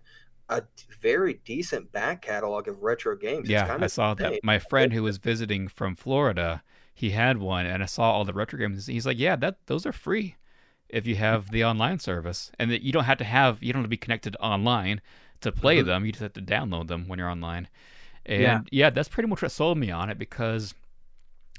a 0.48 0.62
very 1.00 1.34
decent 1.44 1.90
back 1.92 2.22
catalog 2.22 2.68
of 2.68 2.82
retro 2.82 3.16
games. 3.16 3.48
It's 3.48 3.50
Yeah, 3.50 3.78
I 3.80 3.86
saw 3.86 4.14
that. 4.14 4.42
My 4.42 4.58
friend 4.58 4.92
who 4.92 5.02
was 5.02 5.18
visiting 5.18 5.68
from 5.68 5.96
Florida, 5.96 6.62
he 6.92 7.10
had 7.10 7.38
one, 7.38 7.66
and 7.66 7.82
I 7.82 7.86
saw 7.86 8.12
all 8.12 8.24
the 8.24 8.32
retro 8.32 8.58
games. 8.58 8.86
He's 8.86 9.06
like, 9.06 9.18
"Yeah, 9.18 9.36
that 9.36 9.58
those 9.66 9.86
are 9.86 9.92
free 9.92 10.36
if 10.88 11.06
you 11.06 11.16
have 11.16 11.50
the 11.50 11.64
online 11.64 11.98
service, 11.98 12.50
and 12.58 12.70
that 12.70 12.82
you 12.82 12.92
don't 12.92 13.04
have 13.04 13.18
to 13.18 13.24
have 13.24 13.62
you 13.62 13.72
don't 13.72 13.82
have 13.82 13.86
to 13.86 13.88
be 13.88 13.96
connected 13.96 14.36
online 14.40 15.00
to 15.44 15.52
play 15.52 15.80
Mhm. 15.82 15.86
them. 15.86 16.04
You 16.04 16.12
just 16.12 16.22
have 16.22 16.32
to 16.34 16.42
download 16.42 16.88
them 16.88 17.08
when 17.08 17.18
you're 17.18 17.30
online." 17.30 17.68
And 18.26 18.42
Yeah. 18.42 18.60
yeah. 18.72 18.90
that's 18.90 19.08
pretty 19.08 19.28
much 19.28 19.42
what 19.42 19.50
sold 19.52 19.78
me 19.78 19.90
on 19.90 20.10
it 20.10 20.18
because 20.18 20.74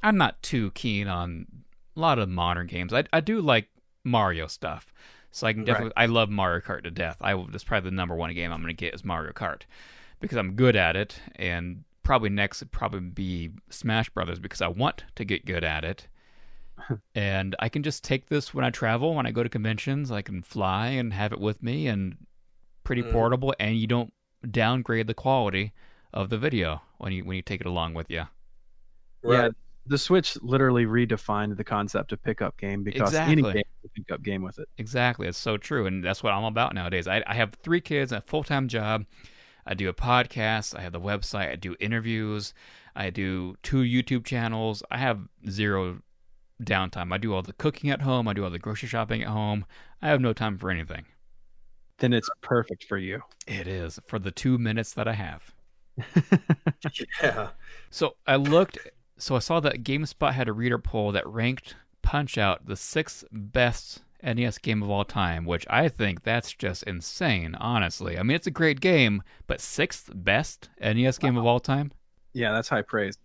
I'm 0.03 0.17
not 0.17 0.41
too 0.43 0.71
keen 0.71 1.07
on 1.07 1.47
a 1.95 1.99
lot 1.99 2.19
of 2.19 2.27
modern 2.29 2.67
games. 2.67 2.93
I 2.93 3.05
I 3.13 3.19
do 3.21 3.41
like 3.41 3.69
Mario 4.03 4.47
stuff. 4.47 4.93
So 5.31 5.47
I 5.47 5.51
can 5.53 5.61
Right. 5.61 5.67
definitely 5.67 5.93
I 5.97 6.05
love 6.05 6.29
Mario 6.29 6.61
Kart 6.61 6.83
to 6.83 6.91
death. 6.91 7.17
I 7.21 7.33
will 7.35 7.47
that's 7.47 7.63
probably 7.63 7.89
the 7.89 7.95
number 7.95 8.15
one 8.15 8.33
game 8.33 8.51
I'm 8.51 8.61
going 8.61 8.75
to 8.75 8.79
get 8.79 8.93
is 8.93 9.03
Mario 9.03 9.31
Kart 9.33 9.63
because 10.21 10.37
I'm 10.37 10.53
good 10.55 10.75
at 10.75 10.95
it 10.95 11.19
and 11.35 11.83
probably 12.03 12.29
next 12.29 12.61
would 12.61 12.71
probably 12.71 12.99
be 13.01 13.51
Smash 13.69 14.09
Brothers 14.11 14.39
because 14.39 14.61
I 14.61 14.67
want 14.67 15.03
to 15.15 15.25
get 15.25 15.45
good 15.45 15.63
at 15.63 15.83
it. 15.83 16.07
and 17.15 17.55
I 17.59 17.67
can 17.69 17.83
just 17.83 18.03
take 18.03 18.27
this 18.27 18.53
when 18.53 18.63
I 18.65 18.69
travel, 18.69 19.13
when 19.15 19.25
I 19.25 19.31
go 19.31 19.43
to 19.43 19.49
conventions, 19.49 20.11
I 20.11 20.21
can 20.21 20.41
fly 20.41 20.87
and 20.89 21.13
have 21.13 21.31
it 21.33 21.39
with 21.39 21.61
me 21.63 21.87
and 21.87 22.17
pretty 22.85 23.03
Mm. 23.03 23.11
portable 23.11 23.53
and 23.59 23.77
you 23.77 23.87
don't 23.87 24.13
downgrade 24.49 25.07
the 25.07 25.13
quality 25.13 25.73
of 26.13 26.29
the 26.29 26.37
video 26.37 26.81
when 26.99 27.11
you 27.11 27.25
when 27.25 27.35
you 27.35 27.41
take 27.41 27.59
it 27.59 27.67
along 27.67 27.93
with 27.93 28.09
you. 28.09 28.23
Yeah, 29.23 29.49
the 29.87 29.97
Switch 29.97 30.37
literally 30.41 30.85
redefined 30.85 31.57
the 31.57 31.63
concept 31.63 32.11
of 32.11 32.21
pickup 32.23 32.57
game 32.57 32.83
because 32.83 33.13
any 33.13 33.41
game 33.41 33.55
is 33.57 33.85
a 33.85 33.89
pickup 33.89 34.21
game 34.23 34.41
with 34.43 34.59
it. 34.59 34.69
Exactly. 34.77 35.27
It's 35.27 35.37
so 35.37 35.57
true. 35.57 35.85
And 35.87 36.03
that's 36.03 36.23
what 36.23 36.31
I'm 36.31 36.43
about 36.43 36.73
nowadays. 36.73 37.07
I, 37.07 37.23
I 37.27 37.33
have 37.33 37.55
three 37.63 37.81
kids, 37.81 38.11
a 38.11 38.21
full 38.21 38.43
time 38.43 38.67
job. 38.67 39.05
I 39.65 39.73
do 39.73 39.89
a 39.89 39.93
podcast. 39.93 40.77
I 40.77 40.81
have 40.81 40.93
the 40.93 41.01
website. 41.01 41.51
I 41.51 41.55
do 41.55 41.75
interviews. 41.79 42.53
I 42.95 43.09
do 43.09 43.57
two 43.63 43.77
YouTube 43.81 44.23
channels. 44.25 44.83
I 44.91 44.99
have 44.99 45.19
zero 45.49 46.01
downtime. 46.63 47.11
I 47.11 47.17
do 47.17 47.33
all 47.33 47.41
the 47.41 47.53
cooking 47.53 47.89
at 47.89 48.03
home. 48.03 48.27
I 48.27 48.33
do 48.33 48.43
all 48.43 48.51
the 48.51 48.59
grocery 48.59 48.87
shopping 48.87 49.23
at 49.23 49.29
home. 49.29 49.65
I 50.01 50.07
have 50.09 50.21
no 50.21 50.33
time 50.33 50.57
for 50.57 50.69
anything. 50.69 51.05
Then 51.99 52.13
it's 52.13 52.29
perfect 52.41 52.83
for 52.85 52.97
you. 52.97 53.21
It 53.47 53.67
is 53.67 53.99
for 54.07 54.19
the 54.19 54.31
two 54.31 54.57
minutes 54.57 54.93
that 54.93 55.07
I 55.07 55.13
have. 55.13 55.53
Yeah. 57.21 57.49
So 57.89 58.15
I 58.27 58.35
looked. 58.35 58.77
So 59.17 59.35
I 59.35 59.39
saw 59.39 59.59
that 59.61 59.83
GameSpot 59.83 60.33
had 60.33 60.47
a 60.47 60.53
reader 60.53 60.77
poll 60.77 61.11
that 61.13 61.25
ranked 61.25 61.75
Punch 62.01 62.37
Out 62.37 62.65
the 62.65 62.75
sixth 62.75 63.23
best 63.31 64.03
NES 64.21 64.57
game 64.57 64.83
of 64.83 64.89
all 64.89 65.05
time, 65.05 65.45
which 65.45 65.65
I 65.69 65.87
think 65.87 66.23
that's 66.23 66.51
just 66.51 66.83
insane. 66.83 67.55
Honestly, 67.55 68.17
I 68.17 68.23
mean 68.23 68.35
it's 68.35 68.47
a 68.47 68.51
great 68.51 68.81
game, 68.81 69.23
but 69.47 69.61
sixth 69.61 70.11
best 70.13 70.69
NES 70.81 71.17
game 71.17 71.37
of 71.37 71.45
all 71.45 71.59
time. 71.59 71.91
Yeah, 72.33 72.51
that's 72.51 72.69
high 72.69 72.81
praise. 72.81 73.17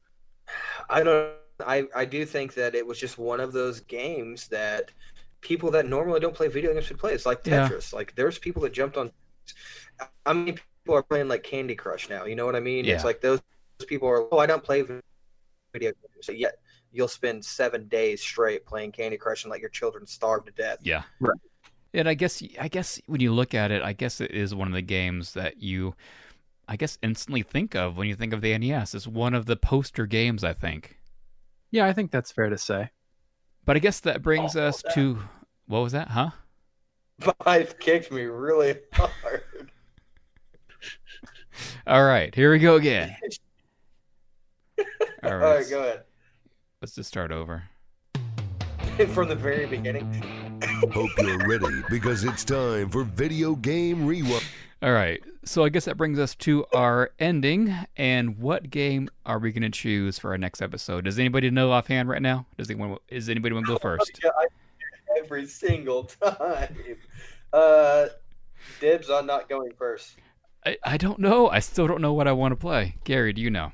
I 0.88 1.02
don't. 1.02 1.32
I 1.66 1.84
I 1.94 2.04
do 2.04 2.24
think 2.24 2.54
that 2.54 2.74
it 2.74 2.86
was 2.86 2.98
just 2.98 3.18
one 3.18 3.40
of 3.40 3.52
those 3.52 3.80
games 3.80 4.48
that 4.48 4.92
people 5.40 5.70
that 5.72 5.86
normally 5.86 6.20
don't 6.20 6.34
play 6.34 6.48
video 6.48 6.72
games 6.72 6.86
should 6.86 6.98
play. 6.98 7.12
It's 7.14 7.26
like 7.26 7.40
Yeah. 7.44 7.68
Tetris. 7.68 7.92
Like 7.92 8.14
there's 8.14 8.38
people 8.38 8.62
that 8.62 8.72
jumped 8.72 8.96
on. 8.96 9.10
I 10.26 10.32
mean, 10.32 10.58
people 10.84 10.94
are 10.94 11.02
playing 11.02 11.28
like 11.28 11.42
Candy 11.42 11.74
Crush 11.74 12.08
now. 12.08 12.24
You 12.24 12.36
know 12.36 12.46
what 12.46 12.56
I 12.56 12.60
mean? 12.60 12.84
Yeah. 12.84 12.94
It's 12.94 13.04
like 13.04 13.20
those 13.20 13.40
people 13.86 14.08
are. 14.08 14.26
Oh, 14.32 14.38
I 14.38 14.46
don't 14.46 14.62
play 14.62 14.82
video 14.82 15.00
games. 15.72 15.94
So 16.22 16.32
yet 16.32 16.58
you'll 16.92 17.08
spend 17.08 17.44
seven 17.44 17.88
days 17.88 18.20
straight 18.20 18.66
playing 18.66 18.92
Candy 18.92 19.16
Crush 19.16 19.44
and 19.44 19.50
let 19.50 19.60
your 19.60 19.70
children 19.70 20.06
starve 20.06 20.44
to 20.46 20.52
death. 20.52 20.78
Yeah. 20.82 21.02
Right. 21.20 21.38
And 21.92 22.08
I 22.08 22.14
guess 22.14 22.42
I 22.60 22.68
guess 22.68 23.00
when 23.06 23.20
you 23.20 23.32
look 23.32 23.54
at 23.54 23.70
it, 23.70 23.82
I 23.82 23.92
guess 23.92 24.20
it 24.20 24.30
is 24.30 24.54
one 24.54 24.68
of 24.68 24.74
the 24.74 24.82
games 24.82 25.32
that 25.34 25.62
you 25.62 25.94
I 26.70 26.76
guess, 26.76 26.98
instantly 27.02 27.42
think 27.42 27.74
of 27.74 27.96
when 27.96 28.06
you 28.06 28.14
think 28.14 28.32
of 28.32 28.42
the 28.42 28.56
NES. 28.56 28.94
It's 28.94 29.08
one 29.08 29.34
of 29.34 29.46
the 29.46 29.56
poster 29.56 30.06
games, 30.06 30.44
I 30.44 30.52
think. 30.52 31.00
Yeah, 31.72 31.84
I 31.86 31.92
think 31.92 32.12
that's 32.12 32.30
fair 32.30 32.48
to 32.48 32.56
say. 32.56 32.90
But 33.64 33.76
I 33.76 33.78
guess 33.78 34.00
that 34.00 34.22
brings 34.22 34.56
Oh, 34.56 34.64
us 34.64 34.82
that- 34.82 34.94
to 34.94 35.18
what 35.66 35.80
was 35.80 35.92
that, 35.92 36.08
huh? 36.08 36.30
Five 37.44 37.78
kicked 37.78 38.10
me 38.10 38.22
really 38.22 38.76
hard. 38.94 39.42
All 41.86 42.04
right, 42.04 42.34
here 42.34 42.50
we 42.50 42.58
go 42.58 42.76
again. 42.76 43.14
All 44.78 44.84
All 45.24 45.36
right, 45.36 45.56
right, 45.56 45.66
go 45.68 45.80
ahead. 45.80 46.04
let's 46.80 46.94
just 46.94 47.08
start 47.08 47.30
over. 47.30 47.64
From 49.14 49.28
the 49.28 49.34
very 49.36 49.66
beginning. 49.66 50.22
Hope 50.92 51.10
you're 51.18 51.38
ready 51.46 51.82
because 51.90 52.24
it's 52.24 52.44
time 52.44 52.88
for 52.90 53.04
Video 53.04 53.54
Game 53.54 54.06
Rewind. 54.06 54.42
All 54.82 54.92
right, 54.92 55.22
so 55.44 55.62
I 55.62 55.68
guess 55.68 55.84
that 55.84 55.98
brings 55.98 56.18
us 56.18 56.34
to 56.36 56.64
our 56.72 57.10
ending. 57.18 57.76
And 57.98 58.38
what 58.38 58.70
game 58.70 59.10
are 59.26 59.38
we 59.38 59.52
going 59.52 59.62
to 59.62 59.68
choose 59.68 60.18
for 60.18 60.30
our 60.30 60.38
next 60.38 60.62
episode? 60.62 61.04
Does 61.04 61.18
anybody 61.18 61.50
know 61.50 61.70
offhand 61.70 62.08
right 62.08 62.22
now? 62.22 62.46
Does 62.56 62.70
anyone? 62.70 62.96
Is 63.08 63.28
anybody 63.28 63.54
want 63.54 63.66
to 63.66 63.74
go 63.74 63.78
first? 63.78 64.18
Yeah, 64.24 64.30
I 64.38 64.46
every 65.18 65.46
single 65.46 66.04
time. 66.24 66.74
Uh, 67.52 68.06
dibs 68.80 69.10
on 69.10 69.26
not 69.26 69.50
going 69.50 69.72
first. 69.76 70.14
I, 70.64 70.78
I 70.82 70.96
don't 70.96 71.18
know. 71.18 71.50
I 71.50 71.58
still 71.58 71.86
don't 71.86 72.00
know 72.00 72.14
what 72.14 72.26
I 72.26 72.32
want 72.32 72.52
to 72.52 72.56
play. 72.56 72.96
Gary, 73.04 73.34
do 73.34 73.42
you 73.42 73.50
know? 73.50 73.72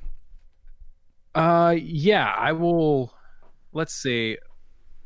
Uh, 1.36 1.76
yeah, 1.78 2.34
I 2.36 2.50
will. 2.50 3.14
Let's 3.72 3.94
see. 3.94 4.38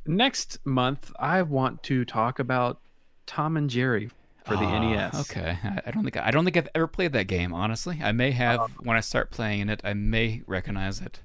Next 0.07 0.59
month, 0.65 1.13
I 1.19 1.43
want 1.43 1.83
to 1.85 2.07
talk 2.07 2.39
about 2.39 2.81
Tom 3.27 3.59
and 3.59 3.69
Jerry 3.69 4.11
for 4.45 4.57
the 4.57 4.65
Ah, 4.65 4.79
NES. 4.79 5.31
Okay, 5.31 5.59
I, 5.87 5.91
don't 5.91 6.03
think 6.05 6.17
I 6.17 6.31
don't 6.31 6.45
think 6.45 6.57
I've 6.57 6.69
ever 6.75 6.87
played 6.87 7.13
that 7.13 7.27
game. 7.27 7.53
Honestly, 7.53 8.01
I 8.03 8.13
may 8.13 8.31
have 8.33 8.61
Um, 8.61 8.73
when 8.83 8.97
I 8.97 9.01
start 9.01 9.31
playing 9.31 9.69
it. 9.69 9.81
I 9.85 9.95
may 9.95 10.43
recognize 10.47 11.01
it. 11.01 11.21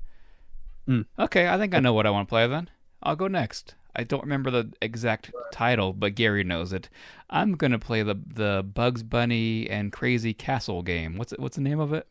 Hmm. 0.86 1.01
Okay, 1.18 1.47
I 1.47 1.57
think 1.57 1.74
I 1.74 1.80
know 1.80 1.93
what 1.93 2.05
I 2.05 2.11
want 2.11 2.28
to 2.28 2.30
play 2.30 2.47
then. 2.47 2.70
I'll 3.01 3.16
go 3.16 3.28
next. 3.28 3.76
I 3.95 4.03
don't 4.03 4.24
remember 4.24 4.51
the 4.51 4.74
exact 4.82 5.32
title, 5.53 5.93
but 5.93 6.16
Gary 6.16 6.43
knows 6.43 6.74
it. 6.74 6.89
I'm 7.30 7.53
gonna 7.55 7.80
play 7.80 8.03
the 8.03 8.16
the 8.16 8.63
Bugs 8.63 9.03
Bunny 9.03 9.70
and 9.70 9.91
Crazy 9.91 10.34
Castle 10.34 10.82
game. 10.84 11.18
What's 11.18 11.32
it, 11.32 11.39
what's 11.39 11.55
the 11.55 11.61
name 11.61 11.80
of 11.80 11.93
it? 11.93 12.07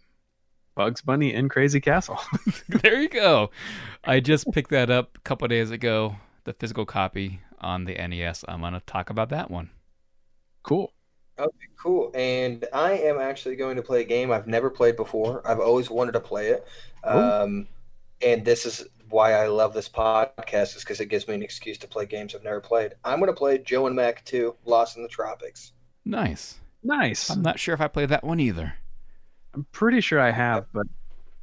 Bugs 0.75 1.03
Bunny 1.03 1.33
and 1.35 1.51
Crazy 1.51 1.81
Castle. 1.81 2.19
there 2.69 3.01
you 3.01 3.09
go. 3.09 3.51
I 4.03 4.21
just 4.21 4.51
picked 4.53 4.71
that 4.71 4.91
up 4.91 5.17
a 5.19 5.21
couple 5.21 5.47
days 5.49 5.71
ago. 5.71 6.17
The 6.45 6.53
physical 6.55 6.85
copy 6.87 7.41
on 7.61 7.85
the 7.85 7.95
NES. 7.95 8.45
I'm 8.49 8.61
gonna 8.61 8.83
talk 8.87 9.11
about 9.11 9.29
that 9.29 9.51
one. 9.51 9.71
Cool. 10.65 10.93
Okay, 11.39 11.67
cool. 11.81 12.11
And 12.15 12.65
I 12.73 12.93
am 12.93 13.19
actually 13.19 13.57
going 13.57 13.77
to 13.77 13.83
play 13.83 14.01
a 14.01 14.05
game 14.05 14.33
I've 14.33 14.47
never 14.47 14.71
played 14.71 14.97
before. 14.97 15.47
I've 15.47 15.61
always 15.61 15.91
wanted 15.91 16.13
to 16.13 16.21
play 16.21 16.49
it. 16.49 16.67
Um, 17.05 17.69
and 18.23 18.45
this 18.45 18.67
is 18.67 18.85
why 19.11 19.35
I 19.35 19.47
love 19.47 19.75
this 19.75 19.89
podcast 19.89 20.77
is 20.77 20.83
because 20.83 21.01
it 21.01 21.07
gives 21.07 21.29
me 21.29 21.35
an 21.35 21.43
excuse 21.43 21.79
to 21.79 21.89
play 21.89 22.07
games 22.07 22.35
I've 22.35 22.45
never 22.45 22.61
played. 22.61 22.95
I'm 23.05 23.19
going 23.19 23.31
to 23.31 23.37
play 23.37 23.59
Joe 23.59 23.87
and 23.87 23.95
Mac 23.97 24.25
2, 24.25 24.55
Lost 24.65 24.97
in 24.97 25.03
the 25.03 25.09
Tropics. 25.09 25.73
Nice. 26.05 26.59
Nice. 26.83 27.31
I'm 27.31 27.43
not 27.43 27.59
sure 27.59 27.75
if 27.75 27.81
I 27.81 27.89
played 27.89 28.11
that 28.11 28.25
one 28.25 28.41
either. 28.41 28.75
I'm 29.55 29.67
pretty 29.73 30.01
sure 30.01 30.21
I 30.21 30.31
have, 30.31 30.67
but 30.73 30.87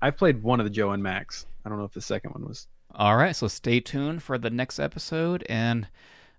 I've 0.01 0.17
played 0.17 0.43
one 0.43 0.59
of 0.59 0.65
the 0.65 0.69
Joe 0.69 0.91
and 0.91 1.01
Max. 1.01 1.45
I 1.65 1.69
don't 1.69 1.79
know 1.79 1.85
if 1.85 1.93
the 1.93 2.01
second 2.01 2.31
one 2.31 2.45
was. 2.45 2.67
All 2.93 3.15
right, 3.15 3.35
so 3.35 3.47
stay 3.47 3.79
tuned 3.79 4.21
for 4.21 4.37
the 4.37 4.49
next 4.49 4.79
episode, 4.79 5.45
and 5.47 5.87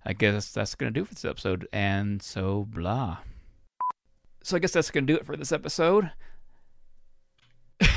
I 0.05 0.13
guess 0.13 0.51
that's 0.51 0.75
going 0.75 0.93
to 0.93 1.01
do 1.01 1.05
it 1.05 1.09
for 1.09 1.15
this 1.15 1.25
episode. 1.25 1.69
And 1.73 2.23
so, 2.23 2.67
blah. 2.71 3.19
So, 4.43 4.57
I 4.57 4.59
guess 4.59 4.73
that's 4.73 4.91
going 4.91 5.07
to 5.07 5.13
do 5.13 5.17
it 5.19 5.25
for 5.25 5.37
this 5.37 5.53
episode. 5.53 6.11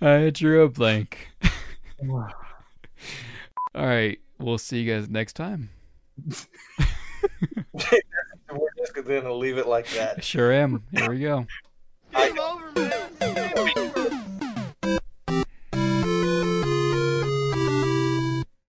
I 0.00 0.30
drew 0.30 0.62
a 0.62 0.68
blank. 0.68 1.28
All 2.08 2.26
right, 3.74 4.18
we'll 4.38 4.58
see 4.58 4.80
you 4.80 4.92
guys 4.92 5.08
next 5.08 5.34
time. 5.34 5.70
We're 8.52 8.68
just 8.78 8.94
going 8.94 9.22
to 9.22 9.34
leave 9.34 9.58
it 9.58 9.66
like 9.66 9.88
that. 9.90 10.24
Sure 10.24 10.52
am. 10.52 10.82
Here 10.92 11.10
we 11.10 11.20
go. 11.20 11.46
Game 12.14 12.38
over, 12.38 12.72
man. 12.72 13.69